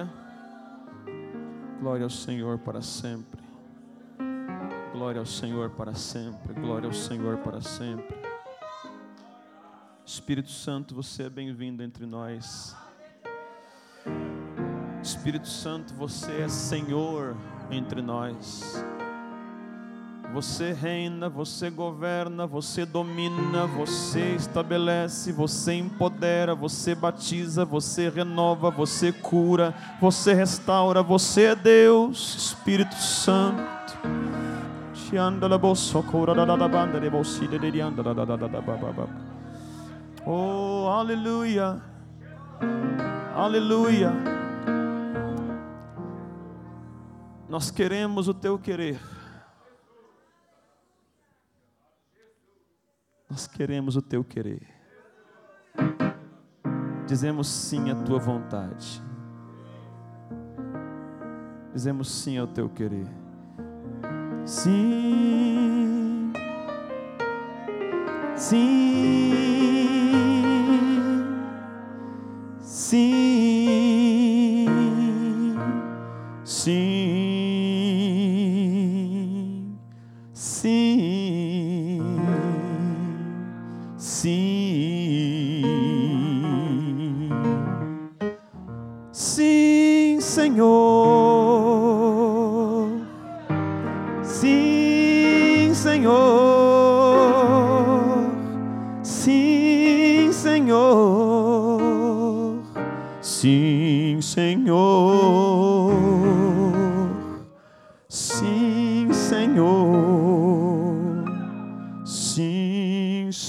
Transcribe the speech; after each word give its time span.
Aleluia. 0.00 0.08
Glória 1.80 2.04
ao 2.04 2.10
Senhor 2.10 2.58
para 2.58 2.82
sempre. 2.82 3.40
Glória 4.92 5.18
ao 5.18 5.26
Senhor 5.26 5.70
para 5.70 5.94
sempre. 5.94 6.54
Glória 6.54 6.86
ao 6.86 6.92
Senhor 6.92 7.38
para 7.38 7.60
sempre. 7.60 8.16
Espírito 10.04 10.50
Santo, 10.50 10.94
você 10.94 11.24
é 11.24 11.30
bem-vindo 11.30 11.82
entre 11.82 12.04
nós. 12.04 12.76
Espírito 15.02 15.48
Santo, 15.48 15.94
você 15.94 16.42
é 16.42 16.48
Senhor 16.48 17.36
entre 17.70 18.02
nós. 18.02 18.84
Você 20.32 20.72
reina, 20.72 21.28
você 21.28 21.70
governa, 21.70 22.46
você 22.46 22.86
domina, 22.86 23.66
você 23.66 24.36
estabelece, 24.36 25.32
você 25.32 25.74
empodera, 25.74 26.54
você 26.54 26.94
batiza, 26.94 27.64
você 27.64 28.08
renova, 28.08 28.70
você 28.70 29.10
cura, 29.10 29.74
você 30.00 30.32
restaura, 30.32 31.02
você 31.02 31.46
é 31.46 31.54
Deus, 31.56 32.36
Espírito 32.36 32.94
Santo. 32.94 33.98
Oh, 40.24 40.86
aleluia, 40.88 41.82
aleluia. 43.34 44.12
Nós 47.48 47.72
queremos 47.72 48.28
o 48.28 48.34
teu 48.34 48.56
querer. 48.56 49.00
Nós 53.30 53.46
queremos 53.46 53.94
o 53.94 54.02
teu 54.02 54.24
querer. 54.24 54.66
Dizemos 57.06 57.46
sim 57.48 57.88
à 57.90 57.94
tua 57.94 58.18
vontade. 58.18 59.00
Dizemos 61.72 62.10
sim 62.10 62.36
ao 62.36 62.48
teu 62.48 62.68
querer. 62.68 63.06
Sim. 64.44 66.32
Sim. 68.34 69.32
Sim. 72.60 73.06
Sim. 76.44 76.99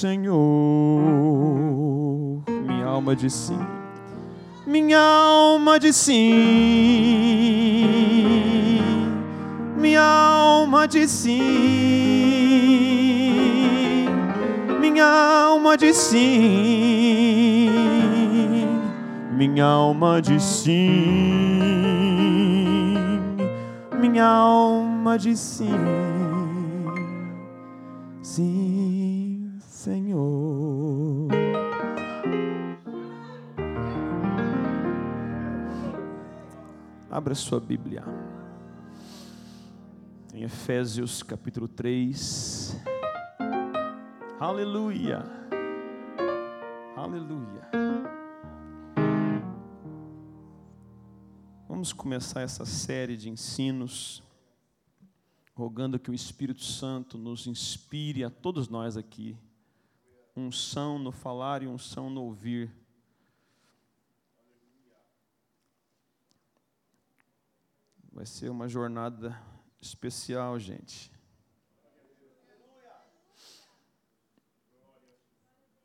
Senhor. 0.02 0.34
Minha 2.66 2.88
alma 2.88 3.16
diz 3.16 3.34
sim. 3.34 3.59
Minha 4.66 5.00
alma 5.00 5.80
diz 5.80 5.96
sim. 5.96 6.31
Minha 9.78 10.02
alma 10.02 10.88
diz 10.88 11.12
sim. 11.12 11.38
Minha 14.80 15.06
alma 15.06 15.78
diz 15.78 15.98
sim. 15.98 17.70
Minha 19.38 19.66
alma 19.66 20.20
diz 20.20 20.42
sim. 20.42 21.06
Minha 24.00 24.25
alma 24.25 25.20
diz 25.20 25.40
sim. 25.40 25.70
Sim, 28.24 28.61
Abra 37.12 37.36
sua 37.36 37.60
Bíblia. 37.60 38.06
Em 40.34 40.44
Efésios 40.44 41.22
capítulo 41.22 41.68
3. 41.68 42.74
Aleluia. 44.40 45.22
Aleluia. 46.96 47.70
Vamos 51.68 51.92
começar 51.92 52.44
essa 52.44 52.66
série 52.66 53.18
de 53.18 53.30
ensinos, 53.30 54.24
rogando 55.54 56.00
que 56.00 56.10
o 56.10 56.14
Espírito 56.14 56.64
Santo 56.64 57.18
nos 57.18 57.46
inspire 57.46 58.24
a 58.24 58.30
todos 58.30 58.70
nós 58.70 58.96
aqui, 58.96 59.38
unção 60.34 60.98
no 60.98 61.12
falar 61.12 61.62
e 61.62 61.68
unção 61.68 62.10
no 62.10 62.22
ouvir. 62.22 62.72
Vai 68.14 68.26
ser 68.26 68.50
uma 68.50 68.68
jornada 68.68 69.42
especial, 69.80 70.60
gente. 70.60 71.10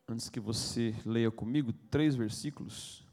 Antes 0.09 0.29
que 0.29 0.41
você 0.41 0.93
leia 1.05 1.31
comigo 1.31 1.73
três 1.73 2.17
versículos, 2.17 3.07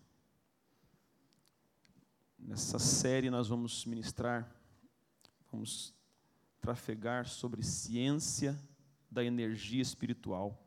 nessa 2.39 2.79
série 2.79 3.29
nós 3.29 3.47
vamos 3.47 3.85
ministrar, 3.85 4.51
vamos 5.51 5.93
trafegar 6.59 7.27
sobre 7.27 7.61
ciência 7.61 8.59
da 9.11 9.23
energia 9.23 9.81
espiritual, 9.81 10.59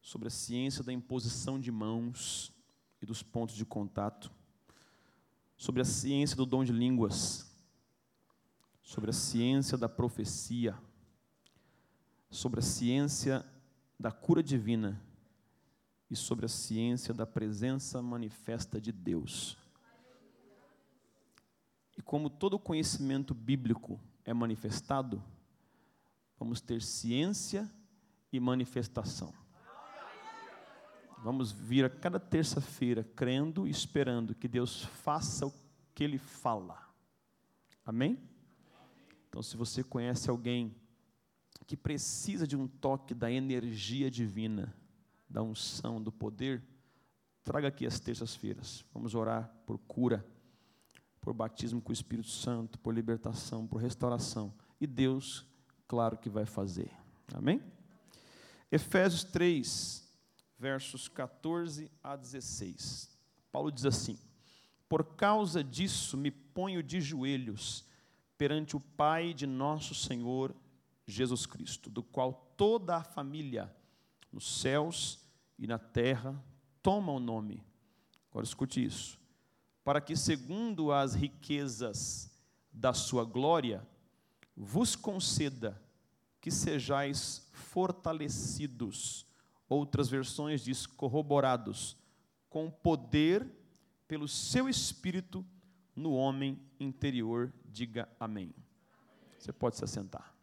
sobre 0.00 0.26
a 0.26 0.32
ciência 0.32 0.82
da 0.82 0.92
imposição 0.92 1.60
de 1.60 1.70
mãos 1.70 2.52
e 3.00 3.06
dos 3.06 3.22
pontos 3.22 3.54
de 3.54 3.64
contato, 3.64 4.32
sobre 5.56 5.82
a 5.82 5.84
ciência 5.84 6.36
do 6.36 6.46
dom 6.46 6.64
de 6.64 6.72
línguas, 6.72 7.50
sobre 8.82 9.10
a 9.10 9.12
ciência 9.12 9.78
da 9.78 9.88
profecia, 9.88 10.76
sobre 12.30 12.60
a 12.60 12.62
ciência 12.62 13.44
da 13.98 14.10
cura 14.10 14.42
divina 14.42 15.00
e 16.10 16.16
sobre 16.16 16.46
a 16.46 16.48
ciência 16.48 17.14
da 17.14 17.26
presença 17.26 18.02
manifesta 18.02 18.80
de 18.80 18.92
Deus. 18.92 19.56
E 21.96 22.02
como 22.02 22.28
todo 22.28 22.58
conhecimento 22.58 23.32
bíblico 23.34 24.00
é 24.24 24.34
manifestado, 24.34 25.22
vamos 26.38 26.60
ter 26.60 26.82
ciência 26.82 27.70
e 28.32 28.40
manifestação. 28.40 29.32
Vamos 31.24 31.50
vir 31.52 31.86
a 31.86 31.88
cada 31.88 32.20
terça-feira 32.20 33.02
crendo 33.16 33.66
e 33.66 33.70
esperando 33.70 34.34
que 34.34 34.46
Deus 34.46 34.84
faça 34.84 35.46
o 35.46 35.54
que 35.94 36.04
Ele 36.04 36.18
fala. 36.18 36.78
Amém? 37.82 38.18
Então, 39.26 39.42
se 39.42 39.56
você 39.56 39.82
conhece 39.82 40.28
alguém 40.28 40.76
que 41.66 41.78
precisa 41.78 42.46
de 42.46 42.54
um 42.54 42.68
toque 42.68 43.14
da 43.14 43.32
energia 43.32 44.10
divina, 44.10 44.76
da 45.26 45.42
unção, 45.42 45.98
do 45.98 46.12
poder, 46.12 46.62
traga 47.42 47.68
aqui 47.68 47.86
as 47.86 47.98
terças-feiras. 47.98 48.84
Vamos 48.92 49.14
orar 49.14 49.50
por 49.64 49.78
cura, 49.78 50.22
por 51.22 51.32
batismo 51.32 51.80
com 51.80 51.88
o 51.88 51.94
Espírito 51.94 52.28
Santo, 52.28 52.78
por 52.78 52.92
libertação, 52.92 53.66
por 53.66 53.80
restauração. 53.80 54.52
E 54.78 54.86
Deus, 54.86 55.46
claro 55.88 56.18
que 56.18 56.28
vai 56.28 56.44
fazer. 56.44 56.90
Amém? 57.32 57.62
Efésios 58.70 59.24
3, 59.24 60.03
versos 60.64 61.08
14 61.08 61.90
a 62.02 62.16
16. 62.16 63.10
Paulo 63.52 63.70
diz 63.70 63.84
assim: 63.84 64.18
Por 64.88 65.04
causa 65.04 65.62
disso 65.62 66.16
me 66.16 66.30
ponho 66.30 66.82
de 66.82 67.02
joelhos 67.02 67.84
perante 68.38 68.74
o 68.74 68.80
Pai 68.80 69.34
de 69.34 69.46
nosso 69.46 69.94
Senhor 69.94 70.56
Jesus 71.06 71.44
Cristo, 71.44 71.90
do 71.90 72.02
qual 72.02 72.54
toda 72.56 72.96
a 72.96 73.04
família 73.04 73.70
nos 74.32 74.58
céus 74.62 75.18
e 75.58 75.66
na 75.66 75.78
terra 75.78 76.42
toma 76.82 77.12
o 77.12 77.20
nome. 77.20 77.62
Agora 78.30 78.46
escute 78.46 78.82
isso. 78.82 79.20
Para 79.84 80.00
que, 80.00 80.16
segundo 80.16 80.90
as 80.90 81.14
riquezas 81.14 82.30
da 82.72 82.94
sua 82.94 83.26
glória, 83.26 83.86
vos 84.56 84.96
conceda 84.96 85.78
que 86.40 86.50
sejais 86.50 87.46
fortalecidos, 87.52 89.26
outras 89.68 90.08
versões 90.08 90.62
diz 90.62 90.86
corroborados, 90.86 91.96
com 92.48 92.70
poder 92.70 93.46
pelo 94.06 94.28
seu 94.28 94.68
espírito 94.68 95.44
no 95.94 96.12
homem 96.12 96.60
interior. 96.78 97.52
Diga 97.64 98.08
amém. 98.18 98.54
Você 99.38 99.52
pode 99.52 99.76
se 99.76 99.84
assentar. 99.84 100.34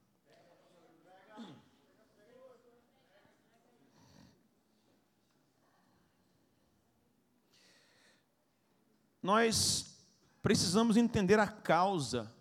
Nós 9.22 10.04
precisamos 10.42 10.98
entender 10.98 11.38
a 11.38 11.48
causa 11.48 12.34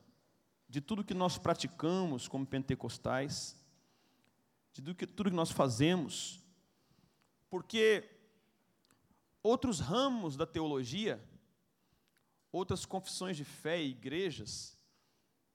de 0.67 0.81
tudo 0.81 1.05
que 1.05 1.13
nós 1.13 1.37
praticamos 1.37 2.27
como 2.27 2.47
pentecostais, 2.47 3.57
de 4.73 4.81
tudo 4.81 4.95
que, 4.95 5.07
tudo 5.07 5.31
que 5.31 5.37
nós 5.37 5.51
fazemos, 5.51 6.40
porque 7.51 8.09
outros 9.43 9.81
ramos 9.81 10.37
da 10.37 10.47
teologia, 10.47 11.23
outras 12.53 12.87
confissões 12.87 13.37
de 13.37 13.45
fé 13.45 13.83
e 13.83 13.91
igrejas, 13.91 14.79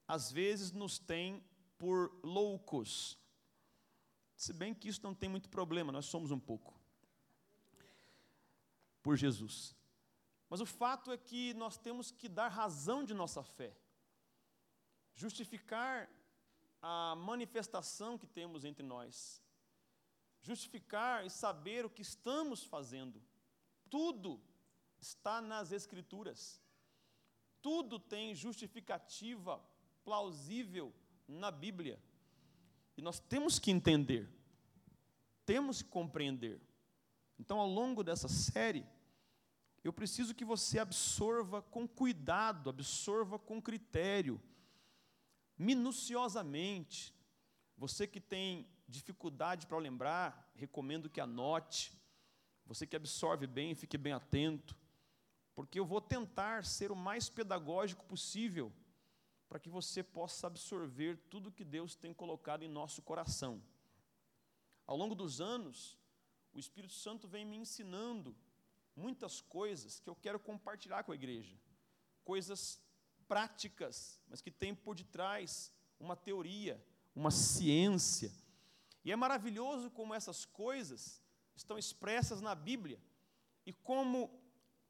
às 0.07 0.31
vezes 0.31 0.71
nos 0.71 0.99
têm 0.99 1.43
por 1.77 2.13
loucos. 2.23 3.17
Se 4.35 4.53
bem 4.53 4.73
que 4.73 4.89
isso 4.89 5.01
não 5.01 5.15
tem 5.15 5.29
muito 5.29 5.49
problema, 5.49 5.91
nós 5.91 6.05
somos 6.05 6.29
um 6.29 6.39
pouco. 6.39 6.79
Por 9.01 9.15
Jesus. 9.15 9.75
Mas 10.49 10.61
o 10.61 10.65
fato 10.65 11.11
é 11.11 11.17
que 11.17 11.53
nós 11.55 11.77
temos 11.77 12.11
que 12.11 12.29
dar 12.29 12.49
razão 12.49 13.03
de 13.03 13.13
nossa 13.13 13.43
fé 13.43 13.75
justificar 15.15 16.09
a 16.81 17.15
manifestação 17.15 18.17
que 18.17 18.27
temos 18.27 18.65
entre 18.65 18.85
nós, 18.85 19.41
justificar 20.45 21.25
e 21.25 21.29
saber 21.29 21.85
o 21.85 21.89
que 21.89 22.03
estamos 22.03 22.63
fazendo. 22.63 23.19
Tudo 23.89 24.39
está 24.99 25.41
nas 25.41 25.71
Escrituras, 25.71 26.61
tudo 27.61 27.99
tem 27.99 28.35
justificativa 28.35 29.59
plausível 30.03 30.93
na 31.27 31.49
Bíblia. 31.49 31.99
E 32.95 33.01
nós 33.01 33.19
temos 33.19 33.57
que 33.57 33.71
entender, 33.71 34.29
temos 35.45 35.81
que 35.81 35.89
compreender. 35.89 36.61
Então, 37.39 37.59
ao 37.59 37.67
longo 37.67 38.03
dessa 38.03 38.27
série, 38.27 38.85
eu 39.83 39.91
preciso 39.91 40.35
que 40.35 40.45
você 40.45 40.77
absorva 40.77 41.61
com 41.63 41.87
cuidado, 41.87 42.69
absorva 42.69 43.39
com 43.39 43.61
critério 43.61 44.41
minuciosamente. 45.57 47.13
Você 47.77 48.07
que 48.07 48.21
tem 48.21 48.67
dificuldade 48.87 49.67
para 49.67 49.77
lembrar, 49.77 50.51
recomendo 50.55 51.09
que 51.09 51.21
anote. 51.21 51.93
Você 52.65 52.87
que 52.87 52.95
absorve 52.95 53.45
bem, 53.45 53.75
fique 53.75 53.97
bem 53.97 54.13
atento, 54.13 54.75
porque 55.53 55.79
eu 55.79 55.85
vou 55.85 56.01
tentar 56.01 56.65
ser 56.65 56.91
o 56.91 56.95
mais 56.95 57.29
pedagógico 57.29 58.03
possível 58.05 58.73
para 59.47 59.59
que 59.59 59.69
você 59.69 60.03
possa 60.03 60.47
absorver 60.47 61.17
tudo 61.29 61.51
que 61.51 61.63
Deus 61.63 61.95
tem 61.95 62.13
colocado 62.13 62.63
em 62.63 62.67
nosso 62.67 63.01
coração. 63.01 63.61
Ao 64.87 64.97
longo 64.97 65.15
dos 65.15 65.39
anos, 65.39 65.97
o 66.53 66.59
Espírito 66.59 66.93
Santo 66.93 67.27
vem 67.27 67.45
me 67.45 67.57
ensinando 67.57 68.35
muitas 68.95 69.41
coisas 69.41 69.99
que 69.99 70.09
eu 70.09 70.15
quero 70.15 70.39
compartilhar 70.39 71.03
com 71.03 71.11
a 71.11 71.15
igreja, 71.15 71.55
coisas 72.23 72.81
práticas, 73.27 74.21
mas 74.27 74.41
que 74.41 74.51
tem 74.51 74.73
por 74.73 74.95
detrás 74.95 75.71
uma 75.99 76.15
teoria, 76.15 76.83
uma 77.15 77.31
ciência. 77.31 78.31
E 79.05 79.11
é 79.11 79.15
maravilhoso 79.15 79.91
como 79.91 80.15
essas 80.15 80.45
coisas 80.45 81.23
estão 81.55 81.77
expressas 81.77 82.41
na 82.41 82.55
Bíblia 82.55 82.99
e 83.63 83.71
como, 83.71 84.41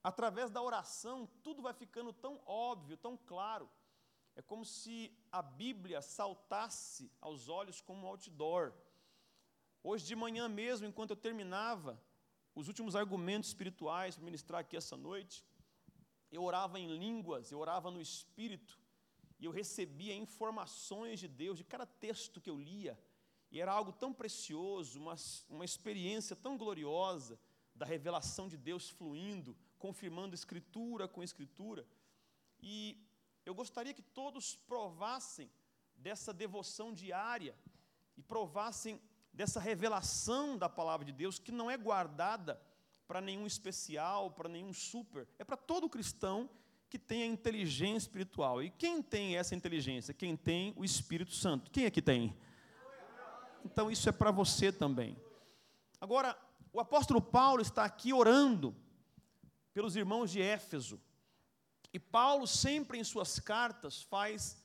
através 0.01 0.49
da 0.49 0.61
oração, 0.61 1.27
tudo 1.43 1.61
vai 1.61 1.73
ficando 1.73 2.13
tão 2.13 2.41
óbvio, 2.45 2.95
tão 2.95 3.17
claro. 3.17 3.69
É 4.33 4.41
como 4.41 4.63
se 4.63 5.13
a 5.29 5.41
Bíblia 5.41 6.01
saltasse 6.01 7.11
aos 7.19 7.49
olhos 7.49 7.81
como 7.81 8.05
um 8.05 8.07
outdoor. 8.07 8.73
Hoje 9.83 10.05
de 10.05 10.15
manhã 10.15 10.47
mesmo, 10.47 10.87
enquanto 10.87 11.09
eu 11.09 11.17
terminava 11.17 12.01
os 12.55 12.69
últimos 12.69 12.95
argumentos 12.95 13.49
espirituais 13.49 14.15
para 14.15 14.23
ministrar 14.23 14.61
aqui 14.61 14.77
essa 14.77 14.95
noite, 14.95 15.45
eu 16.31 16.41
orava 16.41 16.79
em 16.79 16.97
línguas, 16.97 17.51
eu 17.51 17.59
orava 17.59 17.91
no 17.91 18.01
Espírito, 18.01 18.79
e 19.39 19.43
eu 19.45 19.51
recebia 19.51 20.15
informações 20.15 21.19
de 21.19 21.27
Deus, 21.27 21.57
de 21.57 21.65
cada 21.65 21.85
texto 21.85 22.39
que 22.39 22.49
eu 22.49 22.57
lia, 22.57 22.97
e 23.51 23.61
era 23.61 23.71
algo 23.71 23.91
tão 23.91 24.13
precioso, 24.13 24.99
uma, 24.99 25.15
uma 25.49 25.65
experiência 25.65 26.35
tão 26.35 26.57
gloriosa 26.57 27.39
da 27.73 27.85
revelação 27.85 28.47
de 28.47 28.57
Deus 28.57 28.89
fluindo, 28.89 29.55
confirmando 29.77 30.35
Escritura 30.35 31.07
com 31.07 31.23
Escritura. 31.23 31.85
E 32.61 32.97
eu 33.45 33.53
gostaria 33.53 33.93
que 33.93 34.01
todos 34.01 34.55
provassem 34.55 35.51
dessa 35.95 36.33
devoção 36.33 36.93
diária 36.93 37.55
e 38.17 38.21
provassem 38.21 38.99
dessa 39.31 39.59
revelação 39.59 40.57
da 40.57 40.69
palavra 40.69 41.05
de 41.05 41.11
Deus, 41.11 41.37
que 41.37 41.51
não 41.51 41.69
é 41.69 41.77
guardada 41.77 42.59
para 43.07 43.21
nenhum 43.21 43.45
especial, 43.45 44.31
para 44.31 44.49
nenhum 44.49 44.73
super, 44.73 45.27
é 45.37 45.43
para 45.43 45.57
todo 45.57 45.89
cristão 45.89 46.49
que 46.89 46.97
tem 46.97 47.23
a 47.23 47.27
inteligência 47.27 48.07
espiritual. 48.07 48.63
E 48.63 48.69
quem 48.69 49.01
tem 49.01 49.35
essa 49.37 49.53
inteligência? 49.53 50.13
Quem 50.13 50.35
tem 50.35 50.73
o 50.77 50.85
Espírito 50.85 51.33
Santo. 51.33 51.69
Quem 51.69 51.85
é 51.85 51.91
que 51.91 52.01
tem? 52.01 52.35
Então 53.65 53.91
isso 53.91 54.07
é 54.07 54.11
para 54.11 54.31
você 54.31 54.71
também. 54.71 55.17
Agora, 55.99 56.37
o 56.71 56.79
apóstolo 56.79 57.21
Paulo 57.21 57.61
está 57.61 57.83
aqui 57.83 58.13
orando 58.13 58.73
pelos 59.73 59.95
irmãos 59.95 60.31
de 60.31 60.41
Éfeso. 60.41 61.01
E 61.91 61.99
Paulo 61.99 62.47
sempre 62.47 62.97
em 62.97 63.03
suas 63.03 63.39
cartas 63.39 64.03
faz 64.03 64.63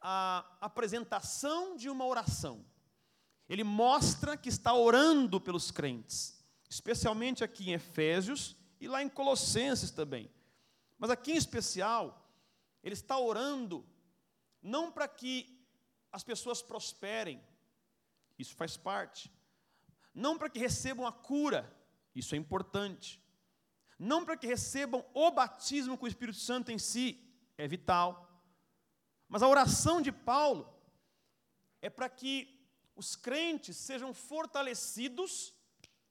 a 0.00 0.46
apresentação 0.60 1.76
de 1.76 1.90
uma 1.90 2.06
oração 2.06 2.64
ele 3.52 3.64
mostra 3.64 4.34
que 4.34 4.48
está 4.48 4.72
orando 4.72 5.38
pelos 5.38 5.70
crentes, 5.70 6.42
especialmente 6.70 7.44
aqui 7.44 7.68
em 7.68 7.74
Efésios 7.74 8.56
e 8.80 8.88
lá 8.88 9.02
em 9.02 9.10
Colossenses 9.10 9.90
também. 9.90 10.30
Mas 10.98 11.10
aqui 11.10 11.32
em 11.32 11.36
especial, 11.36 12.30
ele 12.82 12.94
está 12.94 13.18
orando 13.18 13.84
não 14.62 14.90
para 14.90 15.06
que 15.06 15.61
as 16.12 16.22
pessoas 16.22 16.60
prosperem, 16.60 17.42
isso 18.38 18.54
faz 18.54 18.76
parte, 18.76 19.32
não 20.14 20.36
para 20.36 20.50
que 20.50 20.58
recebam 20.58 21.06
a 21.06 21.12
cura, 21.12 21.74
isso 22.14 22.34
é 22.34 22.38
importante, 22.38 23.20
não 23.98 24.24
para 24.24 24.36
que 24.36 24.46
recebam 24.46 25.04
o 25.14 25.30
batismo 25.30 25.96
com 25.96 26.04
o 26.04 26.08
Espírito 26.08 26.38
Santo 26.38 26.70
em 26.70 26.78
si, 26.78 27.18
é 27.56 27.66
vital, 27.66 28.28
mas 29.28 29.42
a 29.42 29.48
oração 29.48 30.02
de 30.02 30.12
Paulo 30.12 30.70
é 31.80 31.88
para 31.88 32.08
que 32.10 32.60
os 32.94 33.16
crentes 33.16 33.76
sejam 33.78 34.12
fortalecidos 34.12 35.54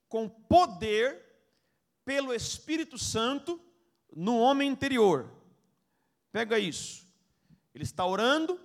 com 0.09 0.27
poder 0.27 1.23
pelo 2.03 2.33
Espírito 2.33 2.97
Santo 2.97 3.61
no 4.13 4.39
homem 4.39 4.69
interior. 4.69 5.31
Pega 6.31 6.57
isso. 6.57 7.07
Ele 7.73 7.83
está 7.83 8.05
orando 8.05 8.59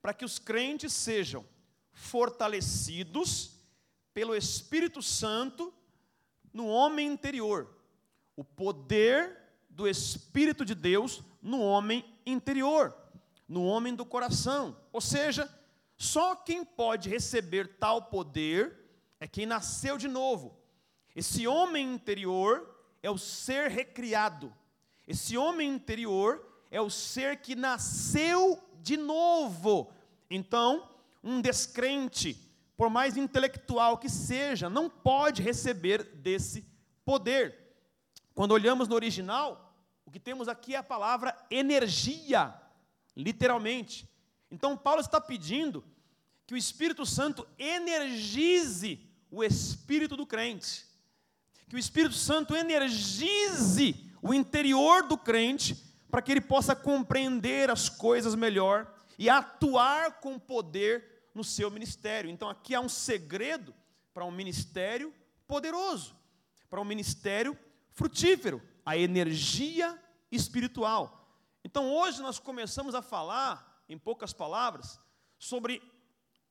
para 0.00 0.14
que 0.14 0.24
os 0.24 0.38
crentes 0.38 0.92
sejam 0.92 1.44
fortalecidos 1.92 3.52
pelo 4.14 4.34
Espírito 4.34 5.02
Santo 5.02 5.72
no 6.52 6.66
homem 6.66 7.06
interior. 7.08 7.68
O 8.36 8.44
poder 8.44 9.38
do 9.68 9.86
Espírito 9.88 10.64
de 10.64 10.74
Deus 10.74 11.22
no 11.42 11.60
homem 11.60 12.04
interior, 12.24 12.96
no 13.46 13.64
homem 13.64 13.94
do 13.94 14.04
coração. 14.04 14.76
Ou 14.92 15.00
seja, 15.00 15.48
só 15.96 16.34
quem 16.34 16.64
pode 16.64 17.08
receber 17.08 17.76
tal 17.78 18.02
poder 18.02 18.76
é 19.18 19.28
quem 19.28 19.44
nasceu 19.44 19.98
de 19.98 20.08
novo. 20.08 20.58
Esse 21.14 21.46
homem 21.46 21.92
interior 21.92 22.74
é 23.02 23.10
o 23.10 23.18
ser 23.18 23.70
recriado. 23.70 24.52
Esse 25.06 25.36
homem 25.36 25.68
interior 25.68 26.46
é 26.70 26.80
o 26.80 26.88
ser 26.88 27.40
que 27.40 27.54
nasceu 27.54 28.62
de 28.82 28.96
novo. 28.96 29.92
Então, 30.30 30.88
um 31.22 31.40
descrente, 31.40 32.36
por 32.76 32.88
mais 32.88 33.16
intelectual 33.16 33.98
que 33.98 34.08
seja, 34.08 34.70
não 34.70 34.88
pode 34.88 35.42
receber 35.42 36.02
desse 36.16 36.64
poder. 37.04 37.56
Quando 38.34 38.52
olhamos 38.52 38.88
no 38.88 38.94
original, 38.94 39.74
o 40.04 40.10
que 40.10 40.18
temos 40.18 40.48
aqui 40.48 40.74
é 40.74 40.78
a 40.78 40.82
palavra 40.82 41.36
energia, 41.50 42.54
literalmente. 43.16 44.08
Então, 44.50 44.76
Paulo 44.76 45.00
está 45.00 45.20
pedindo 45.20 45.84
que 46.46 46.54
o 46.54 46.56
Espírito 46.56 47.06
Santo 47.06 47.46
energize 47.58 49.08
o 49.30 49.44
espírito 49.44 50.16
do 50.16 50.26
crente, 50.26 50.84
que 51.68 51.76
o 51.76 51.78
Espírito 51.78 52.16
Santo 52.16 52.56
energize 52.56 54.10
o 54.20 54.34
interior 54.34 55.06
do 55.06 55.16
crente, 55.16 55.76
para 56.10 56.22
que 56.22 56.32
ele 56.32 56.40
possa 56.40 56.74
compreender 56.74 57.70
as 57.70 57.88
coisas 57.88 58.34
melhor 58.34 58.92
e 59.18 59.28
atuar 59.28 60.20
com 60.20 60.38
poder 60.38 61.30
no 61.34 61.44
seu 61.44 61.70
ministério. 61.70 62.30
Então, 62.30 62.48
aqui 62.48 62.74
há 62.74 62.80
um 62.80 62.88
segredo 62.88 63.74
para 64.12 64.24
um 64.24 64.30
ministério 64.30 65.14
poderoso, 65.46 66.16
para 66.68 66.80
um 66.80 66.84
ministério 66.84 67.56
frutífero. 67.92 68.62
a 68.84 68.96
energia 68.96 69.96
espiritual. 70.32 71.20
Então 71.62 71.92
hoje 71.92 72.22
nós 72.22 72.38
começamos 72.38 72.94
a 72.94 73.02
falar, 73.02 73.84
em 73.88 73.98
poucas 73.98 74.32
palavras, 74.32 74.98
sobre 75.38 75.82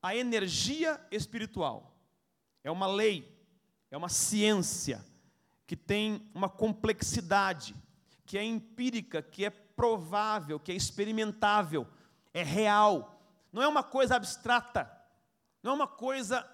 a 0.01 0.15
energia 0.15 0.99
espiritual. 1.11 1.97
É 2.63 2.69
uma 2.69 2.87
lei, 2.87 3.27
é 3.89 3.97
uma 3.97 4.09
ciência 4.09 5.03
que 5.65 5.75
tem 5.75 6.29
uma 6.33 6.49
complexidade, 6.49 7.75
que 8.29 8.37
é 8.37 8.43
empírica, 8.43 9.23
que 9.23 9.43
é 9.43 9.49
provável, 9.49 10.59
que 10.59 10.71
é 10.71 10.75
experimentável, 10.75 11.87
é 12.31 12.43
real. 12.43 13.19
Não 13.51 13.59
é 13.59 13.67
uma 13.67 13.81
coisa 13.81 14.15
abstrata, 14.15 14.87
não 15.63 15.71
é 15.71 15.73
uma 15.73 15.87
coisa 15.87 16.47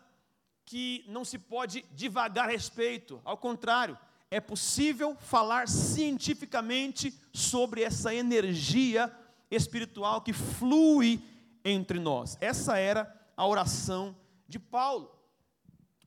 que 0.64 1.04
não 1.06 1.26
se 1.26 1.38
pode 1.38 1.82
divagar 1.92 2.48
a 2.48 2.52
respeito. 2.54 3.22
Ao 3.26 3.38
contrário, 3.38 4.00
é 4.32 4.40
possível 4.40 5.18
falar 5.18 5.68
cientificamente 5.68 7.14
sobre 7.34 7.84
essa 7.84 8.16
energia 8.16 9.14
espiritual 9.52 10.22
que 10.22 10.32
flui 10.32 11.22
entre 11.66 12.00
nós. 12.00 12.38
Essa 12.40 12.78
era 12.78 13.14
a 13.36 13.46
oração 13.46 14.16
de 14.48 14.60
Paulo. 14.60 15.14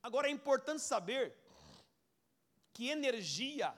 Agora 0.02 0.28
é 0.28 0.30
importante 0.30 0.80
saber 0.80 1.34
que 2.72 2.88
energia 2.88 3.74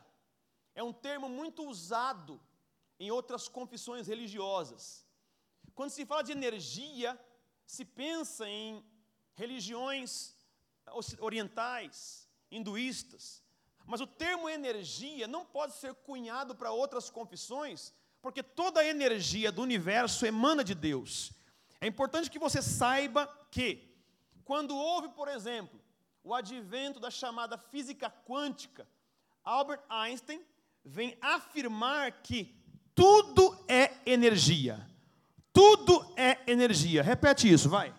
é 0.81 0.83
um 0.83 0.95
termo 0.95 1.29
muito 1.29 1.63
usado 1.69 2.41
em 2.99 3.11
outras 3.11 3.47
confissões 3.49 4.07
religiosas. 4.07 5.07
Quando 5.75 5.91
se 5.91 6.07
fala 6.07 6.23
de 6.25 6.33
energia, 6.33 7.11
se 7.67 7.85
pensa 7.85 8.49
em 8.49 8.83
religiões 9.35 10.35
orientais, 11.19 12.27
hinduístas, 12.51 13.43
mas 13.85 14.01
o 14.01 14.07
termo 14.07 14.49
energia 14.49 15.29
não 15.29 15.45
pode 15.45 15.75
ser 15.75 15.93
cunhado 16.09 16.55
para 16.55 16.73
outras 16.73 17.11
confissões, 17.11 17.93
porque 18.23 18.43
toda 18.43 18.81
a 18.81 18.87
energia 18.87 19.53
do 19.53 19.61
universo 19.61 20.25
emana 20.25 20.65
de 20.65 20.75
Deus. 20.75 21.33
É 21.79 21.87
importante 21.87 22.31
que 22.31 22.39
você 22.39 22.63
saiba 22.63 23.27
que, 23.51 23.69
quando 24.45 24.75
houve, 24.75 25.11
por 25.11 25.29
exemplo, 25.29 25.79
o 26.25 26.35
advento 26.35 26.99
da 26.99 27.11
chamada 27.11 27.59
física 27.59 28.09
quântica, 28.27 28.89
Albert 29.45 29.85
Einstein 29.91 30.43
vem 30.85 31.17
afirmar 31.21 32.23
que 32.23 32.55
tudo 32.95 33.65
é 33.69 33.93
energia. 34.05 34.87
Tudo 35.53 36.13
é 36.17 36.39
energia. 36.51 37.03
Repete 37.03 37.51
isso, 37.51 37.69
vai. 37.69 37.95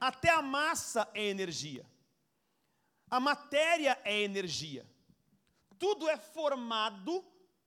Até 0.00 0.30
a 0.30 0.42
massa 0.42 1.08
é 1.14 1.24
energia. 1.26 1.84
A 3.10 3.18
matéria 3.18 3.98
é 4.04 4.20
energia. 4.20 4.86
Tudo 5.78 6.08
é 6.08 6.16
formado 6.16 7.24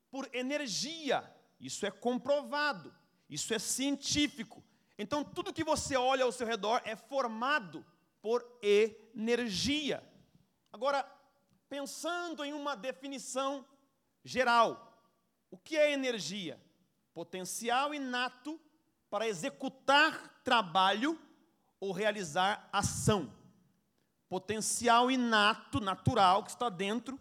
por 0.10 0.30
energia. 0.34 1.24
Isso 1.60 1.86
é 1.86 1.92
comprovado. 1.92 2.94
Isso 3.30 3.54
é 3.54 3.60
científico. 3.60 4.64
Então, 4.98 5.24
tudo 5.24 5.54
que 5.54 5.64
você 5.64 5.96
olha 5.96 6.26
ao 6.26 6.32
seu 6.32 6.46
redor 6.46 6.82
é 6.86 6.96
formado 6.96 7.86
por 8.22 8.46
energia. 8.62 10.04
Agora, 10.72 11.10
pensando 11.72 12.44
em 12.44 12.52
uma 12.52 12.76
definição 12.76 13.66
geral, 14.26 15.02
o 15.50 15.58
que 15.58 15.78
é 15.78 15.94
energia? 15.94 16.62
Potencial 17.14 17.94
inato 17.94 18.60
para 19.10 19.26
executar 19.26 20.42
trabalho 20.44 21.18
ou 21.80 21.94
realizar 21.94 22.68
ação. 22.74 23.34
Potencial 24.28 25.10
inato, 25.10 25.80
natural, 25.80 26.44
que 26.44 26.50
está 26.50 26.68
dentro, 26.68 27.18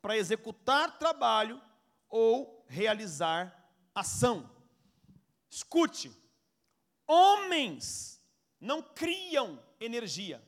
para 0.00 0.16
executar 0.16 0.96
trabalho 0.96 1.60
ou 2.08 2.64
realizar 2.68 3.68
ação. 3.92 4.48
Escute, 5.50 6.12
homens 7.04 8.22
não 8.60 8.80
criam 8.80 9.60
energia. 9.80 10.40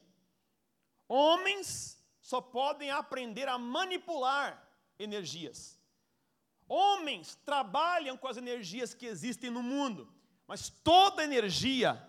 Homens 1.09 2.00
só 2.31 2.41
podem 2.41 2.93
aprender 2.93 3.49
a 3.49 3.59
manipular 3.59 4.65
energias. 5.01 5.77
Homens 6.69 7.35
trabalham 7.45 8.17
com 8.17 8.29
as 8.29 8.37
energias 8.37 8.95
que 8.95 9.07
existem 9.07 9.51
no 9.51 9.65
mundo, 9.65 10.09
mas 10.47 10.69
toda 10.69 11.25
energia 11.25 12.01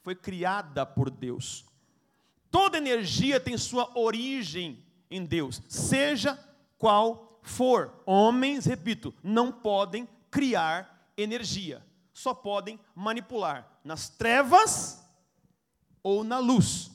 foi 0.00 0.14
criada 0.14 0.86
por 0.86 1.10
Deus. 1.10 1.66
Toda 2.50 2.78
energia 2.78 3.38
tem 3.38 3.58
sua 3.58 3.92
origem 3.98 4.82
em 5.10 5.26
Deus, 5.26 5.60
seja 5.68 6.42
qual 6.78 7.38
for. 7.42 8.02
Homens, 8.06 8.64
repito, 8.64 9.14
não 9.22 9.52
podem 9.52 10.08
criar 10.30 11.12
energia, 11.18 11.86
só 12.14 12.32
podem 12.32 12.80
manipular 12.94 13.78
nas 13.84 14.08
trevas 14.08 15.06
ou 16.02 16.24
na 16.24 16.38
luz. 16.38 16.90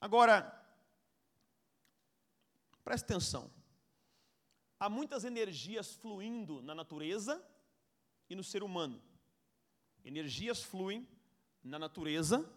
Agora, 0.00 0.53
preste 2.84 3.04
atenção. 3.04 3.50
Há 4.78 4.88
muitas 4.88 5.24
energias 5.24 5.94
fluindo 5.94 6.60
na 6.60 6.74
natureza 6.74 7.42
e 8.28 8.36
no 8.36 8.44
ser 8.44 8.62
humano. 8.62 9.02
Energias 10.04 10.62
fluem 10.62 11.08
na 11.62 11.78
natureza 11.78 12.48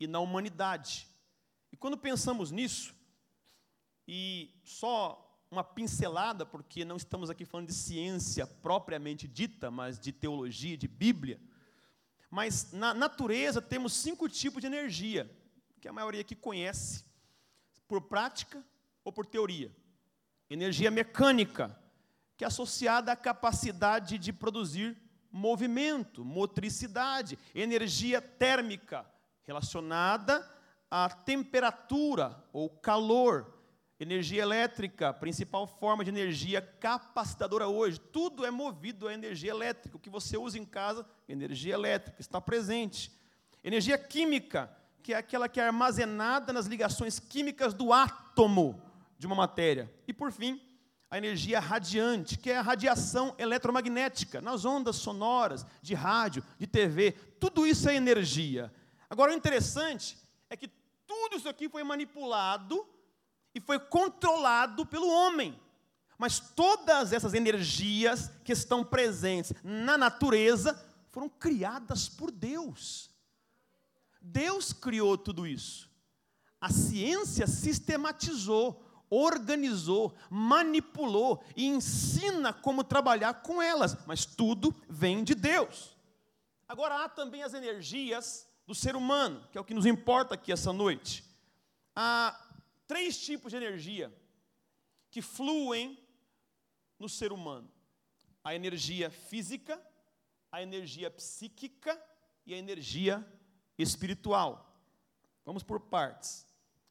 e 0.00 0.06
na 0.06 0.18
humanidade. 0.20 1.06
E 1.70 1.76
quando 1.76 1.98
pensamos 1.98 2.50
nisso, 2.50 2.94
e 4.08 4.58
só 4.64 5.20
uma 5.50 5.62
pincelada, 5.62 6.46
porque 6.46 6.84
não 6.84 6.96
estamos 6.96 7.28
aqui 7.28 7.44
falando 7.44 7.68
de 7.68 7.74
ciência 7.74 8.46
propriamente 8.46 9.28
dita, 9.28 9.70
mas 9.70 9.98
de 9.98 10.12
teologia, 10.12 10.76
de 10.76 10.88
Bíblia. 10.88 11.40
Mas 12.30 12.72
na 12.72 12.94
natureza 12.94 13.60
temos 13.60 13.92
cinco 13.92 14.28
tipos 14.28 14.60
de 14.60 14.66
energia 14.66 15.30
que 15.80 15.86
a 15.86 15.92
maioria 15.92 16.22
aqui 16.22 16.34
conhece, 16.34 17.04
por 17.86 18.00
prática 18.00 18.64
ou 19.04 19.12
por 19.12 19.26
teoria. 19.26 19.70
Energia 20.48 20.90
mecânica, 20.90 21.76
que 22.36 22.44
é 22.44 22.46
associada 22.46 23.12
à 23.12 23.16
capacidade 23.16 24.18
de 24.18 24.32
produzir 24.32 24.96
movimento, 25.30 26.24
motricidade. 26.24 27.38
Energia 27.54 28.20
térmica, 28.20 29.06
relacionada 29.42 30.48
à 30.90 31.08
temperatura 31.08 32.42
ou 32.52 32.68
calor. 32.70 33.52
Energia 33.98 34.42
elétrica, 34.42 35.12
principal 35.12 35.66
forma 35.66 36.04
de 36.04 36.10
energia 36.10 36.60
capacitadora 36.60 37.68
hoje. 37.68 37.98
Tudo 37.98 38.44
é 38.44 38.50
movido 38.50 39.08
a 39.08 39.14
energia 39.14 39.50
elétrica. 39.50 39.96
O 39.96 40.00
que 40.00 40.10
você 40.10 40.36
usa 40.36 40.58
em 40.58 40.64
casa, 40.64 41.06
energia 41.28 41.74
elétrica, 41.74 42.20
está 42.20 42.40
presente. 42.40 43.12
Energia 43.62 43.96
química, 43.96 44.70
que 45.02 45.14
é 45.14 45.16
aquela 45.16 45.48
que 45.48 45.60
é 45.60 45.66
armazenada 45.66 46.52
nas 46.52 46.66
ligações 46.66 47.18
químicas 47.18 47.72
do 47.72 47.92
átomo 47.92 48.82
de 49.24 49.26
uma 49.26 49.34
matéria. 49.34 49.90
E 50.06 50.12
por 50.12 50.30
fim, 50.30 50.60
a 51.10 51.16
energia 51.16 51.58
radiante, 51.58 52.36
que 52.36 52.50
é 52.50 52.58
a 52.58 52.62
radiação 52.62 53.34
eletromagnética, 53.38 54.42
nas 54.42 54.66
ondas 54.66 54.96
sonoras, 54.96 55.64
de 55.80 55.94
rádio, 55.94 56.44
de 56.58 56.66
TV, 56.66 57.12
tudo 57.40 57.66
isso 57.66 57.88
é 57.88 57.94
energia. 57.94 58.70
Agora, 59.08 59.32
o 59.32 59.34
interessante 59.34 60.18
é 60.50 60.56
que 60.58 60.68
tudo 61.06 61.36
isso 61.36 61.48
aqui 61.48 61.70
foi 61.70 61.82
manipulado 61.82 62.86
e 63.54 63.60
foi 63.60 63.78
controlado 63.78 64.84
pelo 64.84 65.08
homem. 65.08 65.58
Mas 66.18 66.38
todas 66.38 67.14
essas 67.14 67.32
energias 67.32 68.30
que 68.44 68.52
estão 68.52 68.84
presentes 68.84 69.54
na 69.64 69.96
natureza 69.96 70.78
foram 71.10 71.30
criadas 71.30 72.10
por 72.10 72.30
Deus. 72.30 73.10
Deus 74.20 74.74
criou 74.74 75.16
tudo 75.16 75.46
isso. 75.46 75.88
A 76.60 76.70
ciência 76.70 77.46
sistematizou, 77.46 78.83
organizou, 79.10 80.14
manipulou 80.30 81.42
e 81.56 81.66
ensina 81.66 82.52
como 82.52 82.84
trabalhar 82.84 83.42
com 83.42 83.60
elas, 83.60 83.96
mas 84.06 84.24
tudo 84.24 84.74
vem 84.88 85.22
de 85.22 85.34
Deus. 85.34 85.96
Agora 86.66 87.04
há 87.04 87.08
também 87.08 87.42
as 87.42 87.54
energias 87.54 88.48
do 88.66 88.74
ser 88.74 88.96
humano, 88.96 89.46
que 89.52 89.58
é 89.58 89.60
o 89.60 89.64
que 89.64 89.74
nos 89.74 89.86
importa 89.86 90.34
aqui 90.34 90.50
essa 90.50 90.72
noite. 90.72 91.24
Há 91.94 92.38
três 92.86 93.20
tipos 93.20 93.50
de 93.50 93.56
energia 93.56 94.12
que 95.10 95.22
fluem 95.22 95.98
no 96.98 97.08
ser 97.08 97.32
humano: 97.32 97.70
a 98.42 98.54
energia 98.54 99.10
física, 99.10 99.80
a 100.50 100.62
energia 100.62 101.10
psíquica 101.10 102.00
e 102.46 102.54
a 102.54 102.56
energia 102.56 103.24
espiritual. 103.78 104.74
Vamos 105.44 105.62
por 105.62 105.80
partes. 105.80 106.46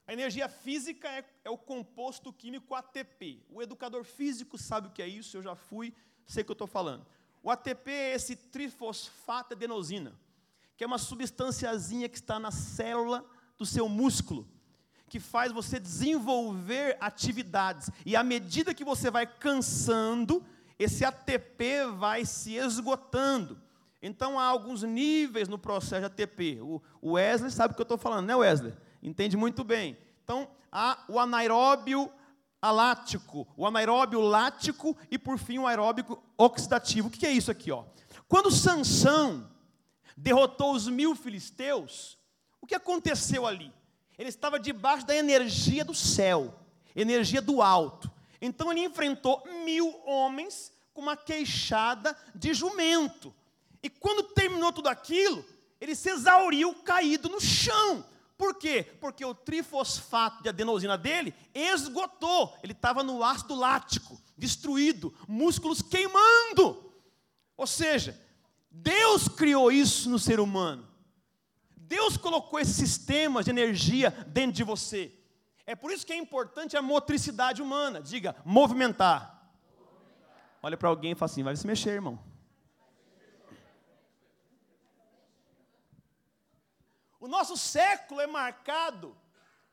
A 0.06 0.14
energia 0.14 0.50
física 0.50 1.08
é, 1.08 1.24
é, 1.46 1.50
o 1.50 1.58
composto 1.58 2.34
químico 2.34 2.76
ATP. 2.76 3.42
O 3.50 3.62
educador 3.62 4.04
físico 4.04 4.58
sabe 4.58 4.88
o 4.88 4.92
que 4.92 5.02
é 5.02 5.08
isso, 5.08 5.38
eu 5.38 5.42
já 5.42 5.56
fui, 5.56 5.94
sei 6.26 6.42
o 6.42 6.46
que 6.46 6.52
eu 6.52 6.54
estou 6.54 6.68
falando. 6.68 7.06
O 7.42 7.50
ATP 7.50 7.92
é 7.92 8.16
esse 8.16 8.36
trifosfato 8.36 9.54
adenosina, 9.54 10.14
que 10.76 10.84
é 10.84 10.88
uma 10.88 10.98
substânciazinha 10.98 12.10
que 12.10 12.18
está 12.18 12.40
na 12.40 12.52
célula 12.52 13.26
do 13.58 13.66
seu 13.66 13.88
músculo, 13.88 14.48
que 15.08 15.20
faz 15.20 15.52
você 15.52 15.80
desenvolver 15.80 16.98
atividades. 17.00 17.90
E 18.06 18.16
à 18.16 18.24
medida 18.24 18.74
que 18.74 18.84
você 18.84 19.10
vai 19.10 19.26
cansando, 19.28 20.44
esse 20.78 21.06
ATP 21.06 21.86
vai 21.98 22.26
se 22.26 22.56
esgotando. 22.56 23.62
Então 24.02 24.38
há 24.38 24.46
alguns 24.46 24.84
níveis 24.84 25.48
no 25.48 25.58
processo 25.58 26.02
de 26.02 26.06
ATP. 26.06 26.60
O 27.02 27.14
Wesley 27.14 27.52
sabe 27.52 27.74
o 27.74 27.76
que 27.76 27.82
eu 27.82 27.84
estou 27.84 27.98
falando, 27.98 28.26
né, 28.26 28.36
Wesley? 28.36 28.74
Entende 29.04 29.36
muito 29.36 29.64
bem. 29.64 29.98
Então 30.24 30.48
há 30.72 31.04
o 31.10 31.20
anaeróbio 31.20 32.10
alático, 32.62 33.46
o 33.58 33.68
anaeróbio 33.68 34.22
lático 34.22 34.96
e 35.12 35.18
por 35.18 35.38
fim 35.38 35.60
o 35.60 35.68
aeróbico 35.68 36.24
oxidativo. 36.38 37.10
O 37.10 37.12
que 37.12 37.26
é 37.26 37.32
isso 37.32 37.52
aqui, 37.52 37.70
ó? 37.70 37.84
Quando 38.30 38.50
Sansão 38.50 39.52
derrotou 40.16 40.72
os 40.72 40.88
mil 40.88 41.14
filisteus, 41.14 42.18
o 42.62 42.66
que 42.66 42.74
aconteceu 42.74 43.46
ali? 43.46 43.74
Ele 44.18 44.30
estava 44.30 44.58
debaixo 44.58 45.06
da 45.06 45.14
energia 45.14 45.84
do 45.84 45.94
céu, 45.94 46.58
energia 46.96 47.42
do 47.42 47.62
alto. 47.62 48.10
Então 48.42 48.72
ele 48.72 48.86
enfrentou 48.86 49.44
mil 49.66 49.94
homens 50.06 50.72
com 50.94 51.02
uma 51.02 51.18
queixada 51.18 52.16
de 52.34 52.54
jumento. 52.54 53.34
E 53.82 53.90
quando 53.90 54.24
terminou 54.24 54.72
tudo 54.72 54.88
aquilo, 54.88 55.44
ele 55.82 55.94
se 55.94 56.10
exauriu 56.10 56.74
caído 56.76 57.28
no 57.28 57.42
chão. 57.42 58.06
Por 58.44 58.56
quê? 58.56 58.86
Porque 59.00 59.24
o 59.24 59.34
trifosfato 59.34 60.44
de 60.44 60.50
adenosina 60.50 60.98
dele 60.98 61.34
esgotou. 61.56 62.54
Ele 62.62 62.74
estava 62.74 63.02
no 63.02 63.24
ácido 63.24 63.56
lático, 63.56 64.22
destruído, 64.38 65.14
músculos 65.30 65.82
queimando. 65.82 66.94
Ou 67.56 67.66
seja, 67.66 68.20
Deus 68.70 69.30
criou 69.30 69.72
isso 69.72 70.10
no 70.10 70.20
ser 70.20 70.42
humano. 70.42 70.86
Deus 71.78 72.18
colocou 72.18 72.60
esses 72.60 72.76
sistemas 72.76 73.46
de 73.46 73.52
energia 73.52 74.12
dentro 74.28 74.58
de 74.58 74.64
você. 74.66 75.18
É 75.66 75.74
por 75.74 75.90
isso 75.90 76.06
que 76.06 76.12
é 76.12 76.18
importante 76.18 76.76
a 76.76 76.82
motricidade 76.82 77.62
humana. 77.62 78.02
Diga, 78.02 78.36
movimentar. 78.44 79.54
movimentar. 79.74 80.60
Olha 80.62 80.76
para 80.76 80.90
alguém 80.90 81.14
e 81.14 81.16
fala 81.16 81.32
assim: 81.32 81.44
vai 81.44 81.56
se 81.56 81.66
mexer, 81.66 81.92
irmão. 81.92 82.20
O 87.24 87.28
nosso 87.30 87.56
século 87.56 88.20
é 88.20 88.28
marcado 88.28 89.16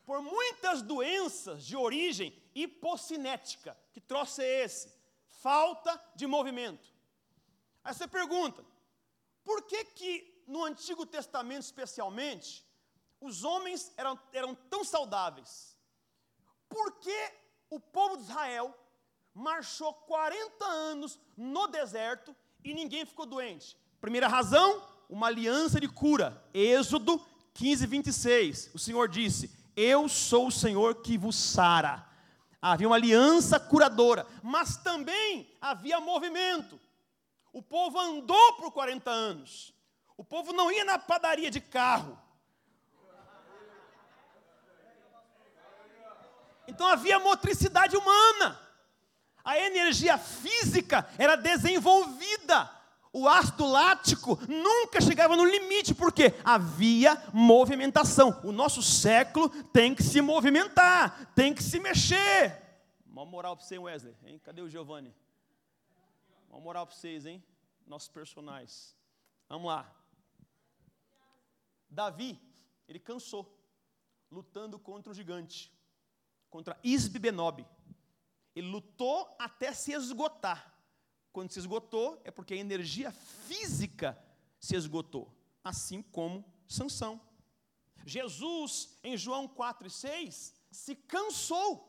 por 0.06 0.22
muitas 0.22 0.82
doenças 0.82 1.66
de 1.66 1.76
origem 1.76 2.32
hipocinética. 2.54 3.76
Que 3.92 4.00
troço 4.00 4.40
é 4.40 4.62
esse? 4.62 4.94
Falta 5.26 6.00
de 6.14 6.28
movimento. 6.28 6.94
Aí 7.82 7.92
você 7.92 8.06
pergunta, 8.06 8.64
por 9.42 9.62
que 9.62 9.84
que 9.84 10.44
no 10.46 10.64
Antigo 10.64 11.04
Testamento 11.04 11.62
especialmente, 11.62 12.64
os 13.20 13.42
homens 13.42 13.92
eram, 13.96 14.16
eram 14.32 14.54
tão 14.54 14.84
saudáveis? 14.84 15.76
Por 16.68 17.00
que 17.00 17.32
o 17.68 17.80
povo 17.80 18.16
de 18.16 18.22
Israel 18.22 18.72
marchou 19.34 19.92
40 19.92 20.64
anos 20.64 21.18
no 21.36 21.66
deserto 21.66 22.32
e 22.62 22.72
ninguém 22.72 23.04
ficou 23.04 23.26
doente? 23.26 23.76
Primeira 24.00 24.28
razão, 24.28 24.86
uma 25.08 25.26
aliança 25.26 25.80
de 25.80 25.88
cura. 25.88 26.48
Êxodo 26.54 27.28
15, 27.54 27.86
26, 27.86 28.70
o 28.74 28.78
Senhor 28.78 29.08
disse: 29.08 29.50
Eu 29.76 30.08
sou 30.08 30.48
o 30.48 30.52
Senhor 30.52 30.96
que 31.02 31.18
vos 31.18 31.36
sara. 31.36 32.06
Havia 32.62 32.86
uma 32.86 32.96
aliança 32.96 33.58
curadora, 33.58 34.26
mas 34.42 34.76
também 34.76 35.50
havia 35.60 36.00
movimento. 36.00 36.78
O 37.52 37.62
povo 37.62 37.98
andou 37.98 38.52
por 38.54 38.70
40 38.70 39.10
anos. 39.10 39.74
O 40.16 40.24
povo 40.24 40.52
não 40.52 40.70
ia 40.70 40.84
na 40.84 40.98
padaria 40.98 41.50
de 41.50 41.60
carro. 41.60 42.18
Então 46.68 46.86
havia 46.86 47.18
motricidade 47.18 47.96
humana. 47.96 48.60
A 49.42 49.58
energia 49.58 50.18
física 50.18 51.08
era 51.18 51.34
desenvolvida 51.34 52.79
o 53.12 53.28
ácido 53.28 53.66
lático 53.66 54.38
nunca 54.46 55.00
chegava 55.00 55.36
no 55.36 55.44
limite, 55.44 55.94
porque 55.94 56.34
havia 56.44 57.20
movimentação. 57.32 58.40
O 58.44 58.52
nosso 58.52 58.82
século 58.82 59.48
tem 59.64 59.94
que 59.94 60.02
se 60.02 60.20
movimentar, 60.20 61.32
tem 61.34 61.52
que 61.52 61.62
se 61.62 61.80
mexer. 61.80 62.60
Uma 63.06 63.24
moral 63.24 63.56
para 63.56 63.66
você, 63.66 63.78
Wesley, 63.78 64.16
hein? 64.24 64.38
Cadê 64.38 64.62
o 64.62 64.68
Giovanni? 64.68 65.14
Uma 66.48 66.60
moral 66.60 66.86
para 66.86 66.94
vocês, 66.94 67.26
hein? 67.26 67.42
Nossos 67.86 68.08
personagens. 68.08 68.96
Vamos 69.48 69.66
lá. 69.66 69.92
Davi, 71.88 72.40
ele 72.86 73.00
cansou, 73.00 73.58
lutando 74.30 74.78
contra 74.78 75.10
o 75.10 75.14
gigante, 75.14 75.72
contra 76.48 76.78
Isbe 76.84 77.18
Benob. 77.18 77.66
Ele 78.54 78.68
lutou 78.68 79.34
até 79.38 79.72
se 79.72 79.92
esgotar. 79.92 80.69
Quando 81.32 81.52
se 81.52 81.58
esgotou, 81.58 82.20
é 82.24 82.30
porque 82.30 82.54
a 82.54 82.58
energia 82.58 83.12
física 83.12 84.18
se 84.58 84.74
esgotou, 84.74 85.32
assim 85.62 86.02
como 86.02 86.44
Sansão. 86.68 87.20
Jesus, 88.04 88.98
em 89.04 89.16
João 89.16 89.46
4 89.46 89.86
e 89.86 89.90
6, 89.90 90.54
se 90.70 90.94
cansou. 90.94 91.86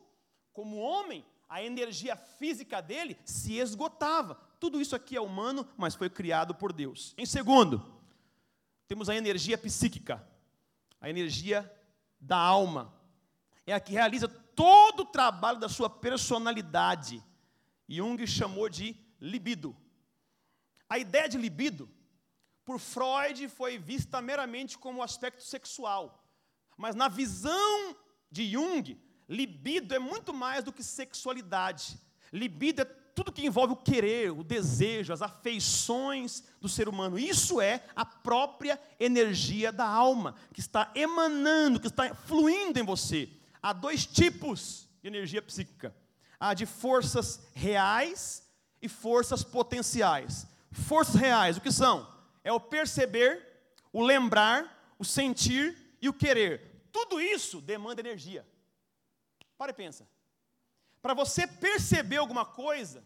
Como 0.54 0.77
homem, 0.77 1.25
a 1.47 1.63
energia 1.63 2.15
física 2.15 2.82
dele 2.82 3.17
se 3.25 3.58
esgotava. 3.58 4.36
Tudo 4.60 4.80
isso 4.80 4.95
aqui 4.95 5.15
é 5.15 5.21
humano, 5.21 5.67
mas 5.77 5.95
foi 5.95 6.10
criado 6.10 6.54
por 6.54 6.71
Deus. 6.71 7.13
Em 7.17 7.25
segundo, 7.25 7.84
temos 8.88 9.10
a 9.10 9.15
energia 9.15 9.58
psíquica, 9.58 10.25
a 10.99 11.10
energia 11.10 11.69
da 12.19 12.38
alma. 12.38 12.93
É 13.65 13.73
a 13.73 13.80
que 13.80 13.93
realiza 13.93 14.27
todo 14.27 15.01
o 15.01 15.06
trabalho 15.06 15.60
da 15.60 15.69
sua 15.69 15.89
personalidade. 15.89 17.23
Jung 17.88 18.25
chamou 18.27 18.69
de 18.69 18.95
libido. 19.21 19.77
A 20.89 20.97
ideia 20.97 21.29
de 21.29 21.38
libido, 21.38 21.89
por 22.65 22.79
Freud, 22.79 23.47
foi 23.47 23.77
vista 23.77 24.21
meramente 24.21 24.77
como 24.77 25.03
aspecto 25.03 25.43
sexual. 25.43 26.27
Mas 26.75 26.95
na 26.95 27.07
visão 27.07 27.95
de 28.29 28.51
Jung, 28.51 28.99
libido 29.29 29.93
é 29.93 29.99
muito 29.99 30.34
mais 30.34 30.63
do 30.63 30.73
que 30.73 30.84
sexualidade. 30.84 31.99
Libido 32.34 32.81
é 32.81 32.86
tudo 32.86 33.31
que 33.31 33.45
envolve 33.45 33.73
o 33.73 33.77
querer, 33.77 34.31
o 34.31 34.43
desejo, 34.43 35.13
as 35.13 35.21
afeições 35.21 36.43
do 36.60 36.67
ser 36.67 36.89
humano. 36.89 37.19
Isso 37.19 37.62
é 37.62 37.84
a 37.95 38.05
própria 38.05 38.81
energia 38.99 39.71
da 39.71 39.86
alma, 39.86 40.36
que 40.53 40.60
está 40.60 40.91
emanando, 40.95 41.79
que 41.79 41.88
está 41.88 42.15
fluindo 42.15 42.79
em 42.79 42.84
você. 42.84 43.29
Há 43.62 43.73
dois 43.73 44.05
tipos 44.05 44.89
de 45.01 45.07
energia 45.07 45.41
psíquica: 45.41 45.95
a 46.39 46.53
de 46.53 46.65
forças 46.65 47.47
reais 47.53 48.43
e 48.81 48.89
forças 48.89 49.43
potenciais. 49.43 50.47
Forças 50.71 51.15
reais, 51.15 51.57
o 51.57 51.61
que 51.61 51.71
são? 51.71 52.11
É 52.43 52.51
o 52.51 52.59
perceber, 52.59 53.45
o 53.91 54.01
lembrar, 54.01 54.93
o 54.97 55.05
sentir 55.05 55.97
e 56.01 56.09
o 56.09 56.13
querer. 56.13 56.87
Tudo 56.91 57.19
isso 57.19 57.61
demanda 57.61 58.01
energia. 58.01 58.47
Para 59.57 59.71
e 59.71 59.75
pensa. 59.75 60.07
Para 61.01 61.13
você 61.13 61.45
perceber 61.45 62.17
alguma 62.17 62.45
coisa 62.45 63.05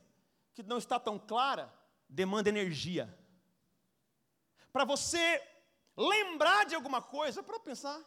que 0.53 0.63
não 0.63 0.77
está 0.77 0.99
tão 0.99 1.19
clara, 1.19 1.73
demanda 2.09 2.49
energia. 2.49 3.13
Para 4.71 4.85
você 4.85 5.41
lembrar 5.97 6.65
de 6.65 6.75
alguma 6.75 7.01
coisa, 7.01 7.41
para 7.41 7.59
pensar, 7.59 7.99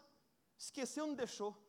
esqueceu, 0.59 1.07
não 1.07 1.15
deixou 1.15 1.68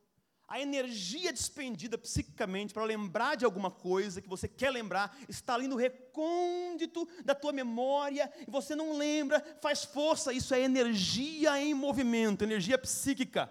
a 0.49 0.59
energia 0.59 1.31
despendida 1.31 1.95
psiquicamente 1.95 2.73
para 2.73 2.83
lembrar 2.83 3.35
de 3.35 3.45
alguma 3.45 3.69
coisa 3.69 4.19
que 4.19 4.27
você 4.27 4.47
quer 4.47 4.71
lembrar 4.71 5.15
está 5.29 5.53
ali 5.53 5.67
no 5.67 5.75
recôndito 5.75 7.07
da 7.23 7.35
tua 7.35 7.53
memória 7.53 8.33
e 8.47 8.49
você 8.49 8.75
não 8.75 8.97
lembra, 8.97 9.39
faz 9.61 9.83
força. 9.83 10.33
Isso 10.33 10.55
é 10.55 10.61
energia 10.61 11.61
em 11.61 11.75
movimento, 11.75 12.43
energia 12.43 12.79
psíquica. 12.79 13.47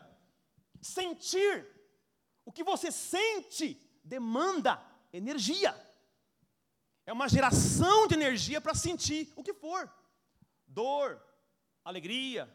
Sentir, 0.82 1.68
o 2.44 2.50
que 2.50 2.64
você 2.64 2.90
sente 2.90 3.80
demanda 4.02 4.82
energia. 5.12 5.72
É 7.06 7.12
uma 7.12 7.28
geração 7.28 8.08
de 8.08 8.14
energia 8.14 8.61
para 8.61 8.74
sentir 8.74 9.32
o 9.37 9.44
que 9.44 9.54
for: 9.54 9.88
dor, 10.66 11.22
alegria, 11.84 12.52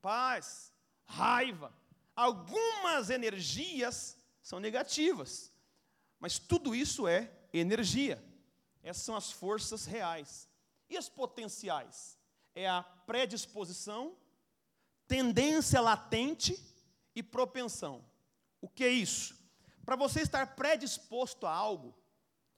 paz, 0.00 0.72
raiva 1.04 1.81
Algumas 2.22 3.10
energias 3.10 4.16
são 4.40 4.60
negativas, 4.60 5.52
mas 6.20 6.38
tudo 6.38 6.72
isso 6.72 7.08
é 7.08 7.28
energia. 7.52 8.22
Essas 8.80 9.02
são 9.02 9.16
as 9.16 9.32
forças 9.32 9.86
reais. 9.86 10.48
E 10.88 10.96
as 10.96 11.08
potenciais? 11.08 12.16
É 12.54 12.68
a 12.68 12.80
predisposição, 12.80 14.16
tendência 15.08 15.80
latente 15.80 16.56
e 17.12 17.24
propensão. 17.24 18.04
O 18.60 18.68
que 18.68 18.84
é 18.84 18.90
isso? 18.90 19.36
Para 19.84 19.96
você 19.96 20.20
estar 20.20 20.54
predisposto 20.54 21.44
a 21.44 21.52
algo, 21.52 21.92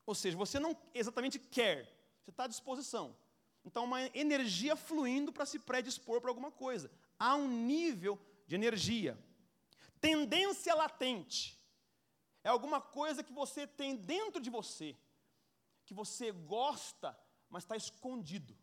ou 0.05 0.15
seja, 0.15 0.37
você 0.37 0.61
não 0.61 0.77
exatamente 0.93 1.39
quer, 1.39 1.91
você 2.23 2.29
está 2.29 2.45
à 2.45 2.49
disposição. 2.49 3.17
Então, 3.65 3.85
uma 3.85 4.03
energia 4.15 4.77
fluindo 4.77 5.33
para 5.33 5.47
se 5.47 5.59
predispor 5.59 6.21
para 6.21 6.29
alguma 6.29 6.51
coisa. 6.51 6.91
Há 7.19 7.35
um 7.35 7.49
nível 7.49 8.21
de 8.47 8.55
energia. 8.55 9.19
Tendência 10.05 10.75
latente 10.75 11.59
é 12.43 12.51
alguma 12.51 12.79
coisa 12.79 13.25
que 13.25 13.33
você 13.33 13.67
tem 13.67 13.97
dentro 13.97 14.39
de 14.39 14.51
você, 14.51 14.95
que 15.87 15.95
você 15.95 16.31
gosta, 16.31 17.19
mas 17.49 17.63
está 17.65 17.75
escondido, 17.75 18.55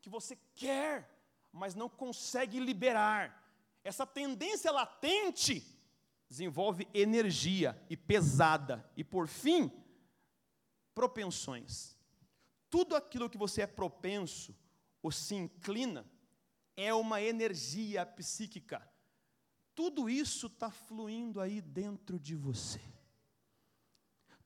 que 0.00 0.08
você 0.08 0.38
quer, 0.54 1.10
mas 1.52 1.74
não 1.74 1.88
consegue 1.88 2.60
liberar. 2.60 3.50
Essa 3.82 4.06
tendência 4.06 4.70
latente 4.70 5.66
desenvolve 6.28 6.86
energia 6.94 7.76
e 7.90 7.96
pesada, 7.96 8.88
e 8.96 9.02
por 9.02 9.26
fim, 9.26 9.72
propensões. 10.94 11.98
Tudo 12.70 12.94
aquilo 12.94 13.28
que 13.28 13.36
você 13.36 13.62
é 13.62 13.66
propenso 13.66 14.56
ou 15.02 15.10
se 15.10 15.34
inclina 15.34 16.08
é 16.76 16.94
uma 16.94 17.20
energia 17.20 18.06
psíquica 18.06 18.88
tudo 19.76 20.08
isso 20.08 20.46
está 20.46 20.70
fluindo 20.70 21.38
aí 21.38 21.60
dentro 21.60 22.18
de 22.18 22.34
você. 22.34 22.80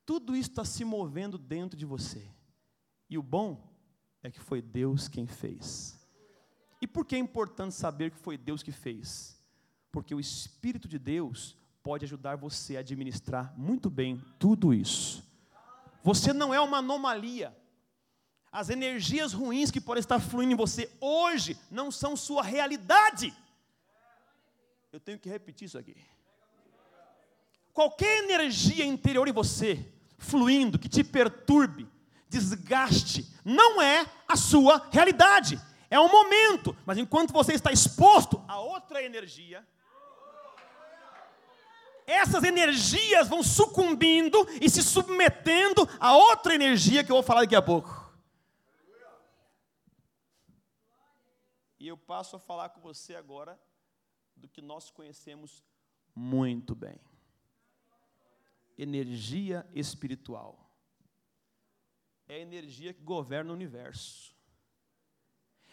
Tudo 0.04 0.34
isso 0.34 0.50
está 0.50 0.64
se 0.64 0.84
movendo 0.84 1.38
dentro 1.38 1.78
de 1.78 1.86
você. 1.86 2.28
E 3.08 3.16
o 3.16 3.22
bom 3.22 3.72
é 4.24 4.30
que 4.30 4.40
foi 4.40 4.60
Deus 4.60 5.06
quem 5.06 5.28
fez. 5.28 5.96
E 6.82 6.86
por 6.86 7.06
que 7.06 7.14
é 7.14 7.18
importante 7.18 7.76
saber 7.76 8.10
que 8.10 8.18
foi 8.18 8.36
Deus 8.36 8.60
que 8.60 8.72
fez? 8.72 9.40
Porque 9.92 10.12
o 10.12 10.20
Espírito 10.20 10.88
de 10.88 10.98
Deus 10.98 11.56
pode 11.80 12.04
ajudar 12.04 12.36
você 12.36 12.76
a 12.76 12.80
administrar 12.80 13.56
muito 13.56 13.88
bem 13.88 14.20
tudo 14.36 14.74
isso. 14.74 15.22
Você 16.02 16.32
não 16.32 16.52
é 16.52 16.60
uma 16.60 16.78
anomalia. 16.78 17.56
As 18.50 18.68
energias 18.68 19.32
ruins 19.32 19.70
que 19.70 19.80
podem 19.80 20.00
estar 20.00 20.18
fluindo 20.18 20.54
em 20.54 20.56
você 20.56 20.90
hoje 21.00 21.56
não 21.70 21.88
são 21.92 22.16
sua 22.16 22.42
realidade. 22.42 23.32
Eu 24.92 24.98
tenho 24.98 25.18
que 25.18 25.28
repetir 25.28 25.66
isso 25.66 25.78
aqui. 25.78 25.96
Qualquer 27.72 28.24
energia 28.24 28.84
interior 28.84 29.28
em 29.28 29.32
você, 29.32 29.92
fluindo, 30.18 30.78
que 30.78 30.88
te 30.88 31.04
perturbe, 31.04 31.88
desgaste, 32.28 33.26
não 33.44 33.80
é 33.80 34.04
a 34.26 34.36
sua 34.36 34.88
realidade. 34.90 35.60
É 35.88 35.98
um 35.98 36.10
momento, 36.10 36.76
mas 36.84 36.98
enquanto 36.98 37.32
você 37.32 37.52
está 37.52 37.70
exposto 37.70 38.44
a 38.48 38.58
outra 38.58 39.02
energia, 39.02 39.66
essas 42.06 42.42
energias 42.42 43.28
vão 43.28 43.42
sucumbindo 43.42 44.44
e 44.60 44.68
se 44.68 44.82
submetendo 44.82 45.88
a 46.00 46.16
outra 46.16 46.54
energia 46.54 47.04
que 47.04 47.12
eu 47.12 47.16
vou 47.16 47.22
falar 47.22 47.42
daqui 47.42 47.54
a 47.54 47.62
pouco. 47.62 48.10
E 51.78 51.86
eu 51.86 51.96
passo 51.96 52.36
a 52.36 52.40
falar 52.40 52.70
com 52.70 52.80
você 52.80 53.14
agora 53.14 53.58
do 54.40 54.48
que 54.48 54.62
nós 54.62 54.90
conhecemos 54.90 55.62
muito 56.14 56.74
bem. 56.74 56.98
Energia 58.76 59.68
espiritual. 59.74 60.70
É 62.26 62.36
a 62.36 62.40
energia 62.40 62.94
que 62.94 63.02
governa 63.02 63.50
o 63.50 63.54
universo. 63.54 64.34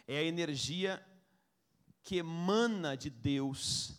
É 0.06 0.18
a 0.18 0.24
energia 0.24 1.04
que 2.02 2.16
emana 2.16 2.96
de 2.96 3.10
Deus, 3.10 3.98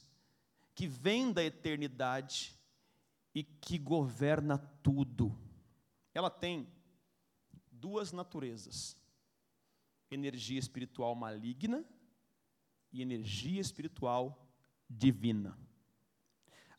que 0.76 0.88
vem 0.88 1.32
da 1.32 1.44
eternidade 1.44 2.58
e 3.34 3.44
que 3.44 3.78
governa 3.78 4.58
tudo. 4.82 5.38
Ela 6.14 6.30
tem 6.30 6.68
duas 7.72 8.12
naturezas: 8.12 8.98
energia 10.10 10.60
espiritual 10.60 11.16
maligna 11.16 11.86
e 12.92 13.02
energia 13.02 13.62
espiritual 13.62 14.49
divina. 14.90 15.58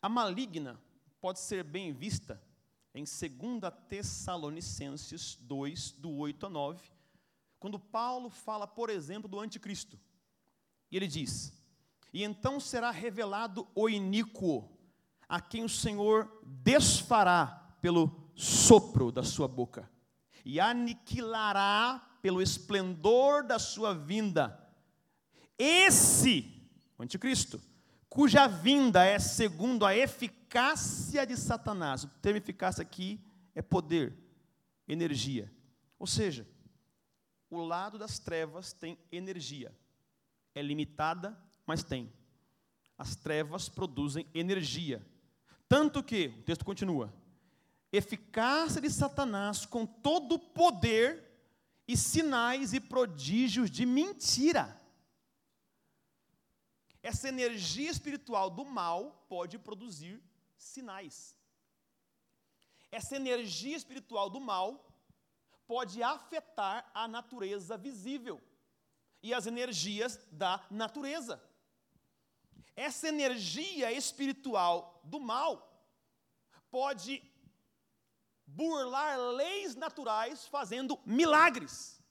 A 0.01 0.09
maligna 0.09 0.79
pode 1.21 1.39
ser 1.39 1.63
bem 1.63 1.93
vista 1.93 2.41
em 2.93 3.03
2 3.03 3.73
Tessalonicenses 3.87 5.37
2, 5.41 5.91
do 5.93 6.11
8 6.11 6.47
a 6.47 6.49
9, 6.49 6.91
quando 7.59 7.79
Paulo 7.79 8.29
fala, 8.29 8.67
por 8.67 8.89
exemplo, 8.89 9.29
do 9.29 9.39
anticristo. 9.39 9.97
E 10.91 10.97
ele 10.97 11.07
diz: 11.07 11.53
E 12.11 12.23
então 12.23 12.59
será 12.59 12.91
revelado 12.91 13.67
o 13.73 13.87
iníquo, 13.87 14.69
a 15.29 15.39
quem 15.39 15.63
o 15.63 15.69
Senhor 15.69 16.41
desfará 16.43 17.75
pelo 17.79 18.29
sopro 18.35 19.11
da 19.11 19.23
sua 19.23 19.47
boca, 19.47 19.89
e 20.43 20.59
aniquilará 20.59 22.17
pelo 22.21 22.41
esplendor 22.41 23.45
da 23.45 23.57
sua 23.57 23.93
vinda. 23.93 24.57
Esse, 25.57 26.67
o 26.97 27.03
anticristo, 27.03 27.61
cuja 28.11 28.45
vinda 28.45 29.05
é 29.05 29.17
segundo 29.17 29.85
a 29.85 29.95
eficácia 29.95 31.25
de 31.25 31.37
Satanás. 31.37 32.03
O 32.03 32.09
termo 32.21 32.37
eficácia 32.37 32.81
aqui 32.81 33.17
é 33.55 33.61
poder, 33.61 34.13
energia. 34.85 35.49
Ou 35.97 36.05
seja, 36.05 36.45
o 37.49 37.61
lado 37.61 37.97
das 37.97 38.19
trevas 38.19 38.73
tem 38.73 38.97
energia. 39.13 39.73
É 40.53 40.61
limitada, 40.61 41.41
mas 41.65 41.83
tem. 41.83 42.11
As 42.97 43.15
trevas 43.15 43.69
produzem 43.69 44.27
energia. 44.33 45.01
Tanto 45.69 46.03
que, 46.03 46.33
o 46.37 46.43
texto 46.43 46.65
continua, 46.65 47.13
eficácia 47.93 48.81
de 48.81 48.89
Satanás 48.89 49.65
com 49.65 49.85
todo 49.85 50.35
o 50.35 50.39
poder 50.39 51.31
e 51.87 51.95
sinais 51.95 52.73
e 52.73 52.81
prodígios 52.81 53.71
de 53.71 53.85
mentira 53.85 54.80
essa 57.03 57.27
energia 57.27 57.89
espiritual 57.89 58.49
do 58.49 58.63
mal 58.63 59.25
pode 59.27 59.57
produzir 59.57 60.21
sinais. 60.55 61.35
Essa 62.91 63.15
energia 63.15 63.75
espiritual 63.75 64.29
do 64.29 64.39
mal 64.39 64.91
pode 65.65 66.03
afetar 66.03 66.89
a 66.93 67.07
natureza 67.07 67.77
visível 67.77 68.41
e 69.23 69.33
as 69.33 69.47
energias 69.47 70.19
da 70.31 70.65
natureza. 70.69 71.41
Essa 72.75 73.07
energia 73.07 73.91
espiritual 73.91 75.01
do 75.03 75.19
mal 75.19 75.71
pode 76.69 77.23
burlar 78.45 79.17
leis 79.17 79.75
naturais 79.75 80.45
fazendo 80.47 80.99
milagres. 81.05 82.01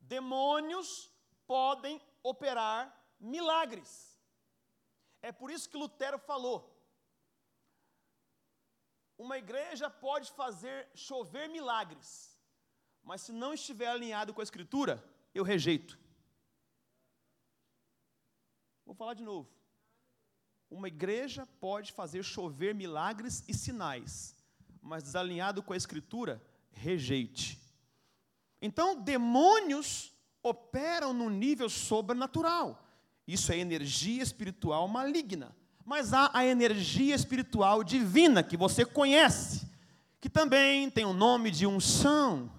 Demônios 0.00 1.10
podem 1.46 2.00
operar 2.30 2.80
milagres. 3.18 3.90
É 5.22 5.32
por 5.32 5.50
isso 5.50 5.68
que 5.68 5.76
Lutero 5.76 6.18
falou: 6.18 6.58
uma 9.16 9.38
igreja 9.38 9.88
pode 9.88 10.30
fazer 10.32 10.88
chover 10.94 11.48
milagres, 11.48 12.08
mas 13.02 13.22
se 13.22 13.32
não 13.32 13.54
estiver 13.54 13.88
alinhado 13.88 14.34
com 14.34 14.40
a 14.40 14.44
Escritura, 14.44 15.02
eu 15.34 15.44
rejeito. 15.44 15.98
Vou 18.84 18.94
falar 18.94 19.14
de 19.14 19.22
novo. 19.22 19.48
Uma 20.68 20.88
igreja 20.88 21.46
pode 21.60 21.92
fazer 21.92 22.22
chover 22.24 22.74
milagres 22.74 23.44
e 23.48 23.54
sinais, 23.54 24.34
mas 24.82 25.02
desalinhado 25.04 25.62
com 25.62 25.72
a 25.72 25.76
Escritura, 25.76 26.42
rejeite. 26.70 27.60
Então, 28.60 29.00
demônios 29.00 30.15
operam 30.48 31.12
no 31.12 31.28
nível 31.28 31.68
sobrenatural. 31.68 32.82
Isso 33.26 33.52
é 33.52 33.58
energia 33.58 34.22
espiritual 34.22 34.86
maligna. 34.86 35.54
Mas 35.84 36.12
há 36.12 36.30
a 36.32 36.44
energia 36.44 37.14
espiritual 37.14 37.82
divina 37.84 38.42
que 38.42 38.56
você 38.56 38.84
conhece, 38.84 39.66
que 40.20 40.28
também 40.28 40.90
tem 40.90 41.04
o 41.04 41.12
nome 41.12 41.50
de 41.50 41.66
unção, 41.66 42.50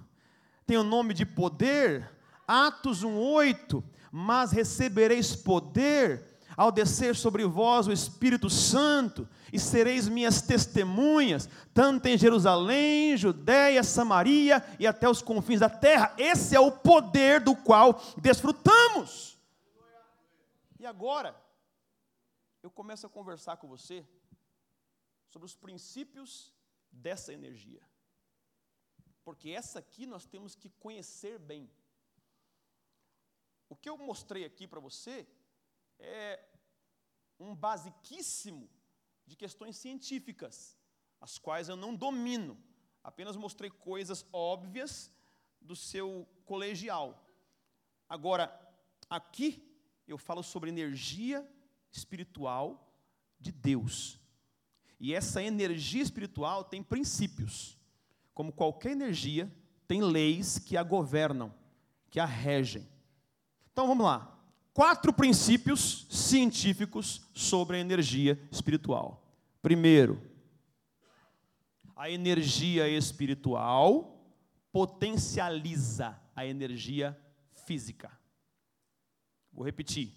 tem 0.66 0.78
o 0.78 0.84
nome 0.84 1.14
de 1.14 1.26
poder. 1.26 2.10
Atos 2.48 3.04
1:8, 3.04 3.84
mas 4.12 4.52
recebereis 4.52 5.36
poder 5.36 6.27
ao 6.58 6.72
descer 6.72 7.16
sobre 7.16 7.46
vós 7.46 7.88
o 7.88 7.94
Espírito 7.94 8.50
Santo, 8.50 9.30
e 9.54 9.58
sereis 9.58 10.10
minhas 10.10 10.42
testemunhas, 10.42 11.48
tanto 11.74 12.08
em 12.08 12.18
Jerusalém, 12.18 13.16
Judéia, 13.16 13.82
Samaria 13.84 14.62
e 14.78 14.86
até 14.86 15.08
os 15.08 15.22
confins 15.22 15.62
da 15.62 15.70
terra. 15.70 16.14
Esse 16.18 16.56
é 16.56 16.60
o 16.60 16.72
poder 16.72 17.40
do 17.40 17.56
qual 17.56 18.02
desfrutamos 18.18 19.38
agora, 20.88 21.40
eu 22.64 22.72
começo 22.72 23.06
a 23.06 23.10
conversar 23.10 23.58
com 23.58 23.68
você 23.68 24.08
sobre 25.28 25.46
os 25.46 25.56
princípios 25.56 26.54
dessa 26.92 27.34
energia. 27.34 27.86
Porque 29.24 29.50
essa 29.50 29.80
aqui 29.80 30.06
nós 30.06 30.26
temos 30.26 30.56
que 30.56 30.70
conhecer 30.70 31.38
bem. 31.38 31.70
O 33.70 33.76
que 33.76 33.90
eu 33.90 33.98
mostrei 33.98 34.46
aqui 34.46 34.66
para 34.66 34.80
você 34.80 35.28
é 36.00 36.44
um 37.40 37.56
basiquíssimo 37.56 38.70
de 39.26 39.36
questões 39.36 39.78
científicas, 39.78 40.78
as 41.20 41.38
quais 41.38 41.70
eu 41.70 41.76
não 41.76 41.96
domino, 41.96 42.58
apenas 43.04 43.36
mostrei 43.36 43.70
coisas 43.70 44.26
óbvias 44.32 45.12
do 45.62 45.76
seu 45.76 46.28
colegial. 46.46 47.26
Agora, 48.08 48.52
aqui 49.10 49.64
eu 50.08 50.18
falo 50.18 50.42
sobre 50.42 50.70
energia 50.70 51.48
espiritual 51.92 52.94
de 53.40 53.52
Deus. 53.52 54.20
E 55.00 55.14
essa 55.14 55.44
energia 55.44 56.02
espiritual 56.02 56.64
tem 56.64 56.82
princípios. 56.82 57.78
Como 58.34 58.54
qualquer 58.54 58.92
energia, 58.92 59.52
tem 59.88 60.02
leis 60.02 60.58
que 60.60 60.78
a 60.78 60.84
governam, 60.84 61.54
que 62.10 62.20
a 62.20 62.26
regem. 62.26 62.88
Então 63.72 63.88
vamos 63.88 64.06
lá. 64.06 64.37
Quatro 64.78 65.12
princípios 65.12 66.06
científicos 66.08 67.24
sobre 67.34 67.78
a 67.78 67.80
energia 67.80 68.40
espiritual. 68.52 69.28
Primeiro, 69.60 70.22
a 71.96 72.12
energia 72.12 72.88
espiritual 72.88 74.24
potencializa 74.72 76.16
a 76.36 76.46
energia 76.46 77.20
física. 77.66 78.12
Vou 79.52 79.66
repetir. 79.66 80.14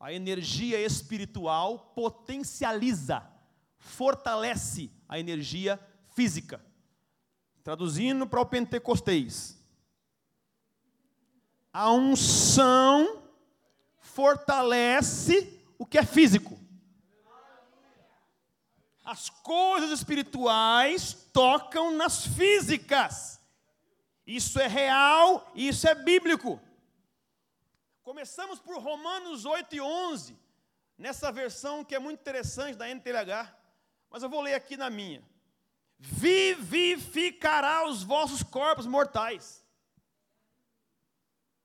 A 0.00 0.12
energia 0.12 0.80
espiritual 0.84 1.92
potencializa, 1.94 3.22
fortalece 3.78 4.90
a 5.08 5.16
energia 5.16 5.78
física. 6.08 6.60
Traduzindo 7.62 8.26
para 8.26 8.40
o 8.40 8.46
pentecostês. 8.46 9.56
A 11.72 11.92
unção 11.92 13.23
fortalece 14.14 15.60
o 15.78 15.84
que 15.84 15.98
é 15.98 16.04
físico. 16.04 16.58
As 19.04 19.28
coisas 19.28 19.90
espirituais 19.90 21.12
tocam 21.32 21.94
nas 21.94 22.26
físicas. 22.26 23.38
Isso 24.26 24.58
é 24.58 24.66
real, 24.66 25.52
isso 25.54 25.86
é 25.86 25.94
bíblico. 25.94 26.58
Começamos 28.02 28.58
por 28.58 28.78
Romanos 28.78 29.44
8 29.44 29.76
e 29.76 29.80
11, 29.80 30.38
nessa 30.96 31.30
versão 31.30 31.84
que 31.84 31.94
é 31.94 31.98
muito 31.98 32.20
interessante 32.20 32.76
da 32.76 32.88
NTLH, 32.88 33.54
mas 34.08 34.22
eu 34.22 34.30
vou 34.30 34.40
ler 34.40 34.54
aqui 34.54 34.76
na 34.76 34.88
minha. 34.88 35.22
Vivificará 35.98 37.86
os 37.86 38.02
vossos 38.02 38.42
corpos 38.42 38.86
mortais. 38.86 39.62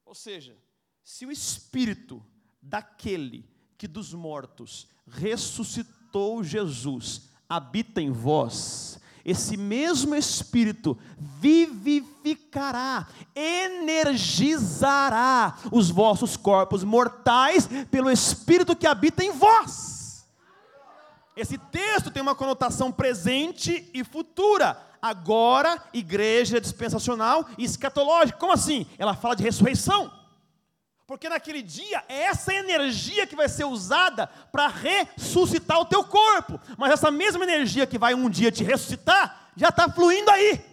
Ou 0.03 0.15
seja, 0.15 0.57
se 1.03 1.25
o 1.25 1.31
espírito 1.31 2.25
daquele 2.61 3.45
que 3.77 3.87
dos 3.87 4.13
mortos 4.13 4.87
ressuscitou 5.07 6.43
Jesus 6.43 7.29
habita 7.47 8.01
em 8.01 8.11
vós, 8.11 8.99
esse 9.25 9.57
mesmo 9.57 10.15
Espírito 10.15 10.97
vivificará, 11.17 13.07
energizará 13.35 15.57
os 15.71 15.89
vossos 15.89 16.37
corpos 16.37 16.83
mortais 16.83 17.67
pelo 17.91 18.09
Espírito 18.09 18.75
que 18.75 18.87
habita 18.87 19.23
em 19.23 19.31
vós. 19.31 20.25
Esse 21.35 21.57
texto 21.57 22.11
tem 22.11 22.21
uma 22.21 22.35
conotação 22.35 22.91
presente 22.91 23.89
e 23.93 24.03
futura. 24.03 24.77
Agora, 25.01 25.81
igreja 25.93 26.59
dispensacional 26.59 27.47
e 27.57 27.63
escatológica. 27.63 28.37
Como 28.37 28.51
assim? 28.51 28.85
Ela 28.97 29.15
fala 29.15 29.35
de 29.35 29.43
ressurreição. 29.43 30.11
Porque 31.09 31.27
naquele 31.27 31.63
dia 31.63 32.03
é 32.07 32.25
essa 32.25 32.53
energia 32.53 33.25
que 33.25 33.35
vai 33.35 33.49
ser 33.49 33.63
usada 33.63 34.27
para 34.51 34.67
ressuscitar 34.67 35.79
o 35.79 35.85
teu 35.85 36.03
corpo. 36.03 36.61
Mas 36.77 36.91
essa 36.91 37.09
mesma 37.09 37.43
energia 37.45 37.87
que 37.87 37.97
vai 37.97 38.13
um 38.13 38.29
dia 38.29 38.51
te 38.51 38.63
ressuscitar, 38.63 39.49
já 39.55 39.69
está 39.69 39.89
fluindo 39.89 40.29
aí. 40.29 40.63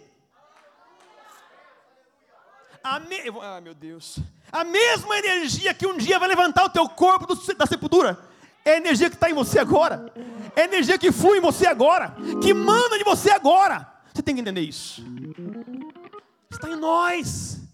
A 2.83 2.99
me... 2.99 3.17
Ah, 3.41 3.59
meu 3.59 3.73
Deus. 3.73 4.19
A 4.51 4.63
mesma 4.63 5.17
energia 5.17 5.73
que 5.73 5.87
um 5.87 5.97
dia 5.97 6.19
vai 6.19 6.27
levantar 6.27 6.65
o 6.65 6.69
teu 6.69 6.87
corpo 6.87 7.25
do... 7.25 7.55
da 7.55 7.65
sepultura. 7.65 8.19
É 8.63 8.73
a 8.73 8.77
energia 8.77 9.09
que 9.09 9.15
está 9.15 9.31
em 9.31 9.33
você 9.33 9.57
agora. 9.57 10.13
É 10.55 10.61
a 10.61 10.65
energia 10.65 10.99
que 10.99 11.11
flui 11.11 11.39
em 11.39 11.41
você 11.41 11.65
agora. 11.65 12.15
Que 12.43 12.53
manda 12.53 12.95
de 12.95 13.03
você 13.03 13.31
agora. 13.31 13.91
Você 14.13 14.21
tem 14.21 14.35
que 14.35 14.41
entender 14.41 14.61
isso. 14.61 15.03
Está 16.51 16.69
em 16.69 16.75
nós. 16.75 17.66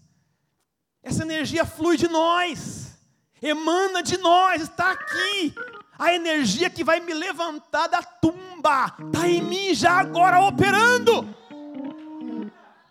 Essa 1.04 1.22
energia 1.22 1.66
flui 1.66 1.98
de 1.98 2.08
nós, 2.08 2.96
emana 3.42 4.02
de 4.02 4.16
nós, 4.16 4.62
está 4.62 4.92
aqui. 4.92 5.54
A 5.98 6.14
energia 6.14 6.70
que 6.70 6.82
vai 6.82 6.98
me 6.98 7.12
levantar 7.12 7.88
da 7.88 8.02
tumba 8.02 8.86
está 9.06 9.28
em 9.28 9.42
mim 9.42 9.74
já 9.74 10.00
agora 10.00 10.40
operando. 10.40 11.22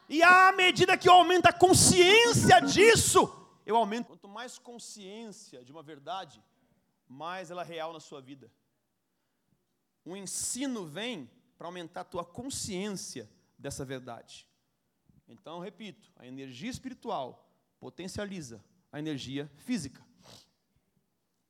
E 0.07 0.21
à 0.21 0.51
medida 0.51 0.95
que 0.95 1.09
eu 1.09 1.13
aumento 1.13 1.47
a 1.47 1.51
consciência 1.51 2.61
disso, 2.61 3.27
eu 3.65 3.75
aumento. 3.75 4.09
Quanto 4.09 4.27
mais 4.27 4.59
consciência 4.59 5.63
de 5.63 5.71
uma 5.71 5.81
verdade, 5.81 6.39
mais 7.09 7.49
ela 7.49 7.63
é 7.63 7.65
real 7.65 7.91
na 7.91 7.99
sua 7.99 8.21
vida. 8.21 8.49
O 10.05 10.15
ensino 10.15 10.85
vem 10.85 11.27
para 11.57 11.65
aumentar 11.65 12.01
a 12.01 12.05
tua 12.05 12.23
consciência 12.23 13.27
dessa 13.57 13.83
verdade. 13.83 14.47
Então, 15.27 15.59
repito, 15.59 16.11
a 16.15 16.27
energia 16.27 16.69
espiritual 16.69 17.42
potencializa 17.83 18.63
a 18.93 18.97
energia 18.97 19.45
física. 19.57 20.01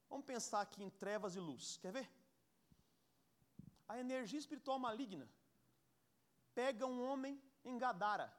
Vamos 0.10 0.26
pensar 0.26 0.62
aqui 0.62 0.82
em 0.84 0.90
trevas 0.90 1.36
e 1.36 1.40
luz. 1.40 1.78
Quer 1.78 1.92
ver? 1.98 2.10
A 3.88 4.00
energia 4.00 4.40
espiritual 4.40 4.80
maligna 4.80 5.30
pega 6.56 6.88
um 6.88 7.00
homem 7.08 7.40
em 7.64 7.78
Gadara 7.78 8.36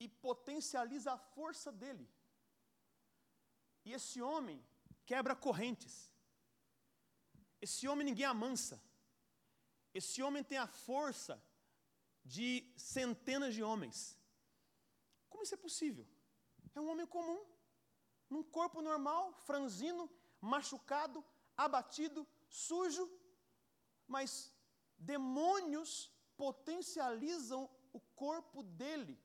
e 0.00 0.08
potencializa 0.08 1.12
a 1.12 1.18
força 1.18 1.70
dele. 1.70 2.08
E 3.84 3.92
esse 3.92 4.20
homem 4.20 4.58
quebra 5.06 5.36
correntes. 5.36 6.10
Esse 7.60 7.86
homem 7.86 8.04
ninguém 8.04 8.26
amansa. 8.26 8.82
Esse 10.00 10.20
homem 10.20 10.42
tem 10.42 10.58
a 10.58 10.66
força 10.66 11.40
de 12.24 12.48
centenas 12.76 13.54
de 13.54 13.62
homens. 13.62 14.18
Isso 15.44 15.56
é 15.56 15.64
possível? 15.68 16.04
É 16.74 16.80
um 16.80 16.88
homem 16.90 17.06
comum, 17.14 17.40
num 18.32 18.42
corpo 18.42 18.80
normal, 18.90 19.22
franzino, 19.48 20.04
machucado, 20.40 21.22
abatido, 21.64 22.26
sujo, 22.48 23.04
mas 24.14 24.30
demônios 24.96 25.90
potencializam 26.44 27.62
o 27.92 28.00
corpo 28.22 28.62
dele. 28.62 29.16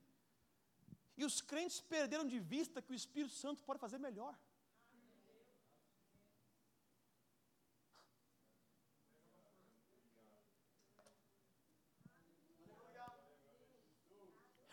E 1.16 1.24
os 1.24 1.40
crentes 1.40 1.80
perderam 1.94 2.26
de 2.34 2.38
vista 2.38 2.82
que 2.82 2.92
o 2.92 3.00
Espírito 3.02 3.34
Santo 3.34 3.64
pode 3.64 3.80
fazer 3.80 3.98
melhor. 3.98 4.34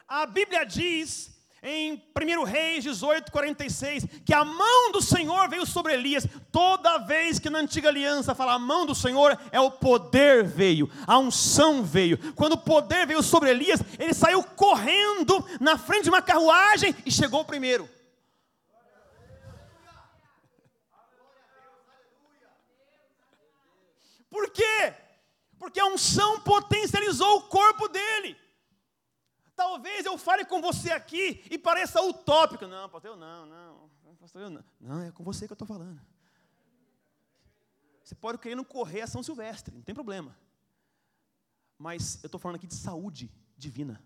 A 0.08 0.26
Bíblia 0.26 0.66
diz 0.66 1.37
em 1.64 2.02
1 2.16 2.44
Reis 2.44 2.84
18, 2.84 3.32
46, 3.32 4.06
que 4.26 4.34
a 4.34 4.46
mão 4.46 4.92
do 4.92 5.02
Senhor 5.02 5.50
veio 5.50 5.66
sobre 5.66 5.94
Elias. 5.94 6.28
Toda 6.52 7.00
vez 7.00 7.40
que 7.40 7.50
na 7.50 7.60
antiga 7.60 7.90
aliança 7.90 8.36
fala 8.36 8.54
a 8.54 8.60
mão 8.60 8.86
do 8.86 8.94
Senhor, 8.94 9.38
é 9.52 9.60
o 9.60 9.72
poder 9.72 10.44
veio, 10.44 10.90
a 11.06 11.18
unção 11.18 11.84
veio. 11.84 12.18
Quando 12.34 12.54
o 12.54 12.58
poder 12.58 13.06
veio 13.08 13.24
sobre 13.24 13.50
Elias, 13.50 13.82
ele 13.98 14.14
saiu 14.14 14.44
correndo 14.44 15.44
na 15.60 15.78
frente 15.78 16.04
de 16.04 16.10
uma 16.10 16.22
carruagem 16.22 16.96
e 17.06 17.12
chegou 17.12 17.44
primeiro. 17.44 17.90
Por 24.30 24.52
quê? 24.52 24.94
Porque 25.58 25.80
a 25.80 25.88
unção 25.88 26.40
potencializou 26.42 27.38
o 27.38 27.42
corpo. 27.44 27.87
Talvez 29.70 30.06
eu 30.06 30.18
fale 30.18 30.46
com 30.46 30.62
você 30.62 30.92
aqui 30.92 31.44
e 31.52 31.58
pareça 31.58 32.02
utópico. 32.02 32.66
Não, 32.66 32.88
pastor, 32.88 33.12
eu 33.12 33.18
não, 33.18 33.46
não. 33.46 33.90
Pastor, 34.16 34.42
eu 34.44 34.50
não. 34.50 34.64
Não, 34.80 35.02
é 35.02 35.12
com 35.12 35.26
você 35.26 35.46
que 35.46 35.52
eu 35.52 35.56
estou 35.56 35.68
falando. 35.68 36.02
Você 38.02 38.16
pode 38.16 38.38
querer 38.38 38.56
não 38.56 38.64
correr 38.64 39.02
a 39.02 39.08
São 39.08 39.22
Silvestre, 39.22 39.76
não 39.76 39.82
tem 39.82 39.94
problema. 39.94 40.38
Mas 41.78 42.24
eu 42.24 42.28
estou 42.28 42.40
falando 42.40 42.56
aqui 42.56 42.66
de 42.66 42.76
saúde 42.76 43.30
divina. 43.58 44.02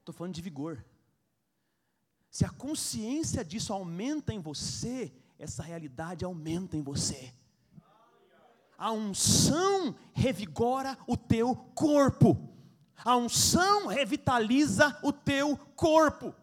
Estou 0.00 0.12
falando 0.12 0.34
de 0.34 0.42
vigor. 0.42 0.84
Se 2.32 2.44
a 2.44 2.50
consciência 2.50 3.44
disso 3.44 3.72
aumenta 3.72 4.34
em 4.34 4.40
você, 4.40 5.14
essa 5.38 5.62
realidade 5.62 6.24
aumenta 6.24 6.76
em 6.76 6.82
você. 6.82 7.32
A 8.76 8.90
unção 8.90 9.94
revigora 10.12 10.98
o 11.06 11.16
teu 11.16 11.54
corpo. 11.54 12.51
A 13.04 13.16
unção 13.16 13.86
revitaliza 13.86 14.98
o 15.02 15.12
teu 15.12 15.56
corpo. 15.74 16.34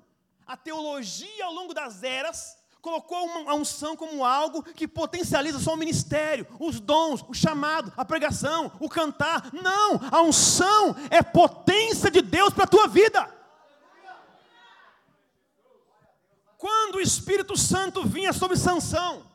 A 0.45 0.57
teologia, 0.57 1.45
ao 1.45 1.53
longo 1.53 1.73
das 1.73 2.03
eras, 2.03 2.57
colocou 2.81 3.29
a 3.47 3.53
unção 3.53 3.95
como 3.95 4.23
algo 4.23 4.63
que 4.63 4.87
potencializa 4.87 5.59
só 5.59 5.73
o 5.73 5.77
ministério, 5.77 6.47
os 6.59 6.79
dons, 6.79 7.23
o 7.27 7.33
chamado, 7.33 7.93
a 7.95 8.05
pregação, 8.05 8.71
o 8.79 8.89
cantar. 8.89 9.53
Não, 9.53 9.99
a 10.11 10.21
unção 10.21 10.95
é 11.09 11.21
potência 11.21 12.09
de 12.09 12.21
Deus 12.21 12.53
para 12.53 12.63
a 12.63 12.67
tua 12.67 12.87
vida. 12.87 13.37
Quando 16.57 16.95
o 16.95 17.01
Espírito 17.01 17.55
Santo 17.55 18.05
vinha 18.05 18.33
sobre 18.33 18.57
Sansão, 18.57 19.25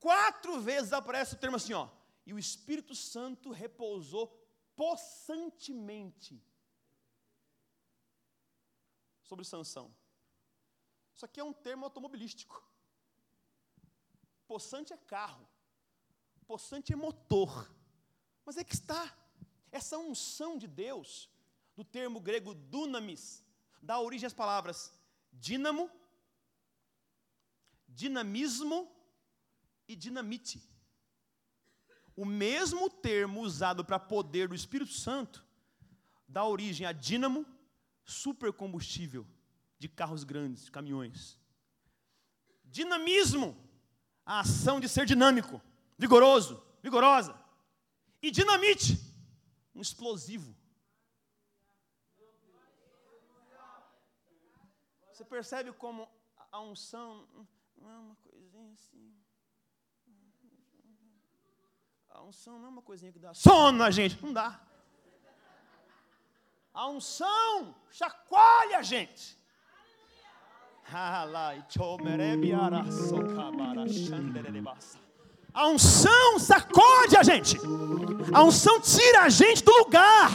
quatro 0.00 0.60
vezes 0.60 0.92
aparece 0.92 1.34
o 1.34 1.38
termo 1.38 1.56
assim, 1.56 1.74
ó. 1.74 1.88
E 2.26 2.32
o 2.32 2.38
Espírito 2.38 2.92
Santo 2.92 3.52
repousou 3.52 4.26
possantemente 4.76 6.40
sobre 9.22 9.44
Sansão. 9.44 9.92
Isso 11.14 11.24
aqui 11.24 11.40
é 11.40 11.44
um 11.44 11.52
termo 11.52 11.84
automobilístico. 11.84 12.62
Possante 14.46 14.92
é 14.92 14.96
carro, 14.96 15.48
possante 16.46 16.92
é 16.92 16.96
motor. 16.96 17.74
Mas 18.44 18.56
é 18.56 18.62
que 18.62 18.74
está 18.74 19.16
essa 19.72 19.98
unção 19.98 20.56
de 20.56 20.68
Deus, 20.68 21.28
do 21.74 21.84
termo 21.84 22.20
grego 22.20 22.54
dunamis, 22.54 23.44
dá 23.82 23.98
origem 23.98 24.26
às 24.26 24.32
palavras 24.32 24.92
dínamo, 25.32 25.90
dinamismo 27.88 28.90
e 29.88 29.94
dinamite. 29.94 30.62
O 32.16 32.24
mesmo 32.24 32.88
termo 32.88 33.42
usado 33.42 33.84
para 33.84 33.98
poder 33.98 34.48
do 34.48 34.54
Espírito 34.54 34.92
Santo 34.92 35.44
dá 36.26 36.42
origem 36.44 36.86
a 36.86 36.92
dínamo, 36.92 37.44
supercombustível 38.04 39.26
de 39.78 39.88
carros 39.88 40.24
grandes, 40.24 40.70
caminhões. 40.70 41.38
Dinamismo, 42.64 43.54
a 44.24 44.40
ação 44.40 44.80
de 44.80 44.88
ser 44.88 45.04
dinâmico, 45.04 45.60
vigoroso, 45.98 46.62
vigorosa. 46.82 47.38
E 48.22 48.30
dinamite, 48.30 48.98
um 49.74 49.82
explosivo. 49.82 50.56
Você 55.12 55.24
percebe 55.24 55.72
como 55.72 56.08
a 56.50 56.60
unção 56.60 57.28
é 57.78 57.84
uma 57.84 58.16
coisinha 58.16 58.72
assim. 58.72 59.25
A 62.16 62.22
unção 62.22 62.58
não 62.58 62.66
é 62.66 62.68
uma 62.70 62.80
coisinha 62.80 63.12
que 63.12 63.18
dá 63.18 63.34
sono 63.34 63.76
na 63.76 63.90
gente, 63.90 64.18
não 64.24 64.32
dá. 64.32 64.58
A 66.72 66.88
unção 66.88 67.74
chacoalha 67.90 68.78
a 68.78 68.82
gente. 68.82 69.38
A 75.52 75.66
unção 75.68 76.38
sacode 76.38 77.16
a 77.18 77.22
gente. 77.22 77.58
A 78.32 78.42
unção 78.42 78.80
tira 78.80 79.22
a 79.24 79.28
gente 79.28 79.62
do 79.62 79.72
lugar. 79.72 80.30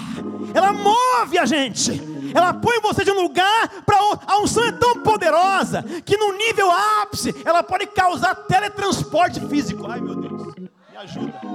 Ela 0.53 0.71
move 0.73 1.39
a 1.39 1.45
gente. 1.45 1.99
Ela 2.35 2.53
põe 2.53 2.79
você 2.79 3.03
de 3.03 3.09
um 3.09 3.21
lugar 3.23 3.81
para 3.83 4.03
outro. 4.03 4.27
A 4.29 4.39
unção 4.39 4.63
é 4.65 4.71
tão 4.71 5.01
poderosa 5.01 5.81
que 6.05 6.15
no 6.15 6.33
nível 6.33 6.69
ápice 6.69 7.33
ela 7.43 7.63
pode 7.63 7.87
causar 7.87 8.35
teletransporte 8.35 9.39
físico. 9.47 9.87
Ai 9.87 9.99
meu 9.99 10.15
Deus, 10.15 10.55
me 10.55 10.97
ajuda. 10.97 11.50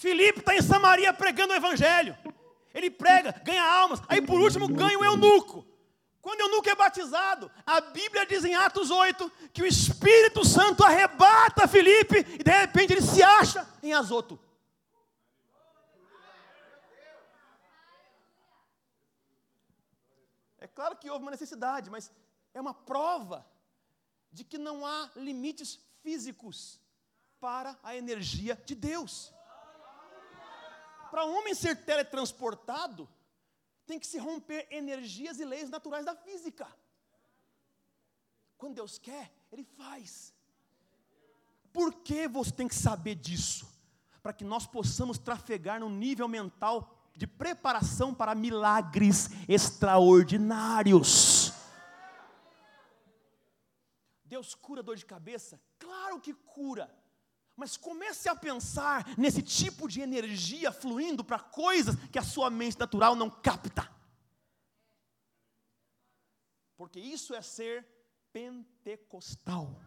Filipe 0.00 0.40
está 0.40 0.56
em 0.56 0.62
Samaria 0.62 1.12
pregando 1.12 1.52
o 1.52 1.56
evangelho. 1.56 2.16
Ele 2.72 2.90
prega, 2.90 3.32
ganha 3.44 3.62
almas. 3.62 4.00
Aí 4.08 4.22
por 4.22 4.40
último 4.40 4.66
ganha 4.66 4.98
o 4.98 5.04
eunuco. 5.04 5.66
Quando 6.22 6.40
o 6.40 6.44
eunuco 6.44 6.70
é 6.70 6.74
batizado, 6.74 7.50
a 7.66 7.82
Bíblia 7.82 8.24
diz 8.24 8.42
em 8.42 8.54
Atos 8.54 8.90
8 8.90 9.30
que 9.52 9.62
o 9.62 9.66
Espírito 9.66 10.42
Santo 10.42 10.82
arrebata 10.82 11.68
Felipe 11.68 12.20
e 12.38 12.42
de 12.42 12.50
repente 12.50 12.94
ele 12.94 13.02
se 13.02 13.22
acha 13.22 13.68
em 13.82 13.92
Azoto. 13.92 14.40
É 20.58 20.66
claro 20.66 20.96
que 20.96 21.10
houve 21.10 21.24
uma 21.24 21.30
necessidade, 21.30 21.90
mas 21.90 22.10
é 22.54 22.60
uma 22.60 22.72
prova 22.72 23.46
de 24.32 24.44
que 24.44 24.56
não 24.56 24.86
há 24.86 25.10
limites 25.14 25.78
físicos 26.02 26.80
para 27.38 27.78
a 27.82 27.94
energia 27.94 28.58
de 28.64 28.74
Deus. 28.74 29.34
Para 31.10 31.26
um 31.26 31.36
homem 31.36 31.54
ser 31.54 31.84
teletransportado, 31.84 33.08
tem 33.86 33.98
que 33.98 34.06
se 34.06 34.18
romper 34.18 34.66
energias 34.70 35.40
e 35.40 35.44
leis 35.44 35.68
naturais 35.68 36.04
da 36.04 36.14
física. 36.14 36.68
Quando 38.56 38.76
Deus 38.76 38.98
quer, 38.98 39.32
Ele 39.50 39.64
faz. 39.64 40.32
Por 41.72 41.94
que 41.94 42.28
você 42.28 42.52
tem 42.52 42.68
que 42.68 42.74
saber 42.74 43.16
disso? 43.16 43.68
Para 44.22 44.32
que 44.32 44.44
nós 44.44 44.66
possamos 44.66 45.18
trafegar 45.18 45.80
num 45.80 45.90
nível 45.90 46.28
mental 46.28 46.96
de 47.16 47.26
preparação 47.26 48.14
para 48.14 48.34
milagres 48.34 49.30
extraordinários. 49.48 51.52
Deus 54.24 54.54
cura 54.54 54.82
dor 54.82 54.96
de 54.96 55.04
cabeça? 55.04 55.60
Claro 55.78 56.20
que 56.20 56.32
cura. 56.32 56.88
Mas 57.60 57.76
comece 57.76 58.26
a 58.26 58.34
pensar 58.34 59.06
nesse 59.18 59.42
tipo 59.42 59.86
de 59.86 60.00
energia 60.00 60.72
fluindo 60.72 61.22
para 61.22 61.38
coisas 61.38 61.94
que 62.10 62.18
a 62.18 62.22
sua 62.22 62.48
mente 62.48 62.78
natural 62.78 63.14
não 63.14 63.28
capta. 63.28 63.86
Porque 66.74 66.98
isso 66.98 67.34
é 67.34 67.42
ser 67.42 67.86
pentecostal. 68.32 69.78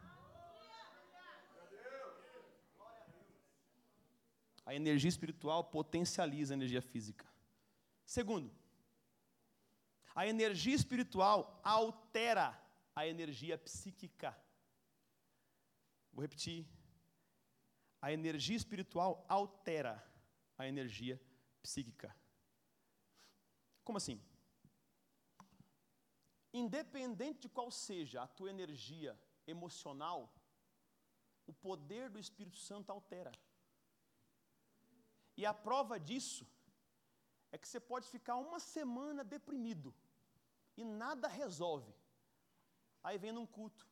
A 4.64 4.76
energia 4.76 5.10
espiritual 5.10 5.64
potencializa 5.64 6.54
a 6.54 6.58
energia 6.58 6.82
física. 6.84 7.26
Segundo, 8.06 8.54
a 10.14 10.28
energia 10.28 10.76
espiritual 10.76 11.60
altera 11.64 12.56
a 12.96 13.08
energia 13.08 13.58
psíquica. 13.58 14.38
Vou 16.14 16.22
repetir 16.22 16.68
a 18.06 18.12
energia 18.12 18.58
espiritual 18.58 19.26
altera 19.30 19.94
a 20.58 20.68
energia 20.68 21.18
psíquica. 21.62 22.14
Como 23.82 23.98
assim? 23.98 24.22
Independente 26.54 27.40
de 27.44 27.50
qual 27.50 27.72
seja 27.72 28.22
a 28.22 28.28
tua 28.28 28.50
energia 28.50 29.18
emocional, 29.48 30.20
o 31.48 31.54
poder 31.54 32.10
do 32.10 32.20
Espírito 32.20 32.58
Santo 32.58 32.92
altera. 32.92 33.32
E 35.38 35.46
a 35.46 35.54
prova 35.54 35.98
disso 35.98 36.46
é 37.54 37.58
que 37.58 37.70
você 37.70 37.80
pode 37.80 38.10
ficar 38.10 38.36
uma 38.36 38.60
semana 38.60 39.24
deprimido 39.24 39.96
e 40.76 40.84
nada 40.84 41.30
resolve. 41.30 41.96
Aí 43.02 43.18
vem 43.18 43.32
num 43.32 43.48
culto. 43.48 43.88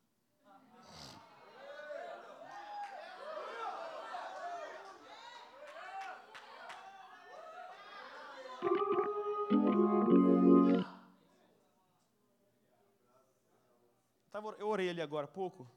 Eu 14.58 14.68
orei 14.68 14.88
ali 14.88 15.00
agora 15.00 15.24
há 15.24 15.28
pouco, 15.28 15.70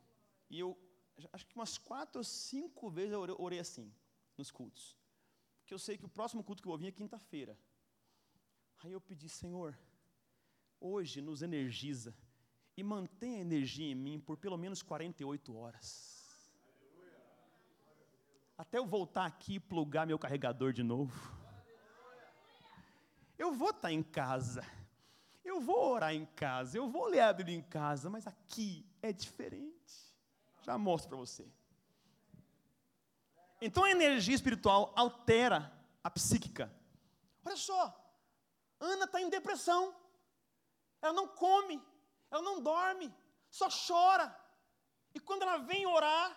e 0.49 0.59
eu 0.59 0.77
acho 1.31 1.45
que 1.45 1.55
umas 1.55 1.77
quatro 1.77 2.19
ou 2.19 2.23
cinco 2.23 2.89
vezes 2.89 3.13
eu 3.13 3.19
orei, 3.19 3.35
orei 3.37 3.59
assim, 3.59 3.91
nos 4.37 4.51
cultos. 4.51 4.97
Porque 5.59 5.73
eu 5.73 5.79
sei 5.79 5.97
que 5.97 6.05
o 6.05 6.09
próximo 6.09 6.43
culto 6.43 6.61
que 6.61 6.67
eu 6.67 6.71
vou 6.71 6.77
vir 6.77 6.87
é 6.87 6.91
quinta-feira. 6.91 7.57
Aí 8.83 8.91
eu 8.91 9.01
pedi, 9.01 9.27
Senhor, 9.27 9.77
hoje 10.79 11.21
nos 11.21 11.41
energiza 11.41 12.15
e 12.77 12.83
mantenha 12.83 13.37
a 13.37 13.41
energia 13.41 13.91
em 13.91 13.95
mim 13.95 14.19
por 14.19 14.37
pelo 14.37 14.57
menos 14.57 14.81
48 14.81 15.55
horas. 15.55 16.23
Até 18.57 18.77
eu 18.77 18.85
voltar 18.85 19.25
aqui 19.25 19.55
e 19.55 19.59
plugar 19.59 20.05
meu 20.05 20.19
carregador 20.19 20.71
de 20.71 20.83
novo. 20.83 21.13
Eu 23.37 23.51
vou 23.51 23.71
estar 23.71 23.91
em 23.91 24.01
casa 24.01 24.63
eu 25.45 25.61
vou 25.61 25.91
orar 25.91 26.13
em 26.13 26.25
casa, 26.25 26.77
eu 26.77 26.89
vou 26.89 27.05
ler 27.05 27.21
a 27.21 27.33
Bíblia 27.33 27.55
em 27.55 27.61
casa, 27.61 28.09
mas 28.09 28.25
aqui 28.25 28.85
é 29.01 29.13
diferente. 29.13 29.75
Já 30.61 30.77
mostro 30.77 31.09
para 31.09 31.17
você. 31.17 31.47
Então 33.61 33.83
a 33.83 33.91
energia 33.91 34.35
espiritual 34.35 34.91
altera 34.95 35.71
a 36.03 36.09
psíquica. 36.09 36.73
Olha 37.45 37.55
só, 37.55 37.81
Ana 38.79 39.05
está 39.05 39.21
em 39.21 39.29
depressão, 39.29 39.95
ela 41.01 41.13
não 41.13 41.27
come, 41.27 41.81
ela 42.31 42.41
não 42.41 42.61
dorme, 42.61 43.13
só 43.49 43.69
chora. 43.69 44.35
E 45.13 45.19
quando 45.19 45.43
ela 45.43 45.57
vem 45.57 45.85
orar, 45.85 46.35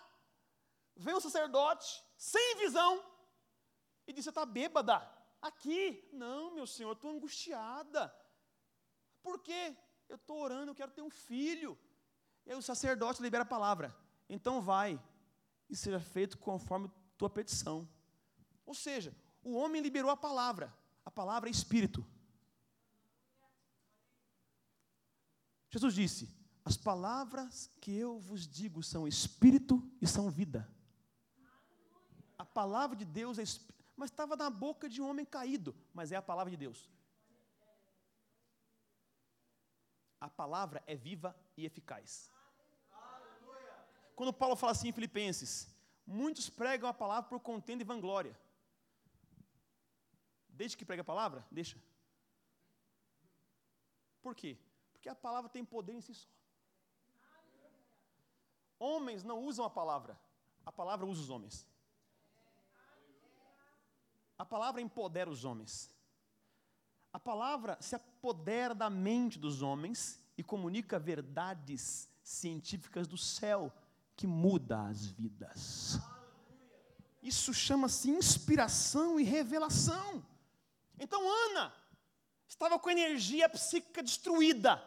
vem 0.95 1.15
o 1.15 1.21
sacerdote, 1.21 2.05
sem 2.17 2.57
visão, 2.57 3.05
e 4.07 4.13
diz: 4.13 4.25
Você 4.25 4.31
está 4.31 4.45
bêbada? 4.45 4.97
Aqui, 5.41 6.09
não, 6.13 6.55
meu 6.55 6.67
senhor, 6.67 6.91
eu 6.91 6.95
estou 6.95 7.11
angustiada. 7.11 8.15
Por 9.23 9.39
quê? 9.41 9.77
Eu 10.09 10.17
estou 10.17 10.41
orando, 10.41 10.71
eu 10.71 10.75
quero 10.75 10.91
ter 10.91 11.03
um 11.03 11.11
filho. 11.11 11.79
E 12.47 12.51
aí 12.51 12.57
o 12.57 12.63
sacerdote 12.63 13.23
libera 13.23 13.43
a 13.43 13.47
palavra. 13.47 13.95
Então 14.29 14.61
vai 14.61 15.01
e 15.69 15.77
seja 15.77 16.01
feito 16.01 16.39
conforme 16.39 16.91
tua 17.17 17.29
petição. 17.29 17.89
Ou 18.65 18.75
seja, 18.75 19.15
o 19.43 19.55
homem 19.55 19.83
liberou 19.83 20.11
a 20.11 20.17
palavra. 20.17 20.75
A 21.05 21.11
palavra 21.11 21.49
é 21.49 21.53
espírito. 21.53 22.05
Jesus 25.71 25.95
disse: 25.95 26.29
As 26.65 26.77
palavras 26.77 27.71
que 27.81 27.93
eu 27.93 28.19
vos 28.19 28.47
digo 28.47 28.83
são 28.83 29.07
espírito 29.07 29.83
e 30.01 30.07
são 30.07 30.31
vida. 30.31 30.69
A 32.37 32.45
palavra 32.45 32.97
de 32.97 33.05
Deus 33.05 33.39
é 33.39 33.43
espírito, 33.43 33.85
mas 33.97 34.11
estava 34.11 34.37
na 34.37 34.49
boca 34.49 34.89
de 34.89 35.03
um 35.03 35.09
homem 35.09 35.27
caído, 35.27 35.75
mas 35.93 36.13
é 36.13 36.17
a 36.17 36.23
palavra 36.23 36.51
de 36.51 36.57
Deus. 36.57 36.89
A 40.21 40.29
palavra 40.29 40.83
é 40.87 40.95
viva 40.95 41.35
e 41.57 41.65
eficaz. 41.65 42.31
Quando 44.17 44.33
Paulo 44.33 44.57
fala 44.57 44.73
assim 44.73 44.89
em 44.89 44.93
Filipenses, 44.93 45.73
muitos 46.05 46.51
pregam 46.51 46.89
a 46.89 46.95
palavra 46.95 47.29
por 47.29 47.41
contenda 47.41 47.83
e 47.83 47.87
vanglória. 47.87 48.37
Desde 50.49 50.77
que 50.77 50.85
prega 50.85 51.03
a 51.03 51.05
palavra, 51.05 51.47
deixa. 51.51 51.81
Por 54.21 54.35
quê? 54.35 54.59
Porque 54.93 55.09
a 55.09 55.15
palavra 55.15 55.49
tem 55.49 55.65
poder 55.65 55.93
em 55.93 56.01
si 56.01 56.15
só. 56.15 56.29
Homens 58.79 59.23
não 59.23 59.41
usam 59.41 59.65
a 59.65 59.71
palavra, 59.71 60.19
a 60.65 60.73
palavra 60.73 61.07
usa 61.07 61.23
os 61.23 61.31
homens. 61.31 61.67
A 64.37 64.45
palavra 64.45 64.81
empodera 64.81 65.31
os 65.31 65.45
homens. 65.45 65.91
A 67.13 67.19
palavra 67.19 67.77
se 67.81 67.95
apodera 67.95 68.75
da 68.75 68.91
mente 68.91 69.39
dos 69.39 69.63
homens 69.63 70.21
e 70.37 70.43
comunica 70.43 70.99
verdades 70.99 72.09
científicas 72.23 73.07
do 73.07 73.17
céu 73.17 73.73
que 74.15 74.27
muda 74.27 74.83
as 74.83 75.07
vidas. 75.07 75.99
Isso 77.23 77.53
chama-se 77.55 78.11
inspiração 78.11 79.19
e 79.19 79.25
revelação. 79.25 80.25
Então 80.99 81.23
Ana 81.51 81.73
estava 82.47 82.79
com 82.79 82.91
energia 82.91 83.49
psíquica 83.49 84.03
destruída, 84.03 84.83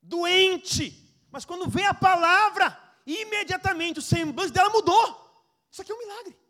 doente, 0.00 1.24
mas 1.30 1.44
quando 1.44 1.68
veio 1.68 1.90
a 1.90 1.94
palavra, 1.94 2.78
imediatamente 3.06 3.98
o 3.98 4.02
semblante 4.02 4.52
dela 4.52 4.70
mudou. 4.70 5.22
Isso 5.70 5.82
aqui 5.82 5.92
é 5.92 5.94
um 5.94 5.98
milagre. 5.98 6.41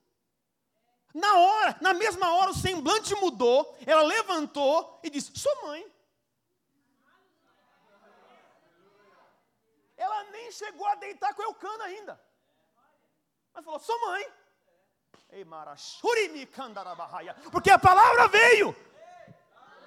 Na 1.14 1.36
hora, 1.36 1.76
na 1.80 1.92
mesma 1.92 2.34
hora, 2.34 2.50
o 2.50 2.54
semblante 2.54 3.14
mudou, 3.16 3.76
ela 3.86 4.02
levantou 4.02 5.00
e 5.02 5.10
disse: 5.10 5.30
Sou 5.38 5.66
mãe. 5.66 5.86
Ela 9.96 10.24
nem 10.24 10.50
chegou 10.50 10.86
a 10.86 10.94
deitar 10.94 11.34
com 11.34 11.42
o 11.42 11.44
Eucana 11.44 11.84
ainda. 11.84 12.20
Mas 13.52 13.64
falou: 13.64 13.78
Sou 13.78 14.00
mãe. 14.06 14.26
Porque 17.50 17.70
a 17.70 17.78
palavra 17.78 18.28
veio. 18.28 18.74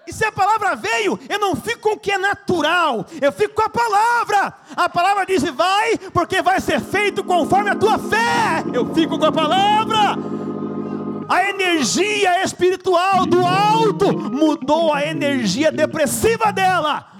E 0.07 0.13
se 0.13 0.23
a 0.23 0.31
palavra 0.31 0.75
veio, 0.75 1.19
eu 1.27 1.39
não 1.39 1.55
fico 1.55 1.81
com 1.81 1.95
o 1.95 1.99
que 1.99 2.11
é 2.11 2.17
natural, 2.17 3.05
eu 3.19 3.31
fico 3.31 3.55
com 3.55 3.63
a 3.63 3.69
palavra. 3.69 4.53
A 4.75 4.87
palavra 4.87 5.25
diz: 5.25 5.43
vai, 5.43 5.97
porque 6.13 6.41
vai 6.41 6.61
ser 6.61 6.79
feito 6.79 7.23
conforme 7.23 7.71
a 7.71 7.75
tua 7.75 7.97
fé. 7.97 8.63
Eu 8.73 8.93
fico 8.93 9.17
com 9.17 9.25
a 9.25 9.31
palavra. 9.31 10.44
A 11.29 11.49
energia 11.49 12.43
espiritual 12.43 13.25
do 13.25 13.45
alto 13.45 14.13
mudou 14.13 14.93
a 14.93 15.03
energia 15.05 15.71
depressiva 15.71 16.51
dela. 16.53 17.11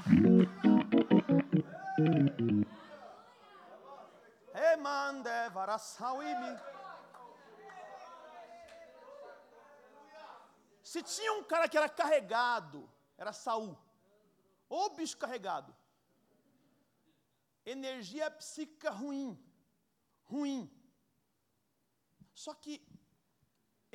Se 10.84 11.02
tinha 11.04 11.34
um 11.34 11.44
cara 11.44 11.68
que 11.68 11.78
era 11.78 11.90
carregado, 11.90 12.90
era 13.18 13.34
Saul. 13.34 13.78
Ou 14.70 14.96
bicho 14.96 15.18
carregado. 15.18 15.76
Energia 17.66 18.30
psíquica 18.32 18.92
ruim. 18.92 19.38
Ruim. 20.24 20.72
Só 22.34 22.54
que 22.54 22.82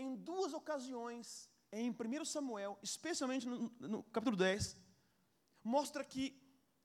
em 0.01 0.17
duas 0.17 0.53
ocasiões, 0.55 1.49
em 1.71 1.91
1 1.91 2.25
Samuel, 2.25 2.79
especialmente 2.83 3.47
no, 3.47 3.71
no 3.81 4.03
capítulo 4.05 4.37
10, 4.37 4.77
mostra 5.63 6.03
que 6.03 6.41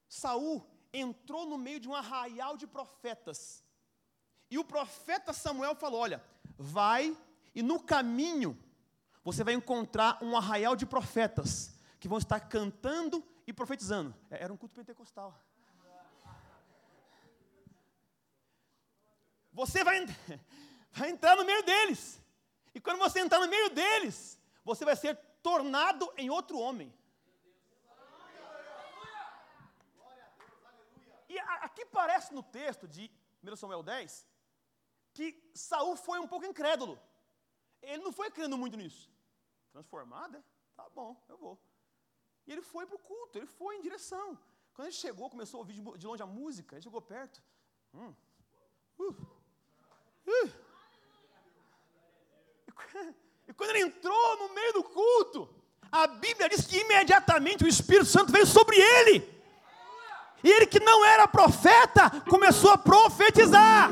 Saul 0.07 0.65
entrou 0.93 1.45
no 1.45 1.57
meio 1.57 1.79
de 1.79 1.87
um 1.87 1.95
arraial 1.95 2.57
de 2.57 2.67
profetas. 2.67 3.63
E 4.49 4.57
o 4.57 4.63
profeta 4.63 5.33
Samuel 5.33 5.75
falou: 5.75 6.01
Olha, 6.01 6.23
vai 6.57 7.17
e 7.53 7.63
no 7.63 7.81
caminho 7.81 8.57
você 9.23 9.43
vai 9.43 9.53
encontrar 9.53 10.21
um 10.21 10.37
arraial 10.37 10.75
de 10.75 10.85
profetas 10.85 11.73
que 11.99 12.07
vão 12.07 12.17
estar 12.17 12.39
cantando 12.41 13.25
e 13.47 13.53
profetizando. 13.53 14.13
É, 14.29 14.43
era 14.43 14.53
um 14.53 14.57
culto 14.57 14.75
pentecostal. 14.75 15.41
Você 19.51 19.83
vai, 19.85 20.05
vai 20.91 21.09
entrar 21.09 21.37
no 21.37 21.45
meio 21.45 21.63
deles. 21.63 22.21
E 22.75 22.81
quando 22.81 22.99
você 22.99 23.21
entrar 23.21 23.39
no 23.39 23.47
meio 23.47 23.69
deles, 23.69 24.37
você 24.63 24.83
vai 24.83 24.97
ser 24.97 25.15
tornado 25.41 26.11
em 26.17 26.29
outro 26.29 26.59
homem. 26.59 26.93
E 31.29 31.39
aqui 31.67 31.85
parece 31.85 32.33
no 32.33 32.43
texto 32.43 32.85
de 32.87 33.09
1 33.41 33.55
Samuel 33.55 33.81
10 33.81 34.27
que 35.13 35.27
Saul 35.53 35.95
foi 35.95 36.19
um 36.19 36.27
pouco 36.27 36.45
incrédulo. 36.45 36.99
Ele 37.81 38.03
não 38.03 38.11
foi 38.11 38.29
crendo 38.29 38.57
muito 38.57 38.75
nisso. 38.75 39.09
Transformada? 39.71 40.43
Tá 40.75 40.89
bom, 40.89 41.15
eu 41.29 41.37
vou. 41.37 41.57
E 42.45 42.51
ele 42.51 42.61
foi 42.61 42.85
para 42.85 42.97
o 42.97 42.99
culto, 42.99 43.37
ele 43.39 43.47
foi 43.47 43.77
em 43.77 43.81
direção. 43.81 44.37
Quando 44.73 44.87
ele 44.87 44.95
chegou, 44.95 45.29
começou 45.29 45.59
a 45.59 45.61
ouvir 45.61 45.75
de 45.97 46.05
longe 46.05 46.21
a 46.21 46.25
música, 46.25 46.75
ele 46.75 46.83
chegou 46.83 47.01
perto. 47.01 47.41
Hum. 47.93 48.13
Uh. 48.99 49.15
Uh. 50.27 50.64
E 53.47 53.53
quando 53.53 53.69
ele 53.69 53.81
entrou 53.81 54.37
no 54.37 54.55
meio 54.55 54.73
do 54.73 54.83
culto, 54.83 55.47
a 55.91 56.07
Bíblia 56.07 56.49
diz 56.49 56.65
que 56.65 56.79
imediatamente 56.79 57.63
o 57.63 57.67
Espírito 57.67 58.07
Santo 58.07 58.31
veio 58.31 58.47
sobre 58.47 58.75
ele. 58.75 59.23
E 60.43 60.49
ele 60.51 60.65
que 60.65 60.79
não 60.79 61.05
era 61.05 61.27
profeta, 61.27 62.09
começou 62.27 62.71
a 62.71 62.77
profetizar. 62.77 63.89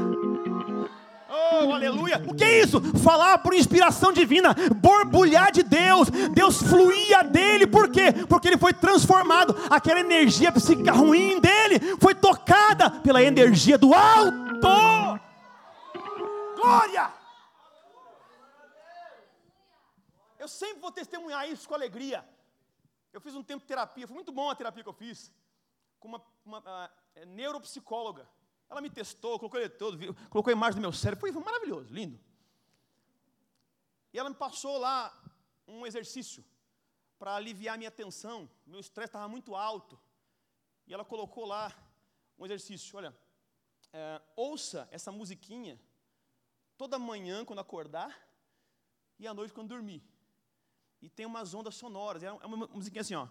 Oh, 1.30 1.74
aleluia. 1.74 2.24
O 2.28 2.36
que 2.36 2.44
é 2.44 2.62
isso? 2.62 2.80
Falar 3.00 3.40
por 3.40 3.56
inspiração 3.56 4.14
divina, 4.14 4.56
borbulhar 4.76 5.52
de 5.52 5.64
Deus. 5.64 6.10
Deus 6.32 6.62
fluía 6.62 7.24
dele, 7.24 7.66
por 7.66 7.90
quê? 7.90 8.14
Porque 8.30 8.50
ele 8.50 8.58
foi 8.58 8.72
transformado. 8.72 9.56
Aquela 9.70 10.00
energia 10.00 10.52
psíquica 10.52 10.92
ruim 10.92 11.40
dele 11.40 11.98
foi 12.00 12.14
tocada 12.14 12.90
pela 12.90 13.24
energia 13.24 13.78
do 13.78 13.94
alto. 13.94 15.20
Glória! 16.56 17.23
Eu 20.44 20.48
sempre 20.50 20.80
vou 20.82 20.92
testemunhar 20.92 21.50
isso 21.50 21.66
com 21.68 21.74
alegria. 21.74 22.20
Eu 23.14 23.22
fiz 23.22 23.34
um 23.34 23.44
tempo 23.50 23.62
de 23.62 23.68
terapia, 23.68 24.06
foi 24.06 24.14
muito 24.14 24.32
bom 24.40 24.50
a 24.50 24.56
terapia 24.56 24.84
que 24.84 24.90
eu 24.90 25.00
fiz, 25.04 25.32
com 26.02 26.10
uma, 26.10 26.22
uma, 26.44 26.92
é, 27.16 27.26
neuropsicóloga. 27.26 28.28
Ela 28.70 28.82
me 28.82 28.90
testou, 28.90 29.40
colocou 29.40 29.58
eletrodo, 29.58 29.98
colocou 30.30 30.52
a 30.52 30.58
imagem 30.60 30.76
do 30.80 30.82
meu 30.82 30.92
cérebro. 30.92 31.22
Foi, 31.22 31.32
foi 31.32 31.42
maravilhoso, 31.42 31.94
lindo. 31.94 32.20
E 34.12 34.20
ela 34.20 34.30
me 34.30 34.36
passou 34.36 34.78
lá 34.78 34.98
um 35.66 35.86
exercício 35.86 36.44
para 37.18 37.36
aliviar 37.36 37.78
minha 37.78 37.92
tensão. 37.92 38.50
Meu 38.66 38.82
estresse 38.82 39.12
estava 39.12 39.30
muito 39.30 39.56
alto. 39.56 39.98
E 40.86 40.94
ela 40.94 41.06
colocou 41.06 41.46
lá 41.46 41.74
um 42.38 42.44
exercício. 42.44 42.98
Olha, 42.98 43.16
é, 43.94 44.22
ouça 44.36 44.90
essa 44.92 45.10
musiquinha 45.10 45.80
toda 46.78 47.00
manhã 47.00 47.46
quando 47.46 47.60
acordar 47.60 48.12
e 49.18 49.26
à 49.26 49.34
noite 49.34 49.54
quando 49.54 49.70
dormir. 49.70 50.04
E 51.04 51.10
tem 51.10 51.26
umas 51.26 51.54
ondas 51.54 51.76
sonoras. 51.76 52.24
É 52.24 52.32
uma 52.32 52.66
musiquinha 52.68 53.02
assim, 53.02 53.14
ó. 53.14 53.28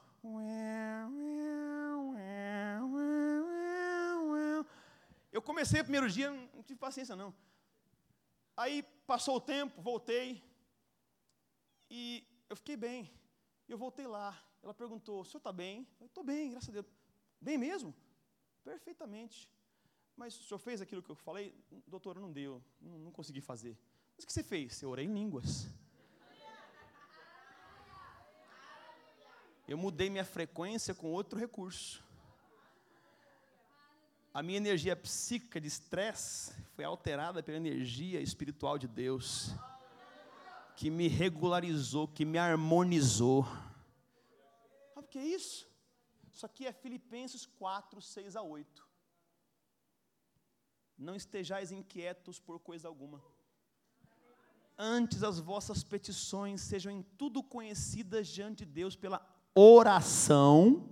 Eu 5.32 5.40
comecei 5.40 5.80
o 5.80 5.84
primeiro 5.84 6.10
dia, 6.10 6.30
não 6.30 6.62
tive 6.62 6.78
paciência 6.78 7.16
não. 7.16 7.34
Aí 8.54 8.82
passou 9.06 9.36
o 9.36 9.40
tempo, 9.40 9.80
voltei, 9.80 10.44
e 11.90 12.22
eu 12.50 12.56
fiquei 12.56 12.76
bem. 12.76 13.10
Eu 13.66 13.78
voltei 13.78 14.06
lá. 14.06 14.38
Ela 14.62 14.74
perguntou: 14.74 15.22
o 15.22 15.24
senhor 15.24 15.38
está 15.38 15.50
bem? 15.50 15.88
Eu 15.98 16.08
estou 16.08 16.22
bem, 16.22 16.50
graças 16.50 16.68
a 16.68 16.72
Deus. 16.72 16.86
Bem 17.40 17.56
mesmo? 17.56 17.94
Perfeitamente. 18.62 19.50
Mas 20.14 20.38
o 20.38 20.42
senhor 20.42 20.58
fez 20.58 20.82
aquilo 20.82 21.02
que 21.02 21.10
eu 21.10 21.16
falei? 21.16 21.54
Doutora, 21.86 22.20
não 22.20 22.30
deu, 22.30 22.62
não, 22.78 22.98
não 22.98 23.10
consegui 23.10 23.40
fazer. 23.40 23.78
Mas 24.14 24.24
o 24.24 24.26
que 24.26 24.32
você 24.34 24.42
fez? 24.42 24.82
Eu 24.82 24.90
orei 24.90 25.06
em 25.06 25.14
línguas. 25.14 25.66
Eu 29.66 29.78
mudei 29.78 30.10
minha 30.10 30.24
frequência 30.24 30.94
com 30.94 31.10
outro 31.12 31.38
recurso 31.38 32.02
a 34.34 34.42
minha 34.42 34.56
energia 34.56 34.96
psíquica 34.96 35.60
de 35.60 35.68
estresse 35.68 36.54
foi 36.74 36.84
alterada 36.84 37.42
pela 37.42 37.58
energia 37.58 38.18
espiritual 38.20 38.78
de 38.78 38.88
Deus, 38.88 39.50
que 40.74 40.90
me 40.90 41.06
regularizou, 41.06 42.08
que 42.08 42.24
me 42.24 42.38
harmonizou. 42.38 43.44
Sabe 44.94 45.06
o 45.06 45.10
que 45.10 45.18
é 45.18 45.26
isso? 45.26 45.68
Isso 46.32 46.46
aqui 46.46 46.66
é 46.66 46.72
Filipenses 46.72 47.44
4, 47.44 48.00
6 48.00 48.36
a 48.36 48.42
8. 48.42 48.90
não 50.96 51.14
estejais 51.14 51.70
inquietos 51.70 52.38
por 52.38 52.58
coisa 52.58 52.88
alguma. 52.88 53.22
Antes 54.78 55.22
as 55.22 55.38
vossas 55.38 55.84
petições 55.84 56.62
sejam 56.62 56.90
em 56.90 57.02
tudo 57.02 57.42
conhecidas 57.42 58.28
diante 58.28 58.64
de 58.64 58.72
Deus 58.72 58.96
pela 58.96 59.18
oração 59.54 60.88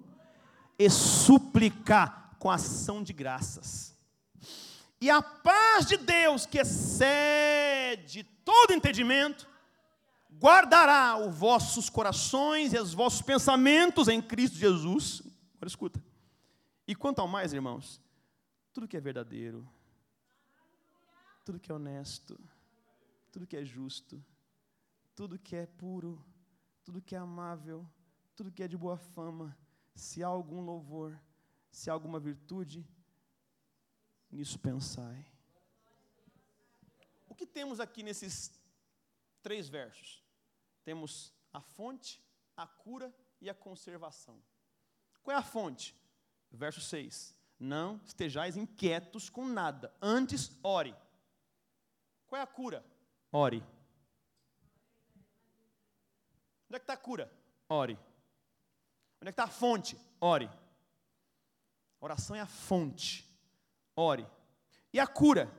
e 0.79 0.89
suplicar 0.89 2.37
com 2.39 2.51
ação 2.51 3.03
de 3.03 3.13
graças. 3.13 3.97
E 5.01 5.11
a 5.11 5.23
paz 5.23 5.87
de 5.87 5.97
Deus, 5.97 6.45
que 6.45 6.59
excede 6.59 8.25
todo 8.45 8.73
entendimento, 8.73 9.49
guardará 10.39 11.19
os 11.19 11.35
vossos 11.35 11.89
corações 11.89 12.73
e 12.73 12.79
os 12.79 12.95
vossos 12.95 13.23
pensamentos 13.23 14.09
em 14.09 14.21
Cristo 14.21 14.57
Jesus. 14.57 15.23
Agora 15.57 15.69
escuta. 15.69 16.03
E 16.87 16.95
quanto 16.95 17.21
ao 17.21 17.29
mais, 17.29 17.53
irmãos, 17.53 18.01
tudo 18.73 18.89
que 18.89 18.97
é 18.97 19.01
verdadeiro, 19.01 19.69
tudo 21.45 21.61
que 21.61 21.71
é 21.71 21.75
honesto, 21.75 22.39
tudo 23.31 23.47
que 23.47 23.57
é 23.57 23.65
justo, 23.65 24.23
tudo 25.15 25.39
que 25.39 25.57
é 25.57 25.67
puro, 25.67 26.25
tudo 26.85 27.03
que 27.03 27.15
é 27.15 27.19
amável, 27.19 27.87
tudo 28.41 28.51
que 28.51 28.63
é 28.63 28.69
de 28.69 28.79
boa 28.79 28.97
fama, 28.97 29.55
se 29.95 30.25
há 30.25 30.27
algum 30.27 30.63
louvor, 30.63 31.21
se 31.71 31.91
há 31.91 31.93
alguma 31.93 32.19
virtude, 32.19 32.89
nisso 34.33 34.59
pensai. 34.59 35.31
O 37.29 37.35
que 37.35 37.45
temos 37.45 37.81
aqui 37.81 38.03
nesses 38.03 38.59
três 39.43 39.69
versos? 39.69 40.25
Temos 40.83 41.35
a 41.53 41.61
fonte, 41.61 42.25
a 42.57 42.67
cura 42.67 43.15
e 43.43 43.51
a 43.51 43.55
conservação. 43.55 44.43
Qual 45.23 45.37
é 45.37 45.39
a 45.39 45.43
fonte? 45.43 45.95
Verso 46.51 46.81
6. 46.81 47.37
Não 47.59 48.01
estejais 48.07 48.57
inquietos 48.57 49.29
com 49.29 49.47
nada, 49.47 49.95
antes 50.01 50.51
ore. 50.63 50.97
Qual 52.27 52.41
é 52.41 52.43
a 52.43 52.47
cura? 52.47 52.83
Ore. 53.31 53.63
Onde 56.69 56.77
é 56.77 56.79
que 56.79 56.85
está 56.85 56.95
a 56.95 56.97
cura? 56.97 57.31
Ore. 57.69 57.99
Onde 59.21 59.29
é 59.29 59.33
que 59.33 59.41
está 59.41 59.45
a 59.45 59.49
fonte? 59.49 59.97
Ore. 60.21 60.51
oração 62.01 62.35
é 62.37 62.41
a 62.41 62.47
fonte. 62.47 63.27
Ore. 63.95 64.27
E 64.93 64.99
a 64.99 65.07
cura? 65.07 65.51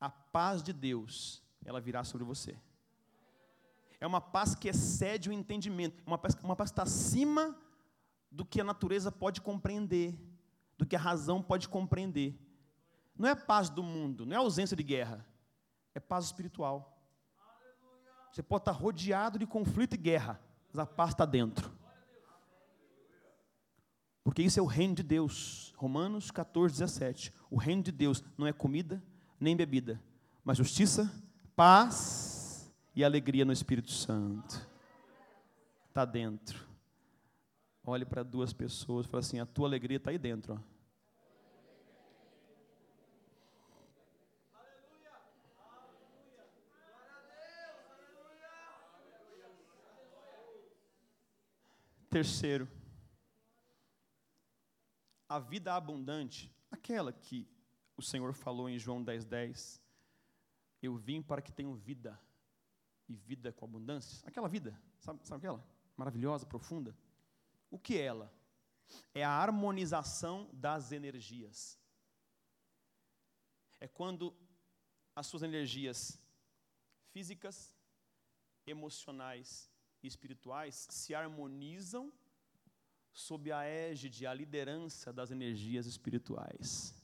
A 0.00 0.10
paz 0.10 0.62
de 0.62 0.72
Deus, 0.72 1.42
ela 1.64 1.80
virá 1.80 2.04
sobre 2.04 2.24
você. 2.24 2.58
É 4.00 4.06
uma 4.06 4.20
paz 4.20 4.54
que 4.54 4.68
excede 4.68 5.30
o 5.30 5.32
entendimento, 5.32 6.02
uma 6.06 6.18
paz, 6.18 6.34
uma 6.42 6.54
paz 6.54 6.70
que 6.70 6.74
está 6.74 6.82
acima 6.82 7.56
do 8.30 8.44
que 8.44 8.60
a 8.60 8.64
natureza 8.64 9.10
pode 9.10 9.40
compreender, 9.40 10.18
do 10.76 10.84
que 10.84 10.94
a 10.94 10.98
razão 10.98 11.42
pode 11.42 11.68
compreender. 11.68 12.38
Não 13.16 13.28
é 13.28 13.34
paz 13.34 13.70
do 13.70 13.82
mundo, 13.82 14.26
não 14.26 14.34
é 14.34 14.38
ausência 14.38 14.76
de 14.76 14.82
guerra 14.82 15.26
é 15.96 16.00
paz 16.00 16.26
espiritual. 16.26 16.94
Você 18.30 18.42
pode 18.42 18.60
estar 18.60 18.72
rodeado 18.72 19.38
de 19.38 19.46
conflito 19.46 19.94
e 19.94 19.96
guerra, 19.96 20.38
mas 20.68 20.78
a 20.78 20.84
paz 20.84 21.10
está 21.10 21.24
dentro. 21.24 21.74
Porque 24.26 24.42
isso 24.42 24.58
é 24.58 24.62
o 24.62 24.66
reino 24.66 24.92
de 24.92 25.04
Deus. 25.04 25.72
Romanos 25.76 26.32
14, 26.32 26.80
17. 26.80 27.32
O 27.48 27.56
reino 27.56 27.80
de 27.80 27.92
Deus 27.92 28.24
não 28.36 28.44
é 28.44 28.52
comida 28.52 29.00
nem 29.38 29.56
bebida, 29.56 30.02
mas 30.44 30.58
justiça, 30.58 31.08
paz 31.54 32.74
e 32.92 33.04
alegria 33.04 33.44
no 33.44 33.52
Espírito 33.52 33.92
Santo. 33.92 34.68
Está 35.86 36.04
dentro. 36.04 36.66
Olhe 37.84 38.04
para 38.04 38.24
duas 38.24 38.52
pessoas 38.52 39.06
e 39.06 39.08
fala 39.08 39.20
assim: 39.20 39.38
a 39.38 39.46
tua 39.46 39.68
alegria 39.68 39.96
está 39.96 40.10
aí 40.10 40.18
dentro. 40.18 40.54
Ó. 40.54 40.58
Terceiro, 52.10 52.68
a 55.28 55.38
vida 55.38 55.74
abundante, 55.74 56.54
aquela 56.70 57.12
que 57.12 57.48
o 57.96 58.02
Senhor 58.02 58.32
falou 58.32 58.68
em 58.68 58.78
João 58.78 59.04
10,10, 59.04 59.24
10, 59.24 59.82
eu 60.82 60.96
vim 60.96 61.22
para 61.22 61.42
que 61.42 61.52
tenham 61.52 61.74
vida, 61.74 62.20
e 63.08 63.14
vida 63.14 63.52
com 63.52 63.64
abundância, 63.64 64.26
aquela 64.26 64.48
vida, 64.48 64.80
sabe, 64.98 65.26
sabe 65.26 65.38
aquela? 65.38 65.64
Maravilhosa, 65.96 66.44
profunda. 66.44 66.96
O 67.70 67.78
que 67.78 67.96
é 67.98 68.02
ela? 68.02 68.32
É 69.14 69.24
a 69.24 69.30
harmonização 69.30 70.48
das 70.52 70.92
energias. 70.92 71.78
É 73.80 73.88
quando 73.88 74.36
as 75.14 75.26
suas 75.26 75.42
energias 75.42 76.20
físicas, 77.10 77.74
emocionais 78.66 79.70
e 80.02 80.06
espirituais 80.06 80.86
se 80.90 81.14
harmonizam 81.14 82.12
sob 83.16 83.50
a 83.50 83.64
égide, 83.64 84.26
a 84.26 84.34
liderança 84.34 85.10
das 85.10 85.30
energias 85.30 85.86
espirituais. 85.86 86.94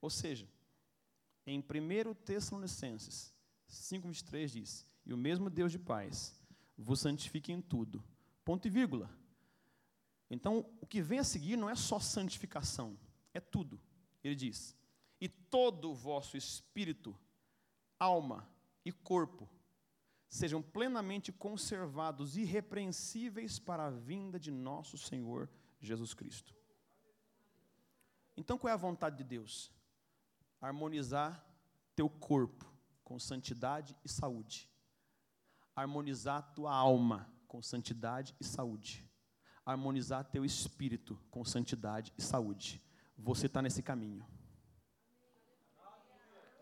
Ou 0.00 0.08
seja, 0.08 0.48
em 1.44 1.58
1 1.58 2.14
Tessalonicenses 2.14 3.34
5,23 3.68 4.46
diz: 4.46 4.86
E 5.04 5.12
o 5.12 5.16
mesmo 5.16 5.50
Deus 5.50 5.72
de 5.72 5.78
paz 5.78 6.40
vos 6.76 7.00
santifique 7.00 7.50
em 7.50 7.60
tudo. 7.60 8.02
Ponto 8.44 8.68
e 8.68 8.70
vírgula. 8.70 9.10
Então, 10.30 10.64
o 10.80 10.86
que 10.86 11.02
vem 11.02 11.18
a 11.18 11.24
seguir 11.24 11.56
não 11.56 11.68
é 11.68 11.74
só 11.74 11.98
santificação, 11.98 12.96
é 13.34 13.40
tudo. 13.40 13.80
Ele 14.22 14.36
diz: 14.36 14.76
E 15.20 15.28
todo 15.28 15.90
o 15.90 15.94
vosso 15.94 16.36
espírito, 16.36 17.18
alma 17.98 18.48
e 18.84 18.92
corpo 18.92 19.48
sejam 20.28 20.60
plenamente 20.60 21.32
conservados, 21.32 22.36
irrepreensíveis 22.36 23.58
para 23.58 23.86
a 23.86 23.90
vinda 23.90 24.38
de 24.38 24.50
nosso 24.50 24.98
Senhor 24.98 25.48
Jesus 25.80 26.12
Cristo. 26.12 26.54
Então, 28.36 28.58
qual 28.58 28.70
é 28.70 28.74
a 28.74 28.76
vontade 28.76 29.16
de 29.16 29.24
Deus? 29.24 29.72
Harmonizar 30.60 31.44
teu 31.96 32.08
corpo 32.08 32.70
com 33.02 33.18
santidade 33.18 33.96
e 34.04 34.08
saúde. 34.08 34.70
Harmonizar 35.74 36.54
tua 36.54 36.74
alma 36.74 37.32
com 37.46 37.62
santidade 37.62 38.36
e 38.38 38.44
saúde. 38.44 39.08
Harmonizar 39.64 40.24
teu 40.24 40.44
espírito 40.44 41.18
com 41.30 41.44
santidade 41.44 42.12
e 42.16 42.22
saúde. 42.22 42.82
Você 43.16 43.46
está 43.46 43.62
nesse 43.62 43.82
caminho. 43.82 44.26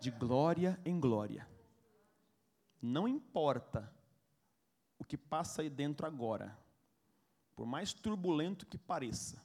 De 0.01 0.11
glória 0.11 0.81
em 0.85 1.01
glória 1.01 1.56
não 2.81 3.09
importa 3.09 3.93
o 4.99 5.05
que 5.05 5.17
passa 5.17 5.63
aí 5.63 5.71
dentro 5.71 6.07
agora, 6.07 6.57
por 7.55 7.67
mais 7.67 7.93
turbulento 7.93 8.67
que 8.67 8.79
pareça, 8.79 9.45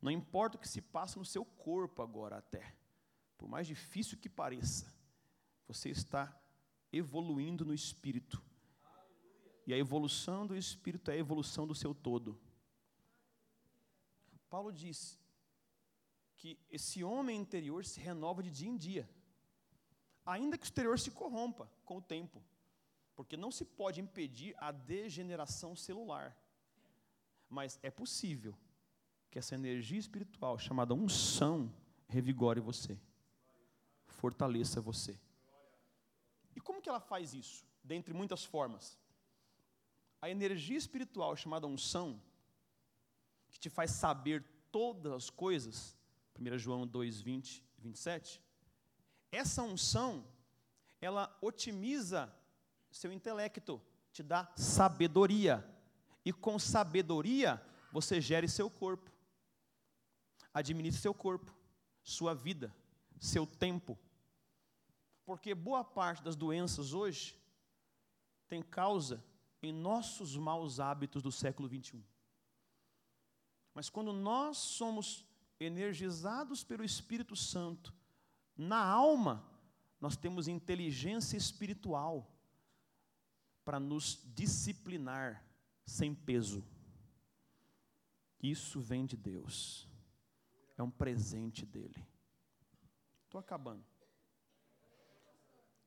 não 0.00 0.10
importa 0.10 0.56
o 0.56 0.60
que 0.60 0.68
se 0.68 0.80
passa 0.80 1.18
no 1.18 1.24
seu 1.24 1.44
corpo 1.44 2.02
agora 2.02 2.38
até, 2.38 2.74
por 3.38 3.48
mais 3.48 3.66
difícil 3.66 4.18
que 4.18 4.28
pareça, 4.28 4.92
você 5.66 5.90
está 5.90 6.34
evoluindo 6.92 7.64
no 7.64 7.74
espírito. 7.74 8.42
E 9.66 9.74
a 9.74 9.78
evolução 9.78 10.46
do 10.46 10.56
espírito 10.56 11.10
é 11.10 11.14
a 11.14 11.18
evolução 11.18 11.66
do 11.66 11.74
seu 11.74 11.92
todo. 11.92 12.38
Paulo 14.48 14.72
diz 14.72 15.18
que 16.36 16.58
esse 16.70 17.02
homem 17.02 17.40
interior 17.40 17.84
se 17.84 17.98
renova 17.98 18.42
de 18.42 18.50
dia 18.50 18.68
em 18.68 18.76
dia 18.76 19.15
ainda 20.26 20.58
que 20.58 20.64
o 20.64 20.66
exterior 20.66 20.98
se 20.98 21.12
corrompa 21.12 21.70
com 21.84 21.98
o 21.98 22.02
tempo, 22.02 22.42
porque 23.14 23.36
não 23.36 23.52
se 23.52 23.64
pode 23.64 24.00
impedir 24.00 24.54
a 24.58 24.72
degeneração 24.72 25.76
celular, 25.76 26.36
mas 27.48 27.78
é 27.82 27.90
possível 27.90 28.54
que 29.30 29.38
essa 29.38 29.54
energia 29.54 29.98
espiritual 29.98 30.58
chamada 30.58 30.92
unção 30.92 31.72
revigore 32.08 32.60
você, 32.60 32.98
fortaleça 34.06 34.80
você. 34.80 35.18
E 36.54 36.60
como 36.60 36.82
que 36.82 36.88
ela 36.88 37.00
faz 37.00 37.32
isso? 37.32 37.64
Dentre 37.84 38.12
muitas 38.12 38.44
formas. 38.44 38.98
A 40.20 40.28
energia 40.28 40.76
espiritual 40.76 41.36
chamada 41.36 41.66
unção, 41.66 42.20
que 43.48 43.60
te 43.60 43.70
faz 43.70 43.92
saber 43.92 44.44
todas 44.72 45.12
as 45.12 45.30
coisas, 45.30 45.96
1 46.38 46.58
João 46.58 46.86
2, 46.86 47.20
20 47.20 47.64
e 47.78 47.82
27, 47.82 48.42
essa 49.30 49.62
unção, 49.62 50.24
ela 51.00 51.36
otimiza 51.40 52.32
seu 52.90 53.12
intelecto, 53.12 53.80
te 54.12 54.22
dá 54.22 54.50
sabedoria. 54.56 55.64
E 56.24 56.32
com 56.32 56.58
sabedoria, 56.58 57.62
você 57.92 58.20
gere 58.20 58.48
seu 58.48 58.70
corpo. 58.70 59.10
Administre 60.52 61.02
seu 61.02 61.14
corpo, 61.14 61.54
sua 62.02 62.34
vida, 62.34 62.74
seu 63.20 63.46
tempo. 63.46 63.98
Porque 65.24 65.54
boa 65.54 65.84
parte 65.84 66.22
das 66.22 66.34
doenças 66.34 66.92
hoje 66.92 67.38
tem 68.48 68.62
causa 68.62 69.22
em 69.62 69.72
nossos 69.72 70.36
maus 70.36 70.80
hábitos 70.80 71.22
do 71.22 71.32
século 71.32 71.68
21. 71.68 72.02
Mas 73.74 73.90
quando 73.90 74.12
nós 74.12 74.56
somos 74.56 75.24
energizados 75.60 76.64
pelo 76.64 76.84
Espírito 76.84 77.36
Santo, 77.36 77.92
Na 78.56 78.82
alma, 78.84 79.44
nós 80.00 80.16
temos 80.16 80.48
inteligência 80.48 81.36
espiritual 81.36 82.30
para 83.64 83.78
nos 83.78 84.22
disciplinar 84.34 85.44
sem 85.84 86.14
peso. 86.14 86.64
Isso 88.42 88.80
vem 88.80 89.04
de 89.04 89.16
Deus, 89.16 89.88
é 90.76 90.82
um 90.82 90.90
presente 90.90 91.66
dele. 91.66 92.06
Estou 93.24 93.40
acabando. 93.40 93.84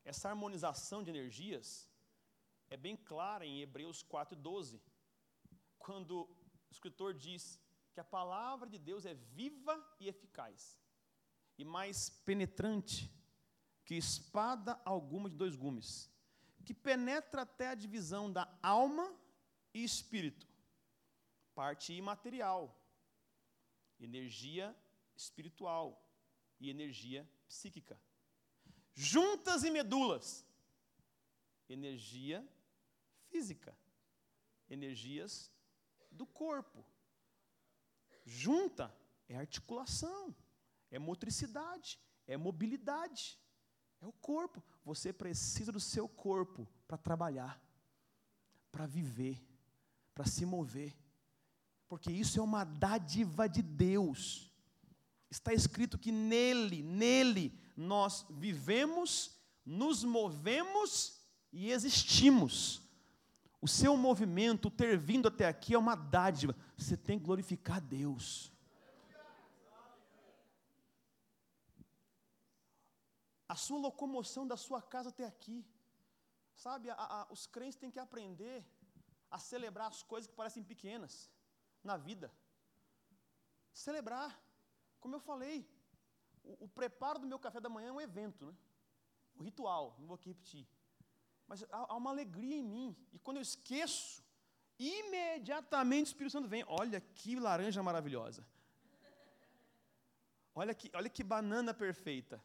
Essa 0.04 0.28
harmonização 0.28 1.02
de 1.02 1.10
energias 1.10 1.88
é 2.68 2.76
bem 2.76 2.96
clara 2.96 3.44
em 3.46 3.60
Hebreus 3.60 4.04
4,12, 4.04 4.80
quando 5.78 6.22
o 6.22 6.36
escritor 6.70 7.14
diz 7.14 7.58
que 7.92 8.00
a 8.00 8.04
palavra 8.04 8.68
de 8.68 8.78
Deus 8.78 9.04
é 9.04 9.14
viva 9.14 9.82
e 9.98 10.08
eficaz, 10.08 10.78
e 11.60 11.64
mais 11.64 12.10
penetrante 12.24 13.10
que 13.84 13.94
espada 13.94 14.80
alguma 14.84 15.28
de 15.28 15.36
dois 15.36 15.56
gumes, 15.56 16.10
que 16.64 16.72
penetra 16.72 17.42
até 17.42 17.68
a 17.68 17.74
divisão 17.74 18.32
da 18.32 18.52
alma 18.62 19.14
e 19.74 19.82
espírito, 19.82 20.46
parte 21.54 21.92
imaterial, 21.92 22.76
energia 23.98 24.76
espiritual 25.16 26.02
e 26.58 26.70
energia 26.70 27.28
psíquica 27.48 28.00
juntas 28.94 29.64
e 29.64 29.70
medulas. 29.70 30.46
Energia 31.68 32.46
física, 33.28 33.76
energias 34.68 35.50
do 36.10 36.26
corpo. 36.26 36.84
Junta 38.24 38.94
é 39.28 39.36
articulação, 39.36 40.34
é 40.90 40.98
motricidade, 40.98 41.98
é 42.26 42.36
mobilidade, 42.36 43.38
é 44.00 44.06
o 44.06 44.12
corpo. 44.12 44.62
Você 44.84 45.12
precisa 45.12 45.70
do 45.70 45.80
seu 45.80 46.08
corpo 46.08 46.68
para 46.86 46.98
trabalhar, 46.98 47.60
para 48.72 48.86
viver, 48.86 49.40
para 50.14 50.26
se 50.26 50.44
mover, 50.44 50.96
porque 51.88 52.10
isso 52.10 52.38
é 52.38 52.42
uma 52.42 52.64
dádiva 52.64 53.48
de 53.48 53.62
Deus. 53.62 54.50
Está 55.30 55.52
escrito 55.52 55.98
que 55.98 56.10
nele, 56.10 56.82
nele, 56.82 57.58
nós 57.76 58.26
vivemos, 58.30 59.36
nos 59.64 60.04
movemos 60.04 61.20
e 61.52 61.70
existimos. 61.70 62.82
O 63.60 63.68
seu 63.68 63.96
movimento, 63.96 64.70
ter 64.70 64.96
vindo 64.98 65.28
até 65.28 65.46
aqui 65.46 65.74
é 65.74 65.78
uma 65.78 65.94
dádiva. 65.94 66.56
Você 66.76 66.96
tem 66.96 67.18
que 67.18 67.24
glorificar 67.24 67.80
Deus. 67.80 68.50
A 73.54 73.56
sua 73.64 73.78
locomoção 73.86 74.44
da 74.52 74.56
sua 74.66 74.80
casa 74.94 75.08
até 75.12 75.24
aqui. 75.32 75.58
Sabe, 76.64 76.90
a, 76.90 76.94
a, 77.16 77.26
os 77.34 77.42
crentes 77.54 77.78
têm 77.82 77.92
que 77.94 78.02
aprender 78.06 78.58
a 79.36 79.38
celebrar 79.50 79.88
as 79.94 80.02
coisas 80.10 80.28
que 80.30 80.38
parecem 80.40 80.62
pequenas 80.72 81.14
na 81.88 81.96
vida. 82.08 82.28
Celebrar. 83.72 84.30
Como 85.00 85.16
eu 85.16 85.20
falei, 85.30 85.56
o, 86.50 86.64
o, 86.64 86.68
preparo 86.68 87.18
do 87.18 87.30
meu 87.32 87.38
café 87.38 87.60
da 87.60 87.68
manhã 87.68 87.88
é 87.88 87.92
um 87.98 88.00
evento, 88.08 88.44
né? 88.46 88.54
O 89.38 89.42
ritual, 89.42 89.96
não 89.98 90.06
vou 90.06 90.16
aqui 90.16 90.28
repetir. 90.28 90.66
Mas 91.48 91.62
há, 91.64 91.92
há 91.92 91.96
uma 91.96 92.10
alegria 92.10 92.56
em 92.56 92.62
mim. 92.74 92.96
E 93.12 93.18
quando 93.18 93.38
eu 93.38 93.42
esqueço, 93.42 94.22
imediatamente 94.78 96.08
o 96.08 96.12
Espírito 96.12 96.32
Santo 96.32 96.48
vem. 96.48 96.64
Olha 96.68 97.00
que 97.00 97.34
laranja 97.48 97.82
maravilhosa. 97.82 98.46
Olha 100.54 100.74
que, 100.74 100.90
olha 100.94 101.08
que 101.08 101.24
banana 101.24 101.72
perfeita. 101.72 102.42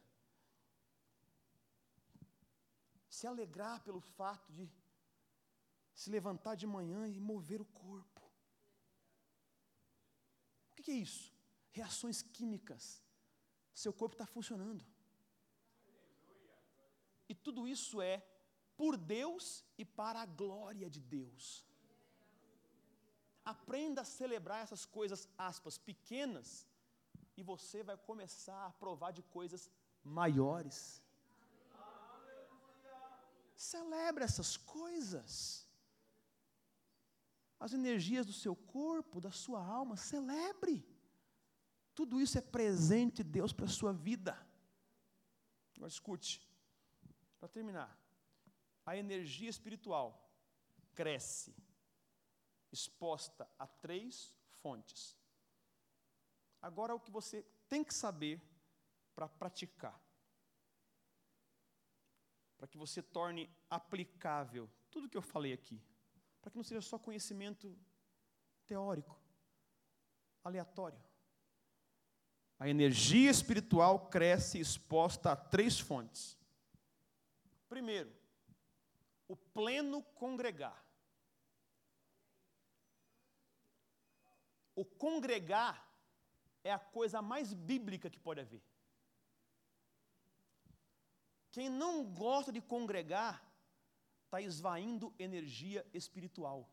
Se 3.15 3.25
alegrar 3.31 3.77
pelo 3.87 4.01
fato 4.17 4.47
de 4.57 4.65
se 6.01 6.09
levantar 6.17 6.55
de 6.61 6.67
manhã 6.75 7.01
e 7.07 7.19
mover 7.31 7.61
o 7.61 7.71
corpo. 7.83 8.21
O 10.71 10.73
que 10.75 10.91
é 10.91 10.99
isso? 11.07 11.25
Reações 11.79 12.21
químicas 12.37 12.85
seu 13.75 13.91
corpo 13.91 14.15
está 14.15 14.25
funcionando. 14.25 14.83
E 17.27 17.35
tudo 17.35 17.67
isso 17.67 18.01
é 18.01 18.25
por 18.77 18.95
Deus 18.95 19.65
e 19.77 19.83
para 19.83 20.21
a 20.21 20.25
glória 20.25 20.89
de 20.89 21.01
Deus. 21.01 21.65
Aprenda 23.43 24.01
a 24.01 24.05
celebrar 24.19 24.63
essas 24.63 24.85
coisas, 24.85 25.27
aspas, 25.37 25.77
pequenas, 25.77 26.65
e 27.37 27.43
você 27.43 27.83
vai 27.83 27.97
começar 27.97 28.65
a 28.65 28.71
provar 28.71 29.11
de 29.11 29.21
coisas 29.23 29.69
maiores. 30.03 31.01
Celebre 33.55 34.23
essas 34.23 34.57
coisas. 34.57 35.67
As 37.59 37.73
energias 37.73 38.25
do 38.25 38.33
seu 38.33 38.55
corpo, 38.55 39.21
da 39.21 39.31
sua 39.31 39.65
alma, 39.65 39.95
celebre. 39.95 40.85
Tudo 41.93 42.19
isso 42.19 42.37
é 42.37 42.41
presente 42.41 43.23
de 43.23 43.29
Deus 43.31 43.53
para 43.53 43.65
a 43.65 43.69
sua 43.69 43.93
vida. 43.93 44.33
Agora 45.75 45.89
escute, 45.89 46.45
para 47.39 47.47
terminar. 47.47 47.97
A 48.85 48.95
energia 48.95 49.49
espiritual 49.49 50.29
cresce, 50.93 51.55
exposta 52.71 53.49
a 53.57 53.65
três 53.65 54.33
fontes. 54.61 55.17
Agora 56.61 56.93
o 56.93 56.99
que 56.99 57.11
você 57.11 57.43
tem 57.69 57.83
que 57.83 57.93
saber 57.93 58.41
para 59.15 59.27
praticar. 59.27 59.99
Para 62.65 62.71
que 62.71 62.77
você 62.79 62.99
torne 62.99 63.47
aplicável 63.69 64.67
tudo 64.89 65.07
que 65.07 65.15
eu 65.15 65.21
falei 65.21 65.53
aqui. 65.53 65.79
Para 66.41 66.49
que 66.49 66.57
não 66.57 66.63
seja 66.63 66.81
só 66.81 66.97
conhecimento 66.97 67.77
teórico, 68.65 69.21
aleatório. 70.43 70.99
A 72.57 72.67
energia 72.67 73.29
espiritual 73.29 74.09
cresce 74.09 74.59
exposta 74.59 75.31
a 75.31 75.35
três 75.35 75.79
fontes. 75.79 76.35
Primeiro, 77.69 78.11
o 79.27 79.35
pleno 79.35 80.01
congregar. 80.01 80.83
O 84.73 84.83
congregar 84.83 85.87
é 86.63 86.71
a 86.73 86.79
coisa 86.79 87.21
mais 87.21 87.53
bíblica 87.53 88.09
que 88.09 88.19
pode 88.19 88.41
haver. 88.41 88.63
Quem 91.55 91.69
não 91.69 92.03
gosta 92.03 92.51
de 92.51 92.59
congregar 92.59 93.41
está 94.25 94.41
esvaindo 94.41 95.15
energia 95.17 95.89
espiritual. 95.93 96.69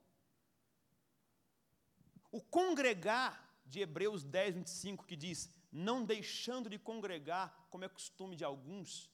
O 2.33 2.41
congregar 2.41 3.49
de 3.65 3.79
Hebreus 3.79 4.25
10, 4.25 4.57
25, 4.57 5.07
que 5.07 5.15
diz: 5.15 5.49
não 5.71 6.05
deixando 6.05 6.69
de 6.69 6.81
congregar, 6.81 7.69
como 7.71 7.85
é 7.85 7.89
costume 7.89 8.35
de 8.35 8.43
alguns. 8.43 9.09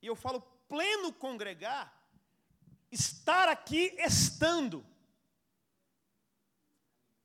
E 0.00 0.06
eu 0.06 0.14
falo 0.14 0.40
pleno 0.68 1.12
congregar, 1.12 1.92
estar 2.88 3.48
aqui 3.48 3.96
estando. 3.98 4.86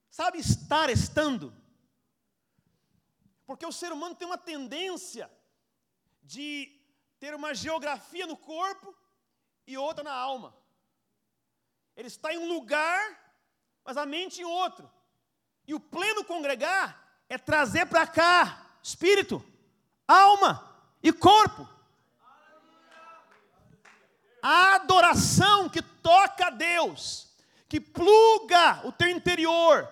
Sabe 0.09 0.39
estar 0.39 0.89
estando? 0.89 1.55
Porque 3.45 3.63
o 3.63 3.71
ser 3.71 3.91
humano 3.91 4.15
tem 4.15 4.27
uma 4.27 4.39
tendência 4.39 5.31
de 6.23 6.80
ter 7.21 7.35
uma 7.35 7.53
geografia 7.53 8.25
no 8.25 8.35
corpo 8.35 8.95
e 9.67 9.77
outra 9.77 10.03
na 10.03 10.11
alma. 10.11 10.55
Ele 11.95 12.07
está 12.07 12.33
em 12.33 12.39
um 12.39 12.47
lugar, 12.47 12.99
mas 13.85 13.95
a 13.95 14.07
mente 14.07 14.41
em 14.41 14.43
outro. 14.43 14.91
E 15.67 15.75
o 15.75 15.79
pleno 15.79 16.25
congregar 16.25 16.99
é 17.29 17.37
trazer 17.37 17.85
para 17.85 18.07
cá 18.07 18.65
espírito, 18.81 19.45
alma 20.07 20.67
e 21.03 21.13
corpo. 21.13 21.69
A 24.41 24.73
adoração 24.73 25.69
que 25.69 25.83
toca 25.83 26.47
a 26.47 26.49
Deus, 26.49 27.31
que 27.69 27.79
pluga 27.79 28.81
o 28.83 28.91
teu 28.91 29.09
interior 29.09 29.87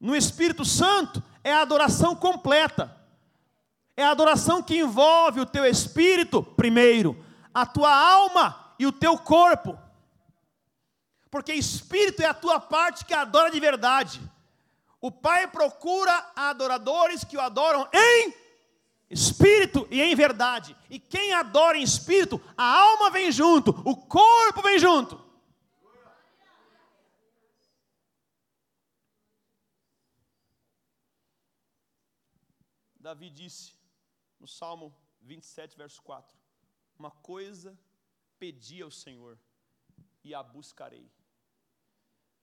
no 0.00 0.16
Espírito 0.16 0.64
Santo, 0.64 1.22
é 1.44 1.52
a 1.52 1.60
adoração 1.60 2.16
completa. 2.16 3.01
É 3.96 4.04
a 4.04 4.10
adoração 4.10 4.62
que 4.62 4.78
envolve 4.78 5.40
o 5.40 5.46
teu 5.46 5.66
espírito, 5.66 6.42
primeiro, 6.42 7.22
a 7.52 7.66
tua 7.66 7.94
alma 7.94 8.74
e 8.78 8.86
o 8.86 8.92
teu 8.92 9.18
corpo. 9.18 9.78
Porque 11.30 11.52
espírito 11.52 12.22
é 12.22 12.26
a 12.26 12.34
tua 12.34 12.58
parte 12.60 13.04
que 13.04 13.14
adora 13.14 13.50
de 13.50 13.60
verdade. 13.60 14.20
O 15.00 15.10
Pai 15.10 15.48
procura 15.48 16.30
adoradores 16.34 17.24
que 17.24 17.36
o 17.36 17.40
adoram 17.40 17.88
em 17.92 18.34
espírito 19.10 19.86
e 19.90 20.00
em 20.00 20.14
verdade. 20.14 20.76
E 20.88 20.98
quem 20.98 21.34
adora 21.34 21.76
em 21.76 21.82
espírito, 21.82 22.40
a 22.56 22.64
alma 22.64 23.10
vem 23.10 23.30
junto, 23.30 23.70
o 23.84 23.96
corpo 23.96 24.62
vem 24.62 24.78
junto. 24.78 25.20
Davi 32.98 33.28
disse 33.28 33.81
no 34.42 34.48
Salmo 34.48 34.92
27, 35.20 35.78
verso 35.78 36.02
4. 36.02 36.36
Uma 36.98 37.12
coisa 37.12 37.78
pedi 38.40 38.82
ao 38.82 38.90
Senhor 38.90 39.38
e 40.24 40.34
a 40.34 40.42
buscarei, 40.42 41.08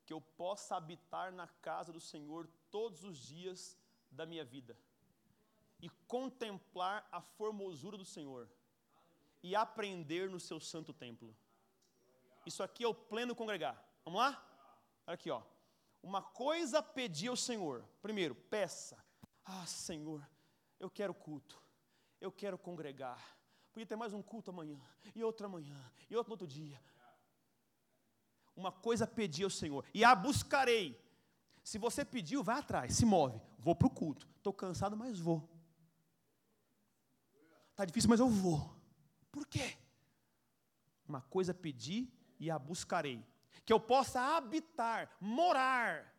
que 0.05 0.13
eu 0.13 0.21
possa 0.21 0.77
habitar 0.77 1.33
na 1.33 1.47
casa 1.47 1.91
do 1.91 1.99
Senhor 1.99 2.49
todos 2.71 3.03
os 3.03 3.17
dias 3.17 3.77
da 4.09 4.25
minha 4.25 4.45
vida 4.45 4.77
e 5.81 5.89
contemplar 6.07 7.05
a 7.11 7.19
formosura 7.19 7.97
do 7.97 8.05
Senhor 8.05 8.49
e 9.43 9.53
aprender 9.53 10.29
no 10.29 10.39
seu 10.39 10.59
santo 10.59 10.93
templo. 10.93 11.35
Isso 12.45 12.63
aqui 12.63 12.85
é 12.85 12.87
o 12.87 12.93
pleno 12.93 13.35
congregar. 13.35 13.77
Vamos 14.05 14.21
lá? 14.21 14.41
Olha 15.05 15.15
aqui, 15.15 15.29
ó. 15.29 15.43
Uma 16.01 16.21
coisa 16.21 16.81
pedi 16.81 17.27
ao 17.27 17.35
Senhor. 17.35 17.83
Primeiro, 18.01 18.35
peça. 18.35 18.97
Ah, 19.43 19.65
Senhor, 19.65 20.25
eu 20.79 20.89
quero 20.89 21.13
culto. 21.13 21.68
Eu 22.19 22.31
quero 22.31 22.57
congregar. 22.57 23.19
Podia 23.71 23.85
ter 23.85 23.95
mais 23.95 24.13
um 24.13 24.21
culto 24.21 24.49
amanhã, 24.49 24.79
e 25.15 25.23
outro 25.23 25.45
amanhã, 25.45 25.79
e 26.09 26.15
outro 26.15 26.33
outro 26.33 26.47
dia. 26.47 26.81
Uma 28.55 28.71
coisa 28.71 29.07
pedi 29.07 29.43
ao 29.43 29.49
Senhor, 29.49 29.85
e 29.93 30.03
a 30.03 30.13
buscarei. 30.13 30.99
Se 31.63 31.77
você 31.77 32.03
pediu, 32.03 32.43
vai 32.43 32.59
atrás, 32.59 32.95
se 32.95 33.05
move. 33.05 33.39
Vou 33.57 33.75
para 33.75 33.87
o 33.87 33.91
culto. 33.91 34.27
Estou 34.37 34.51
cansado, 34.51 34.97
mas 34.97 35.19
vou. 35.19 35.47
Está 37.71 37.85
difícil, 37.85 38.09
mas 38.09 38.19
eu 38.19 38.27
vou. 38.27 38.75
Por 39.31 39.45
quê? 39.45 39.77
Uma 41.07 41.21
coisa 41.21 41.53
pedi 41.53 42.11
e 42.39 42.49
a 42.49 42.57
buscarei. 42.57 43.25
Que 43.65 43.71
eu 43.71 43.79
possa 43.79 44.19
habitar, 44.35 45.15
morar. 45.21 46.13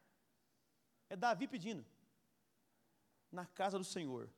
É 1.09 1.17
Davi 1.17 1.47
pedindo. 1.47 1.85
Na 3.31 3.45
casa 3.45 3.77
do 3.77 3.85
Senhor. 3.85 4.31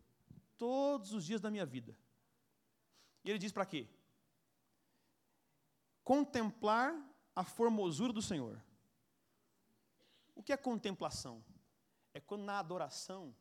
Todos 0.63 1.13
os 1.13 1.25
dias 1.25 1.41
da 1.41 1.51
minha 1.51 1.67
vida. 1.67 1.99
E 3.25 3.31
ele 3.31 3.39
diz 3.41 3.51
para 3.51 3.67
quê? 3.67 3.89
Contemplar 6.05 6.95
a 7.35 7.43
formosura 7.43 8.13
do 8.13 8.23
Senhor. 8.23 8.63
O 10.37 10.41
que 10.41 10.53
é 10.53 10.57
contemplação? 10.57 11.45
É 12.15 12.21
quando 12.21 12.45
na 12.45 12.61
adoração 12.61 13.35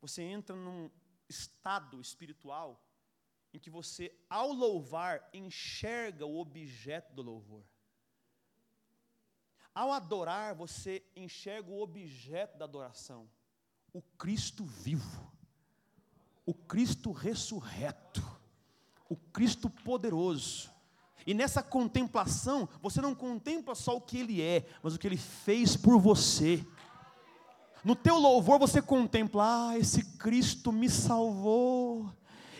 você 0.00 0.20
entra 0.20 0.56
num 0.56 0.90
estado 1.28 2.00
espiritual 2.00 2.84
em 3.52 3.60
que 3.60 3.70
você, 3.70 4.12
ao 4.28 4.50
louvar, 4.50 5.30
enxerga 5.32 6.26
o 6.26 6.40
objeto 6.40 7.14
do 7.14 7.22
louvor. 7.22 7.64
Ao 9.72 9.92
adorar, 9.92 10.56
você 10.56 11.08
enxerga 11.14 11.70
o 11.70 11.80
objeto 11.80 12.58
da 12.58 12.64
adoração, 12.64 13.30
o 13.92 14.02
Cristo 14.02 14.64
vivo, 14.64 15.30
o 16.44 16.54
Cristo 16.54 17.12
ressurreto, 17.12 18.22
o 19.08 19.16
Cristo 19.16 19.68
poderoso. 19.68 20.70
E 21.26 21.34
nessa 21.34 21.62
contemplação, 21.62 22.68
você 22.80 23.00
não 23.00 23.14
contempla 23.14 23.74
só 23.74 23.96
o 23.96 24.00
que 24.00 24.18
Ele 24.18 24.42
é, 24.42 24.66
mas 24.82 24.94
o 24.94 24.98
que 24.98 25.06
Ele 25.06 25.16
fez 25.16 25.76
por 25.76 25.98
você. 25.98 26.64
No 27.84 27.94
teu 27.94 28.18
louvor 28.18 28.58
você 28.58 28.82
contempla, 28.82 29.70
ah, 29.70 29.78
esse 29.78 30.04
Cristo 30.16 30.72
me 30.72 30.88
salvou 30.88 32.10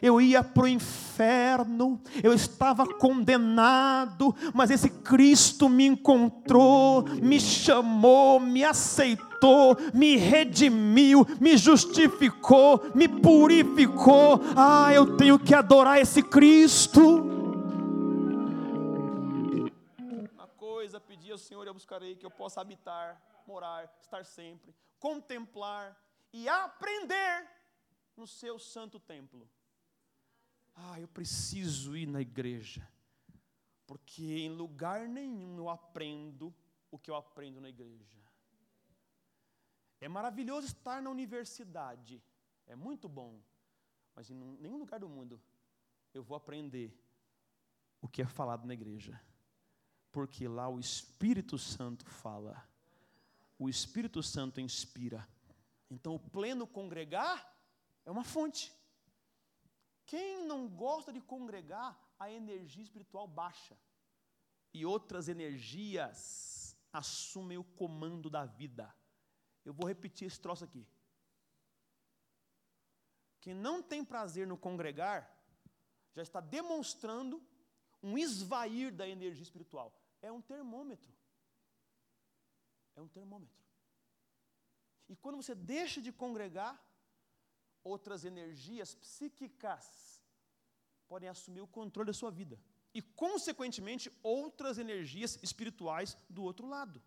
eu 0.02 0.20
ia 0.20 0.42
para 0.42 0.64
o 0.64 0.68
inferno, 0.68 2.00
eu 2.24 2.34
estava 2.34 2.84
condenado, 2.84 4.34
mas 4.52 4.72
esse 4.72 4.90
Cristo 4.90 5.68
me 5.68 5.86
encontrou, 5.86 7.04
me 7.22 7.38
chamou, 7.38 8.40
me 8.40 8.64
aceitou, 8.64 9.31
me 9.93 10.16
redimiu, 10.16 11.24
me 11.40 11.57
justificou, 11.57 12.80
me 12.95 13.09
purificou. 13.09 14.40
Ah, 14.57 14.93
eu 14.93 15.16
tenho 15.16 15.38
que 15.38 15.55
adorar 15.55 16.01
esse 16.01 16.22
Cristo. 16.22 17.01
Uma 20.34 20.47
coisa 20.57 21.01
pedi 21.01 21.30
ao 21.32 21.38
Senhor 21.38 21.64
e 21.64 21.68
eu 21.68 21.74
buscarei 21.74 22.14
que 22.16 22.26
eu 22.26 22.30
possa 22.30 22.61
habitar, 22.61 23.20
morar, 23.47 23.93
estar 24.01 24.24
sempre, 24.24 24.74
contemplar 24.99 25.97
e 26.32 26.49
aprender 26.49 27.49
no 28.16 28.26
seu 28.26 28.59
santo 28.59 28.99
templo. 28.99 29.49
Ah, 30.74 30.99
eu 30.99 31.09
preciso 31.09 31.97
ir 31.97 32.07
na 32.07 32.20
igreja, 32.20 32.86
porque 33.86 34.22
em 34.22 34.49
lugar 34.51 35.07
nenhum 35.09 35.59
eu 35.59 35.68
aprendo 35.68 36.55
o 36.90 36.99
que 36.99 37.11
eu 37.11 37.14
aprendo 37.14 37.61
na 37.61 37.68
igreja. 37.68 38.21
É 40.03 40.09
maravilhoso 40.09 40.66
estar 40.66 41.00
na 41.00 41.09
universidade, 41.09 42.20
é 42.66 42.74
muito 42.74 43.09
bom, 43.09 43.40
mas 44.16 44.28
em 44.28 44.34
nenhum 44.34 44.78
lugar 44.78 44.98
do 44.98 45.09
mundo 45.09 45.40
eu 46.12 46.24
vou 46.24 46.36
aprender 46.36 46.92
o 48.00 48.09
que 48.09 48.20
é 48.20 48.26
falado 48.26 48.66
na 48.66 48.74
igreja, 48.74 49.22
porque 50.11 50.48
lá 50.48 50.68
o 50.68 50.80
Espírito 50.80 51.57
Santo 51.57 52.05
fala, 52.05 52.68
o 53.57 53.68
Espírito 53.68 54.24
Santo 54.24 54.61
inspira. 54.61 55.24
Então, 55.88 56.16
o 56.16 56.18
pleno 56.18 56.66
congregar 56.66 57.57
é 58.05 58.11
uma 58.11 58.24
fonte. 58.24 58.72
Quem 60.05 60.44
não 60.44 60.68
gosta 60.68 61.12
de 61.12 61.20
congregar, 61.20 61.96
a 62.18 62.28
energia 62.28 62.82
espiritual 62.82 63.28
baixa. 63.28 63.78
E 64.74 64.84
outras 64.84 65.28
energias 65.28 66.76
assumem 66.92 67.57
o 67.57 67.62
comando 67.62 68.28
da 68.28 68.44
vida. 68.44 68.92
Eu 69.64 69.72
vou 69.72 69.86
repetir 69.86 70.26
esse 70.26 70.40
troço 70.40 70.64
aqui. 70.64 70.86
Quem 73.40 73.54
não 73.54 73.82
tem 73.82 74.04
prazer 74.04 74.46
no 74.46 74.56
congregar, 74.56 75.28
já 76.14 76.22
está 76.22 76.40
demonstrando 76.40 77.42
um 78.02 78.16
esvair 78.18 78.92
da 78.92 79.08
energia 79.08 79.42
espiritual. 79.42 79.92
É 80.20 80.30
um 80.30 80.40
termômetro. 80.40 81.12
É 82.94 83.00
um 83.00 83.08
termômetro. 83.08 83.62
E 85.08 85.16
quando 85.16 85.36
você 85.36 85.54
deixa 85.54 86.00
de 86.00 86.12
congregar, 86.12 86.80
outras 87.82 88.24
energias 88.24 88.94
psíquicas 88.94 90.22
podem 91.08 91.28
assumir 91.28 91.60
o 91.60 91.66
controle 91.66 92.06
da 92.06 92.12
sua 92.12 92.30
vida. 92.30 92.58
E, 92.94 93.00
consequentemente, 93.02 94.10
outras 94.22 94.78
energias 94.78 95.38
espirituais 95.42 96.16
do 96.28 96.42
outro 96.42 96.66
lado. 96.66 97.02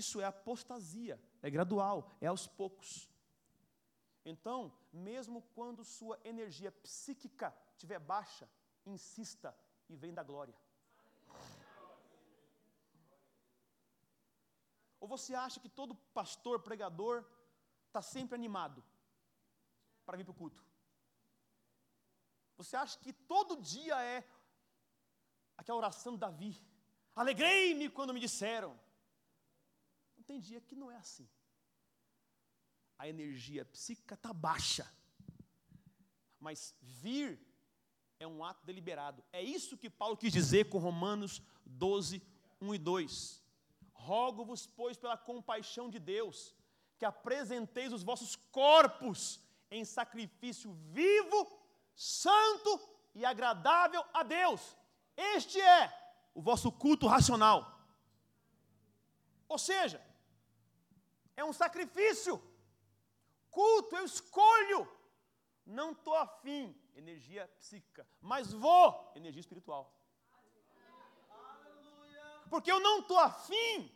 Isso 0.00 0.20
é 0.20 0.24
apostasia, 0.24 1.20
é 1.42 1.50
gradual, 1.50 1.96
é 2.20 2.26
aos 2.28 2.46
poucos. 2.46 2.90
Então, 4.24 4.72
mesmo 4.92 5.42
quando 5.56 5.82
sua 5.84 6.16
energia 6.32 6.70
psíquica 6.70 7.48
estiver 7.72 7.98
baixa, 7.98 8.48
insista 8.86 9.50
e 9.88 9.96
vem 9.96 10.14
da 10.14 10.22
glória. 10.22 10.54
Ou 15.00 15.08
você 15.08 15.34
acha 15.34 15.58
que 15.58 15.68
todo 15.68 16.00
pastor, 16.20 16.60
pregador, 16.60 17.24
está 17.88 18.00
sempre 18.00 18.36
animado 18.36 18.84
para 20.06 20.16
vir 20.16 20.24
para 20.24 20.32
o 20.32 20.40
culto? 20.42 20.62
Você 22.56 22.76
acha 22.76 22.98
que 23.00 23.12
todo 23.12 23.60
dia 23.74 23.96
é 24.02 24.18
aquela 25.56 25.78
oração 25.78 26.12
de 26.12 26.20
Davi? 26.20 26.52
Alegrei-me 27.16 27.88
quando 27.88 28.14
me 28.14 28.20
disseram. 28.20 28.78
Tem 30.28 30.38
dia 30.38 30.60
que 30.60 30.76
não 30.76 30.90
é 30.90 30.96
assim. 30.96 31.26
A 32.98 33.08
energia 33.08 33.64
psíquica 33.64 34.14
está 34.14 34.30
baixa. 34.30 34.86
Mas 36.38 36.74
vir 36.82 37.40
é 38.20 38.26
um 38.26 38.44
ato 38.44 38.66
deliberado. 38.66 39.24
É 39.32 39.42
isso 39.42 39.78
que 39.78 39.88
Paulo 39.88 40.18
quis 40.18 40.30
dizer 40.30 40.68
com 40.68 40.78
Romanos 40.78 41.40
12, 41.64 42.22
1 42.60 42.74
e 42.74 42.78
2. 42.78 43.42
Rogo-vos, 43.94 44.66
pois, 44.66 44.98
pela 44.98 45.16
compaixão 45.16 45.88
de 45.88 45.98
Deus, 45.98 46.54
que 46.98 47.06
apresenteis 47.06 47.90
os 47.90 48.02
vossos 48.02 48.36
corpos 48.60 49.40
em 49.70 49.82
sacrifício 49.82 50.70
vivo, 50.92 51.40
santo 51.96 52.78
e 53.14 53.24
agradável 53.24 54.04
a 54.12 54.22
Deus. 54.22 54.76
Este 55.16 55.58
é 55.58 55.82
o 56.34 56.42
vosso 56.42 56.70
culto 56.70 57.06
racional. 57.06 57.58
Ou 59.48 59.58
seja, 59.58 60.06
é 61.38 61.44
um 61.44 61.52
sacrifício. 61.52 62.34
Culto, 63.48 63.94
eu 63.96 64.04
escolho. 64.04 64.80
Não 65.64 65.92
estou 65.92 66.16
afim, 66.16 66.74
energia 66.96 67.46
psíquica, 67.58 68.06
mas 68.20 68.52
vou, 68.52 69.12
energia 69.14 69.40
espiritual. 69.40 69.84
Porque 72.50 72.72
eu 72.72 72.80
não 72.80 73.00
estou 73.00 73.18
afim, 73.18 73.94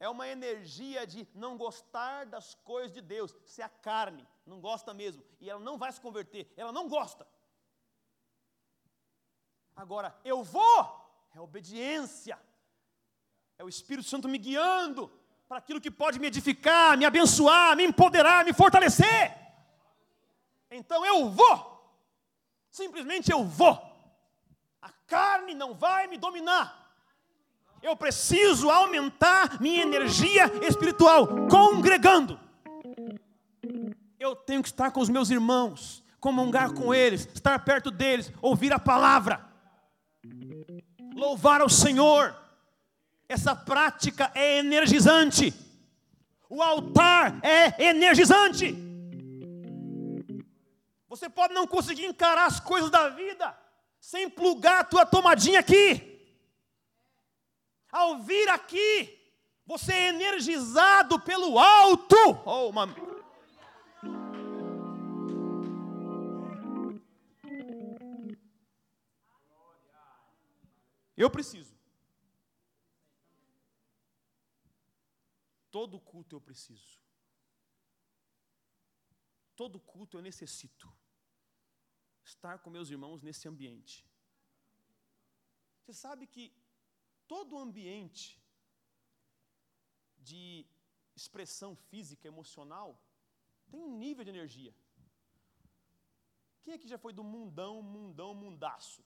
é 0.00 0.08
uma 0.08 0.26
energia 0.26 1.06
de 1.06 1.26
não 1.32 1.56
gostar 1.56 2.26
das 2.26 2.54
coisas 2.56 2.92
de 2.92 3.00
Deus. 3.00 3.34
Se 3.46 3.62
é 3.62 3.64
a 3.64 3.68
carne, 3.68 4.26
não 4.44 4.60
gosta 4.60 4.92
mesmo. 4.92 5.24
E 5.40 5.48
ela 5.48 5.60
não 5.60 5.78
vai 5.78 5.92
se 5.92 6.00
converter, 6.00 6.52
ela 6.56 6.72
não 6.72 6.88
gosta. 6.88 7.26
Agora, 9.76 10.18
eu 10.24 10.42
vou, 10.42 10.80
é 11.32 11.40
obediência. 11.40 12.36
É 13.56 13.62
o 13.62 13.68
Espírito 13.68 14.08
Santo 14.08 14.28
me 14.28 14.36
guiando 14.36 15.10
para 15.48 15.58
aquilo 15.58 15.80
que 15.80 15.90
pode 15.90 16.18
me 16.18 16.26
edificar, 16.26 16.96
me 16.96 17.04
abençoar, 17.04 17.76
me 17.76 17.84
empoderar, 17.84 18.44
me 18.44 18.52
fortalecer. 18.52 19.34
Então 20.70 21.04
eu 21.04 21.30
vou. 21.30 21.74
Simplesmente 22.70 23.30
eu 23.30 23.44
vou. 23.44 23.80
A 24.82 24.90
carne 25.06 25.54
não 25.54 25.74
vai 25.74 26.06
me 26.06 26.18
dominar. 26.18 26.84
Eu 27.82 27.94
preciso 27.96 28.70
aumentar 28.70 29.60
minha 29.60 29.82
energia 29.82 30.50
espiritual 30.66 31.28
congregando. 31.48 32.40
Eu 34.18 34.34
tenho 34.34 34.62
que 34.62 34.68
estar 34.68 34.90
com 34.90 35.00
os 35.00 35.10
meus 35.10 35.28
irmãos, 35.28 36.02
comungar 36.18 36.72
com 36.72 36.94
eles, 36.94 37.28
estar 37.34 37.62
perto 37.62 37.90
deles, 37.90 38.32
ouvir 38.40 38.72
a 38.72 38.78
palavra, 38.78 39.46
louvar 41.14 41.60
ao 41.60 41.68
Senhor. 41.68 42.34
Essa 43.34 43.56
prática 43.56 44.30
é 44.32 44.58
energizante. 44.58 45.52
O 46.48 46.62
altar 46.62 47.40
é 47.44 47.88
energizante. 47.88 48.72
Você 51.08 51.28
pode 51.28 51.52
não 51.52 51.66
conseguir 51.66 52.06
encarar 52.06 52.46
as 52.46 52.60
coisas 52.60 52.90
da 52.90 53.08
vida 53.08 53.52
sem 54.00 54.30
plugar 54.30 54.82
a 54.82 54.84
tua 54.84 55.04
tomadinha 55.04 55.58
aqui. 55.58 56.24
Ao 57.90 58.22
vir 58.22 58.48
aqui, 58.50 59.20
você 59.66 59.92
é 59.92 60.08
energizado 60.10 61.18
pelo 61.18 61.58
alto. 61.58 62.16
Oh, 62.44 62.68
uma... 62.68 62.86
Eu 71.16 71.28
preciso. 71.28 71.73
Todo 75.76 75.98
culto 76.10 76.36
eu 76.36 76.40
preciso. 76.48 76.92
Todo 79.60 79.80
culto 79.92 80.16
eu 80.16 80.22
necessito 80.22 80.88
estar 82.32 82.54
com 82.62 82.74
meus 82.76 82.90
irmãos 82.94 83.24
nesse 83.26 83.48
ambiente. 83.52 83.96
Você 85.78 85.92
sabe 85.92 86.28
que 86.34 86.44
todo 87.26 87.58
ambiente 87.58 88.26
de 90.28 90.44
expressão 91.20 91.74
física, 91.90 92.28
emocional, 92.28 92.88
tem 93.70 93.82
um 93.82 93.98
nível 94.04 94.24
de 94.24 94.30
energia. 94.30 94.74
Quem 96.62 96.74
aqui 96.74 96.86
já 96.86 96.98
foi 96.98 97.12
do 97.12 97.24
mundão, 97.24 97.82
mundão, 97.82 98.32
mundaço? 98.32 99.04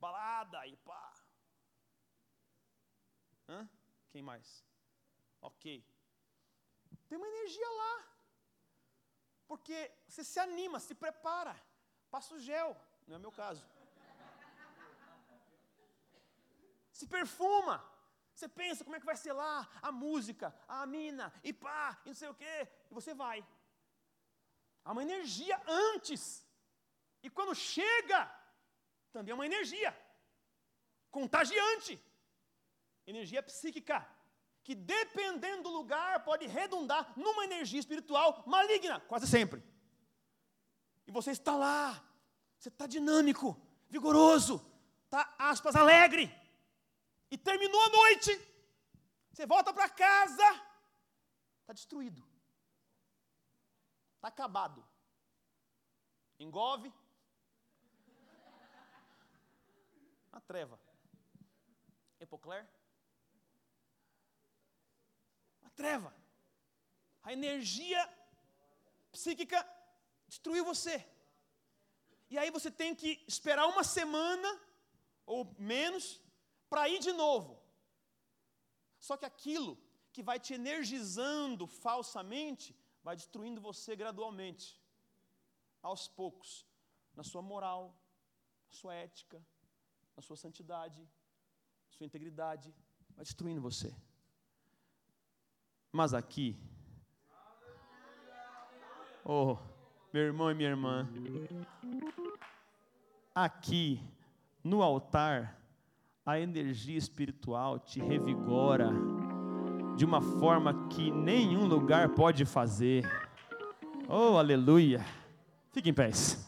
Balada 0.00 0.66
e 0.66 0.76
pá. 0.88 1.15
Hã? 3.48 3.68
Quem 4.10 4.22
mais? 4.22 4.64
Ok. 5.40 5.84
Tem 7.08 7.18
uma 7.18 7.28
energia 7.28 7.68
lá. 7.82 7.94
Porque 9.46 9.92
você 10.08 10.24
se 10.24 10.38
anima, 10.40 10.80
se 10.80 10.94
prepara, 10.94 11.54
passa 12.10 12.34
o 12.34 12.40
gel, 12.40 12.76
não 13.06 13.16
é 13.16 13.18
meu 13.18 13.30
caso. 13.30 13.64
Se 16.90 17.06
perfuma. 17.06 17.76
Você 18.34 18.48
pensa 18.48 18.84
como 18.84 18.96
é 18.96 19.00
que 19.00 19.06
vai 19.06 19.16
ser 19.16 19.32
lá 19.32 19.66
a 19.80 19.90
música, 19.90 20.54
a 20.68 20.84
mina, 20.84 21.32
e 21.42 21.54
pá, 21.54 21.98
e 22.04 22.08
não 22.08 22.14
sei 22.14 22.28
o 22.28 22.34
quê, 22.34 22.68
e 22.90 22.92
você 22.92 23.14
vai. 23.14 23.38
Há 24.84 24.92
uma 24.92 25.02
energia 25.02 25.58
antes. 25.66 26.46
E 27.22 27.30
quando 27.30 27.54
chega, 27.54 28.20
também 29.10 29.32
é 29.32 29.34
uma 29.34 29.46
energia 29.46 29.90
contagiante. 31.10 31.98
Energia 33.06 33.42
psíquica 33.42 34.06
que 34.66 34.74
dependendo 34.74 35.62
do 35.62 35.68
lugar 35.68 36.24
pode 36.24 36.44
redundar 36.48 37.16
numa 37.16 37.44
energia 37.44 37.78
espiritual 37.78 38.42
maligna, 38.46 38.98
quase 39.00 39.24
sempre. 39.24 39.62
E 41.06 41.12
você 41.12 41.30
está 41.30 41.54
lá, 41.54 42.02
você 42.58 42.68
está 42.68 42.84
dinâmico, 42.84 43.56
vigoroso, 43.88 44.60
está, 45.04 45.32
aspas, 45.38 45.76
alegre. 45.76 46.34
E 47.30 47.38
terminou 47.38 47.80
a 47.80 47.90
noite, 47.90 48.30
você 49.32 49.46
volta 49.46 49.72
para 49.72 49.88
casa, 49.88 50.48
está 51.60 51.72
destruído, 51.72 52.26
está 54.16 54.26
acabado. 54.26 54.84
Engove, 56.40 56.92
a 60.32 60.40
treva. 60.40 60.78
Epocler, 62.18 62.66
treva. 65.80 66.12
A 67.22 67.32
energia 67.32 68.02
psíquica 69.12 69.58
destruiu 70.26 70.64
você. 70.64 70.96
E 72.32 72.36
aí 72.38 72.50
você 72.50 72.70
tem 72.70 72.94
que 72.94 73.10
esperar 73.26 73.66
uma 73.66 73.84
semana 73.84 74.50
ou 75.24 75.40
menos 75.58 76.20
para 76.68 76.88
ir 76.88 76.98
de 76.98 77.12
novo. 77.12 77.62
Só 78.98 79.16
que 79.16 79.24
aquilo 79.32 79.78
que 80.12 80.22
vai 80.22 80.38
te 80.40 80.52
energizando 80.54 81.66
falsamente 81.66 82.74
vai 83.06 83.14
destruindo 83.14 83.60
você 83.60 83.94
gradualmente, 83.94 84.66
aos 85.80 86.08
poucos, 86.08 86.66
na 87.14 87.22
sua 87.22 87.42
moral, 87.42 87.82
na 88.68 88.74
sua 88.80 88.94
ética, 88.94 89.38
na 90.16 90.22
sua 90.22 90.36
santidade, 90.36 91.00
na 91.02 91.92
sua 91.96 92.06
integridade, 92.06 92.74
vai 93.14 93.24
destruindo 93.24 93.60
você. 93.60 93.94
Mas 95.96 96.12
aqui, 96.12 96.54
oh, 99.24 99.56
meu 100.12 100.24
irmão 100.24 100.50
e 100.50 100.54
minha 100.54 100.68
irmã, 100.68 101.08
aqui 103.34 104.02
no 104.62 104.82
altar, 104.82 105.58
a 106.26 106.38
energia 106.38 106.98
espiritual 106.98 107.78
te 107.78 107.98
revigora 107.98 108.90
de 109.96 110.04
uma 110.04 110.20
forma 110.20 110.86
que 110.88 111.10
nenhum 111.10 111.66
lugar 111.66 112.10
pode 112.10 112.44
fazer. 112.44 113.02
Oh, 114.06 114.36
aleluia! 114.36 115.02
Fique 115.72 115.88
em 115.88 115.94
pés. 115.94 116.46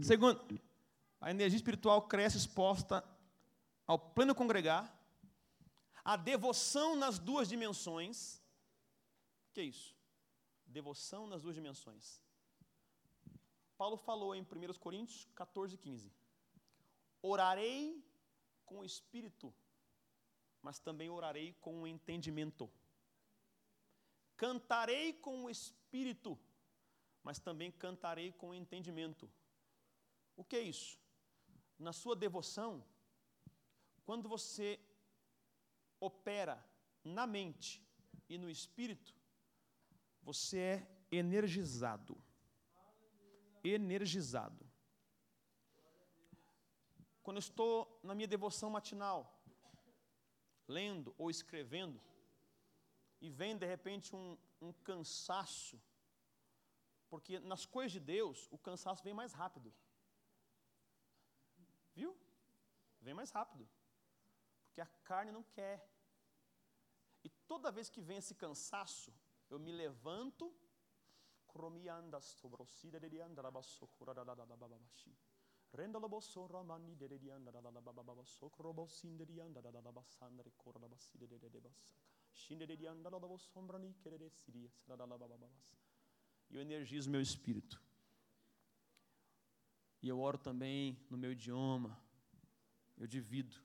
Segundo, 0.00 0.40
a 1.20 1.30
energia 1.30 1.58
espiritual 1.58 2.00
cresce 2.08 2.38
exposta 2.38 3.04
ao 3.86 3.98
pleno 3.98 4.34
congregar 4.34 4.93
a 6.04 6.16
devoção 6.16 6.94
nas 6.94 7.18
duas 7.18 7.48
dimensões. 7.48 8.42
O 9.48 9.54
que 9.54 9.60
é 9.60 9.64
isso? 9.64 9.96
Devoção 10.66 11.26
nas 11.26 11.40
duas 11.40 11.54
dimensões. 11.54 12.20
Paulo 13.78 13.96
falou 13.96 14.34
em 14.34 14.42
1 14.42 14.74
Coríntios 14.78 15.26
14, 15.34 15.78
15: 15.78 16.12
Orarei 17.22 18.04
com 18.66 18.80
o 18.80 18.84
espírito, 18.84 19.52
mas 20.60 20.78
também 20.78 21.08
orarei 21.08 21.54
com 21.54 21.82
o 21.82 21.86
entendimento. 21.86 22.70
Cantarei 24.36 25.12
com 25.12 25.44
o 25.44 25.50
espírito, 25.50 26.38
mas 27.22 27.38
também 27.38 27.70
cantarei 27.70 28.32
com 28.32 28.50
o 28.50 28.54
entendimento. 28.54 29.30
O 30.36 30.44
que 30.44 30.56
é 30.56 30.62
isso? 30.62 30.98
Na 31.78 31.92
sua 31.92 32.14
devoção, 32.14 32.84
quando 34.04 34.28
você 34.28 34.78
opera 36.04 36.64
na 37.02 37.26
mente 37.26 37.82
e 38.28 38.38
no 38.38 38.48
espírito, 38.48 39.14
você 40.22 40.58
é 40.58 40.88
energizado. 41.10 42.16
Energizado. 43.62 44.64
Quando 47.22 47.38
eu 47.38 47.46
estou 47.48 48.00
na 48.02 48.14
minha 48.14 48.28
devoção 48.28 48.68
matinal, 48.70 49.42
lendo 50.68 51.14
ou 51.16 51.30
escrevendo, 51.30 52.00
e 53.20 53.30
vem 53.30 53.56
de 53.56 53.66
repente 53.66 54.14
um, 54.14 54.36
um 54.60 54.72
cansaço, 54.72 55.80
porque 57.08 57.38
nas 57.38 57.64
coisas 57.64 57.92
de 57.92 58.00
Deus 58.00 58.48
o 58.50 58.58
cansaço 58.58 59.02
vem 59.02 59.14
mais 59.14 59.32
rápido. 59.32 59.72
Viu? 61.94 62.16
Vem 63.00 63.14
mais 63.14 63.30
rápido. 63.30 63.68
Porque 64.66 64.80
a 64.80 64.86
carne 65.04 65.30
não 65.30 65.42
quer. 65.42 65.93
E 67.44 67.46
toda 67.46 67.70
vez 67.70 67.90
que 67.90 68.00
vem 68.00 68.16
esse 68.16 68.34
cansaço, 68.34 69.12
eu 69.50 69.58
me 69.58 69.70
levanto, 69.70 70.50
e 86.50 86.56
eu 86.56 86.62
energizo 86.62 87.10
meu 87.10 87.20
espírito. 87.20 87.82
E 90.00 90.08
eu 90.08 90.18
oro 90.18 90.38
também 90.38 90.98
no 91.10 91.18
meu 91.18 91.32
idioma, 91.32 92.02
eu 92.96 93.06
divido. 93.06 93.62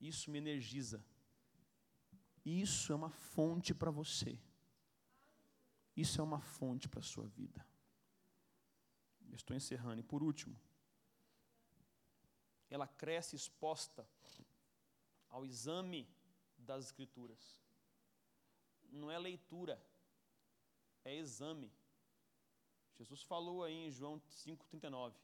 Isso 0.00 0.30
me 0.30 0.38
energiza. 0.38 1.04
Isso 2.44 2.92
é 2.92 2.96
uma 2.96 3.10
fonte 3.10 3.74
para 3.74 3.90
você. 3.90 4.38
Isso 5.96 6.20
é 6.20 6.24
uma 6.24 6.40
fonte 6.40 6.88
para 6.88 7.00
a 7.00 7.02
sua 7.02 7.26
vida. 7.26 7.64
Eu 9.28 9.36
estou 9.36 9.56
encerrando. 9.56 10.00
E 10.00 10.02
por 10.02 10.22
último, 10.22 10.58
ela 12.68 12.86
cresce 12.86 13.36
exposta 13.36 14.06
ao 15.28 15.46
exame 15.46 16.08
das 16.58 16.84
Escrituras. 16.84 17.62
Não 18.90 19.10
é 19.10 19.18
leitura, 19.18 19.82
é 21.04 21.16
exame. 21.16 21.72
Jesus 22.94 23.22
falou 23.22 23.64
aí 23.64 23.74
em 23.74 23.90
João 23.90 24.20
5,39: 24.20 25.14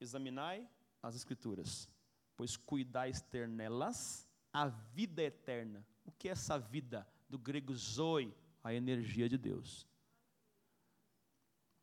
Examinai 0.00 0.68
as 1.02 1.14
Escrituras, 1.14 1.88
pois 2.36 2.56
cuidais 2.56 3.20
ter 3.20 3.48
nelas 3.48 4.28
a 4.52 4.66
vida 4.68 5.22
eterna. 5.22 5.86
O 6.04 6.12
que 6.12 6.28
é 6.28 6.32
essa 6.32 6.58
vida? 6.58 7.08
Do 7.28 7.38
grego 7.38 7.74
zoe, 7.74 8.34
a 8.62 8.74
energia 8.74 9.28
de 9.28 9.38
Deus. 9.38 9.82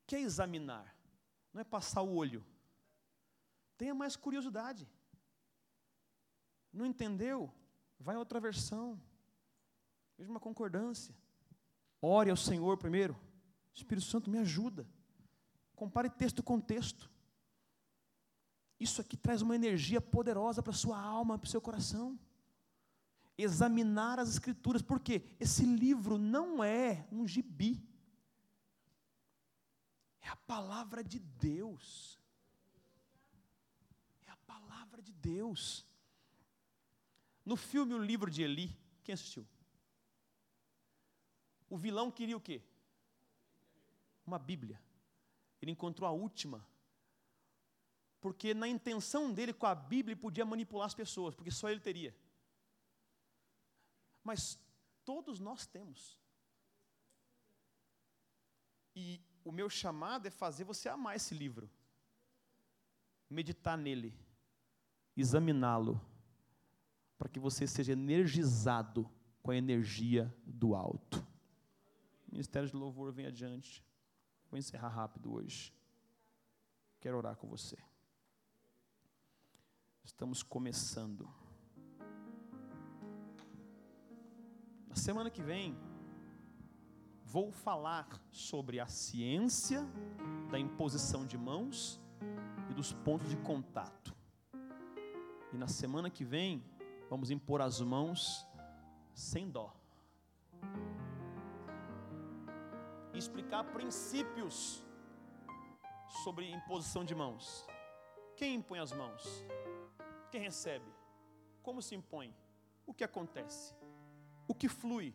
O 0.03 0.07
que 0.07 0.15
é 0.15 0.21
examinar? 0.21 0.95
Não 1.53 1.61
é 1.61 1.63
passar 1.63 2.01
o 2.01 2.13
olho. 2.13 2.45
Tenha 3.77 3.95
mais 3.95 4.15
curiosidade. 4.15 4.87
Não 6.71 6.85
entendeu? 6.85 7.51
Vai 7.99 8.15
a 8.15 8.19
outra 8.19 8.39
versão. 8.39 9.01
Veja 10.17 10.29
uma 10.29 10.39
concordância. 10.39 11.15
Ore 12.01 12.29
ao 12.29 12.37
Senhor 12.37 12.77
primeiro. 12.77 13.17
Espírito 13.73 14.05
Santo 14.05 14.29
me 14.29 14.37
ajuda. 14.37 14.87
Compare 15.75 16.09
texto 16.09 16.43
com 16.43 16.59
texto. 16.59 17.09
Isso 18.79 19.01
aqui 19.01 19.17
traz 19.17 19.41
uma 19.41 19.55
energia 19.55 19.99
poderosa 19.99 20.61
para 20.61 20.71
a 20.71 20.75
sua 20.75 20.99
alma, 20.99 21.37
para 21.37 21.47
o 21.47 21.49
seu 21.49 21.61
coração. 21.61 22.19
Examinar 23.41 24.19
as 24.19 24.29
Escrituras, 24.29 24.81
porque 24.81 25.23
esse 25.39 25.65
livro 25.65 26.17
não 26.17 26.63
é 26.63 27.07
um 27.11 27.27
gibi, 27.27 27.81
é 30.19 30.27
a 30.27 30.35
palavra 30.35 31.03
de 31.03 31.19
Deus. 31.19 32.19
É 34.27 34.31
a 34.31 34.37
palavra 34.37 35.01
de 35.01 35.13
Deus. 35.13 35.85
No 37.45 37.55
filme 37.55 37.93
O 37.93 38.03
Livro 38.03 38.29
de 38.29 38.43
Eli, 38.43 38.77
quem 39.03 39.13
assistiu? 39.13 39.47
O 41.69 41.77
vilão 41.77 42.11
queria 42.11 42.35
o 42.35 42.41
quê? 42.41 42.61
Uma 44.25 44.37
Bíblia. 44.37 44.79
Ele 45.61 45.71
encontrou 45.71 46.07
a 46.07 46.11
última 46.11 46.67
porque 48.21 48.53
na 48.53 48.67
intenção 48.67 49.31
dele 49.31 49.53
com 49.53 49.65
a 49.65 49.73
Bíblia 49.73 50.13
ele 50.13 50.21
podia 50.21 50.45
manipular 50.45 50.85
as 50.85 50.93
pessoas, 50.93 51.33
porque 51.33 51.51
só 51.51 51.69
ele 51.69 51.79
teria. 51.79 52.15
Mas 54.23 54.59
todos 55.03 55.39
nós 55.39 55.65
temos. 55.65 56.19
E 58.95 59.21
o 59.43 59.51
meu 59.51 59.69
chamado 59.69 60.27
é 60.27 60.31
fazer 60.31 60.63
você 60.63 60.89
amar 60.89 61.15
esse 61.15 61.33
livro, 61.33 61.69
meditar 63.29 63.77
nele, 63.77 64.13
examiná-lo, 65.15 65.99
para 67.17 67.29
que 67.29 67.39
você 67.39 67.65
seja 67.67 67.93
energizado 67.93 69.09
com 69.41 69.51
a 69.51 69.55
energia 69.55 70.33
do 70.45 70.75
alto. 70.75 71.25
O 72.27 72.31
Ministério 72.31 72.69
de 72.69 72.75
Louvor 72.75 73.11
vem 73.11 73.25
adiante. 73.25 73.83
Vou 74.49 74.57
encerrar 74.57 74.89
rápido 74.89 75.33
hoje. 75.33 75.73
Quero 76.99 77.17
orar 77.17 77.35
com 77.35 77.47
você. 77.47 77.77
Estamos 80.03 80.43
começando. 80.43 81.29
Na 84.89 84.95
semana 84.95 85.29
que 85.29 85.41
vem, 85.41 85.77
vou 87.23 87.51
falar 87.51 88.07
sobre 88.31 88.79
a 88.79 88.87
ciência 88.87 89.85
da 90.49 90.59
imposição 90.59 91.25
de 91.25 91.37
mãos 91.37 92.01
e 92.69 92.73
dos 92.73 92.91
pontos 92.91 93.29
de 93.29 93.37
contato. 93.37 94.15
E 95.53 95.57
na 95.57 95.67
semana 95.67 96.09
que 96.09 96.25
vem, 96.25 96.63
vamos 97.07 97.29
impor 97.29 97.61
as 97.61 97.79
mãos 97.79 98.47
sem 99.13 99.47
dó. 99.49 99.75
E 103.13 103.17
explicar 103.17 103.63
princípios 103.65 104.83
sobre 106.23 106.49
imposição 106.49 107.05
de 107.05 107.13
mãos. 107.13 107.65
Quem 108.35 108.55
impõe 108.55 108.79
as 108.79 108.91
mãos? 108.91 109.45
Quem 110.31 110.41
recebe? 110.41 110.91
Como 111.61 111.81
se 111.81 111.93
impõe? 111.93 112.35
O 112.87 112.93
que 112.93 113.03
acontece? 113.03 113.78
O 114.49 114.53
que 114.53 114.67
flui? 114.67 115.07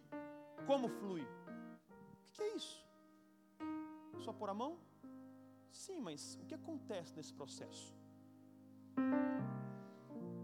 Como 0.67 0.89
flui? 0.89 1.23
O 1.23 2.33
que 2.33 2.43
é 2.43 2.57
isso? 2.57 2.77
Só 4.25 4.33
por 4.33 4.49
a 4.49 4.55
mão? 4.55 4.79
Sim, 5.71 6.01
mas 6.01 6.39
o 6.41 6.47
que 6.47 6.55
acontece 6.55 7.15
nesse 7.17 7.35
processo? 7.35 7.95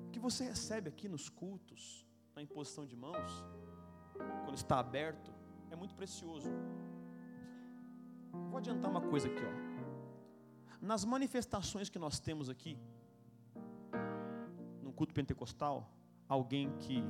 O 0.07 0.11
que 0.11 0.19
você 0.19 0.45
recebe 0.45 0.89
aqui 0.91 1.09
nos 1.09 1.29
cultos, 1.29 2.07
na 2.35 2.43
imposição 2.43 2.85
de 2.85 2.97
mãos, 2.97 3.33
quando 4.45 4.57
está 4.57 4.79
aberto, 4.79 5.33
é 5.71 5.77
muito 5.77 5.95
precioso. 5.95 6.51
Vou 8.51 8.59
adiantar 8.59 8.91
uma 8.91 9.01
coisa 9.01 9.29
aqui, 9.29 9.45
ó. 9.51 9.71
Nas 10.93 11.05
manifestações 11.05 11.89
que 11.89 11.99
nós 11.99 12.19
temos 12.19 12.51
aqui, 12.51 12.77
culto 15.01 15.15
pentecostal, 15.15 15.91
alguém 16.29 16.71
que 16.77 17.03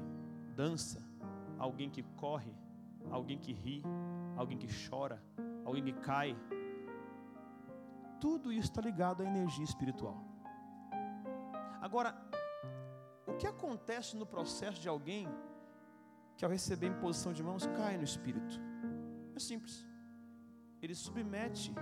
dança, 0.55 1.05
alguém 1.66 1.90
que 1.94 2.02
corre, 2.22 2.52
alguém 3.11 3.38
que 3.38 3.52
ri, 3.52 3.82
alguém 4.36 4.56
que 4.62 4.68
chora, 4.88 5.22
alguém 5.64 5.84
que 5.84 5.92
cai. 5.92 6.30
Tudo 8.24 8.50
isso 8.50 8.70
está 8.70 8.80
ligado 8.80 9.22
à 9.22 9.26
energia 9.26 9.64
espiritual. 9.64 10.16
Agora, 11.80 12.11
o 13.26 13.34
que 13.40 13.46
acontece 13.46 14.16
no 14.16 14.26
processo 14.34 14.80
de 14.80 14.88
alguém 14.88 15.28
que 16.36 16.44
ao 16.44 16.50
receber 16.50 16.86
imposição 16.86 17.32
de 17.32 17.42
mãos 17.42 17.66
cai 17.78 17.96
no 17.98 18.04
espírito? 18.04 18.54
É 19.36 19.38
simples. 19.38 19.86
Ele 20.82 20.94
submete 20.94 21.74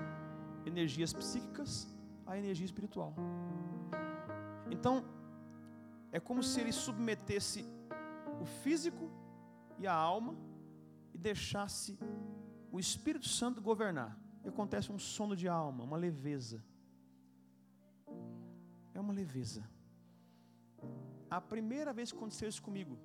energias 0.66 1.12
psíquicas 1.12 1.88
à 2.26 2.36
energia 2.36 2.66
espiritual. 2.66 3.14
Então, 4.70 5.04
é 6.10 6.18
como 6.18 6.42
se 6.42 6.60
ele 6.60 6.72
submetesse 6.72 7.64
o 8.40 8.44
físico 8.44 9.10
e 9.78 9.86
a 9.86 9.94
alma 9.94 10.36
e 11.12 11.18
deixasse 11.18 11.98
o 12.70 12.78
Espírito 12.78 13.28
Santo 13.28 13.60
governar. 13.60 14.18
E 14.44 14.48
acontece 14.48 14.90
um 14.92 14.98
sono 14.98 15.34
de 15.36 15.48
alma, 15.48 15.84
uma 15.84 15.96
leveza. 15.96 16.64
É 18.94 19.00
uma 19.00 19.12
leveza. 19.12 19.68
A 21.30 21.40
primeira 21.40 21.92
vez 21.92 22.10
que 22.10 22.16
aconteceu 22.16 22.48
isso 22.48 22.62
comigo 22.62 22.98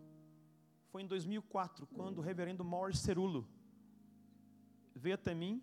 foi 0.90 1.02
em 1.02 1.08
2004, 1.08 1.88
quando 1.88 2.20
o 2.20 2.22
reverendo 2.22 2.64
Morris 2.64 3.00
Cerulo 3.00 3.48
veio 4.96 5.16
até 5.16 5.34
mim 5.34 5.62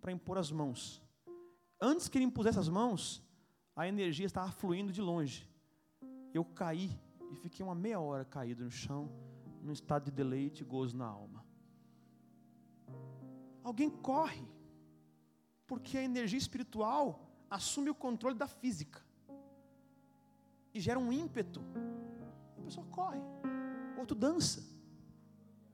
para 0.00 0.12
impor 0.12 0.38
as 0.38 0.50
mãos. 0.50 1.02
Antes 1.80 2.08
que 2.08 2.18
ele 2.18 2.26
impusesse 2.26 2.58
as 2.58 2.68
mãos, 2.68 3.22
a 3.74 3.88
energia 3.88 4.26
estava 4.26 4.50
fluindo 4.52 4.92
de 4.92 5.00
longe 5.00 5.48
eu 6.34 6.44
caí 6.44 6.90
e 7.30 7.36
fiquei 7.36 7.64
uma 7.64 7.74
meia 7.74 8.00
hora 8.00 8.24
caído 8.24 8.64
no 8.64 8.70
chão, 8.70 9.10
num 9.64 9.72
estado 9.72 10.04
de 10.04 10.10
deleite 10.10 10.62
e 10.62 10.64
gozo 10.64 10.94
na 10.96 11.06
alma. 11.06 11.42
Alguém 13.62 13.88
corre, 13.88 14.46
porque 15.66 15.96
a 15.96 16.02
energia 16.02 16.38
espiritual 16.38 17.06
assume 17.50 17.88
o 17.88 17.94
controle 17.94 18.36
da 18.36 18.46
física 18.46 19.02
e 20.74 20.78
gera 20.78 20.98
um 20.98 21.10
ímpeto. 21.10 21.62
A 22.58 22.60
pessoa 22.60 22.86
corre, 22.90 23.20
outro 23.96 24.14
dança, 24.14 24.62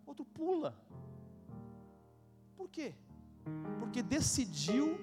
outro 0.06 0.24
pula. 0.24 0.80
Por 2.56 2.68
quê? 2.68 2.94
Porque 3.80 4.02
decidiu 4.02 5.00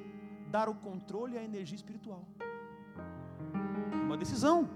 dar 0.50 0.70
o 0.70 0.76
controle 0.76 1.38
à 1.38 1.44
energia 1.44 1.76
espiritual. 1.76 2.26
Uma 4.06 4.16
decisão. 4.16 4.70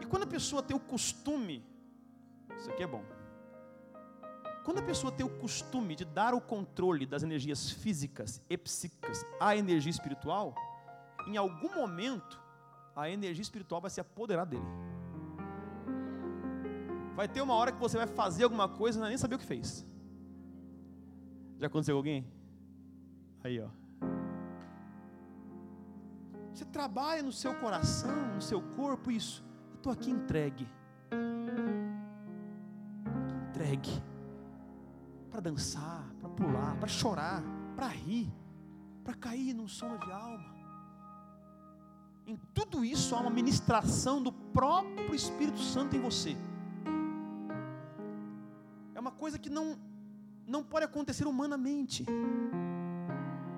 E 0.00 0.06
quando 0.06 0.22
a 0.22 0.26
pessoa 0.26 0.62
tem 0.62 0.74
o 0.74 0.80
costume, 0.80 1.62
isso 2.58 2.70
aqui 2.70 2.82
é 2.82 2.86
bom. 2.86 3.04
Quando 4.64 4.78
a 4.78 4.82
pessoa 4.82 5.12
tem 5.12 5.24
o 5.24 5.38
costume 5.38 5.94
de 5.94 6.04
dar 6.04 6.34
o 6.34 6.40
controle 6.40 7.06
das 7.06 7.22
energias 7.22 7.70
físicas 7.70 8.42
e 8.50 8.58
psíquicas 8.58 9.24
à 9.38 9.56
energia 9.56 9.90
espiritual, 9.90 10.54
em 11.26 11.36
algum 11.36 11.74
momento 11.74 12.40
a 12.94 13.08
energia 13.08 13.42
espiritual 13.42 13.80
vai 13.80 13.90
se 13.90 14.00
apoderar 14.00 14.44
dele. 14.44 14.64
Vai 17.14 17.28
ter 17.28 17.40
uma 17.40 17.54
hora 17.54 17.72
que 17.72 17.78
você 17.78 17.96
vai 17.96 18.06
fazer 18.06 18.44
alguma 18.44 18.68
coisa 18.68 18.98
e 18.98 19.00
não 19.00 19.08
nem 19.08 19.16
saber 19.16 19.36
o 19.36 19.38
que 19.38 19.46
fez. 19.46 19.86
Já 21.58 21.68
aconteceu 21.68 21.94
com 21.94 21.98
alguém? 21.98 22.26
Aí, 23.44 23.60
ó. 23.60 23.68
Você 26.52 26.64
trabalha 26.64 27.22
no 27.22 27.32
seu 27.32 27.54
coração, 27.54 28.34
no 28.34 28.42
seu 28.42 28.60
corpo, 28.60 29.10
isso 29.10 29.44
estou 29.76 29.92
aqui 29.92 30.10
entregue. 30.10 30.66
Entregue. 33.56 34.02
para 35.30 35.40
dançar, 35.40 36.04
para 36.20 36.28
pular, 36.28 36.76
para 36.76 36.88
chorar, 36.88 37.42
para 37.74 37.86
rir, 37.88 38.30
para 39.02 39.14
cair 39.14 39.54
num 39.54 39.66
sono 39.66 39.98
de 39.98 40.10
alma. 40.12 40.54
Em 42.26 42.36
tudo 42.52 42.84
isso 42.84 43.14
há 43.14 43.20
uma 43.20 43.30
ministração 43.30 44.22
do 44.22 44.30
próprio 44.30 45.14
Espírito 45.14 45.58
Santo 45.58 45.96
em 45.96 46.00
você. 46.00 46.36
É 48.94 49.00
uma 49.00 49.10
coisa 49.10 49.38
que 49.38 49.48
não, 49.48 49.78
não 50.46 50.62
pode 50.62 50.84
acontecer 50.84 51.26
humanamente. 51.26 52.04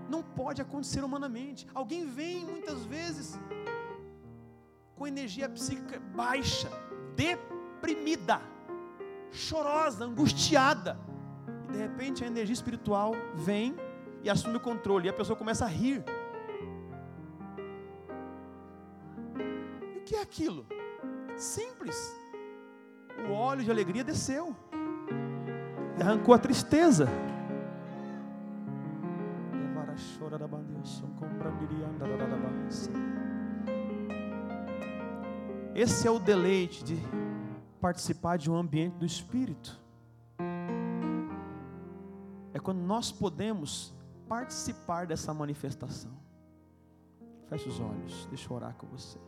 Não 0.08 0.22
pode 0.22 0.62
acontecer 0.62 1.02
humanamente. 1.02 1.66
Alguém 1.74 2.06
vem 2.06 2.44
muitas 2.44 2.84
vezes 2.84 3.38
com 4.94 5.08
energia 5.08 5.48
psíquica 5.48 5.98
baixa, 6.14 6.70
deprimida, 7.16 8.40
chorosa, 9.30 10.04
angustiada. 10.04 10.98
E 11.68 11.72
de 11.72 11.78
repente 11.78 12.24
a 12.24 12.26
energia 12.26 12.52
espiritual 12.52 13.14
vem 13.34 13.76
e 14.22 14.30
assume 14.30 14.56
o 14.56 14.60
controle, 14.60 15.06
e 15.06 15.10
a 15.10 15.12
pessoa 15.12 15.36
começa 15.36 15.64
a 15.64 15.68
rir. 15.68 16.04
E 19.94 19.98
o 19.98 20.02
que 20.04 20.16
é 20.16 20.22
aquilo? 20.22 20.66
Simples. 21.36 22.16
O 23.28 23.32
óleo 23.32 23.64
de 23.64 23.70
alegria 23.70 24.04
desceu 24.04 24.56
e 25.96 26.02
arrancou 26.02 26.34
a 26.34 26.38
tristeza. 26.38 27.08
Esse 35.74 36.08
é 36.08 36.10
o 36.10 36.18
deleite 36.18 36.82
de 36.82 36.96
participar 37.78 38.36
de 38.36 38.50
um 38.50 38.56
ambiente 38.56 38.94
do 38.94 39.06
Espírito. 39.06 39.80
É 42.52 42.58
quando 42.58 42.80
nós 42.80 43.10
podemos 43.10 43.94
participar 44.28 45.06
dessa 45.06 45.32
manifestação. 45.32 46.12
Feche 47.48 47.68
os 47.68 47.80
olhos, 47.80 48.26
deixa 48.26 48.50
eu 48.50 48.56
orar 48.56 48.74
com 48.74 48.86
você. 48.86 49.18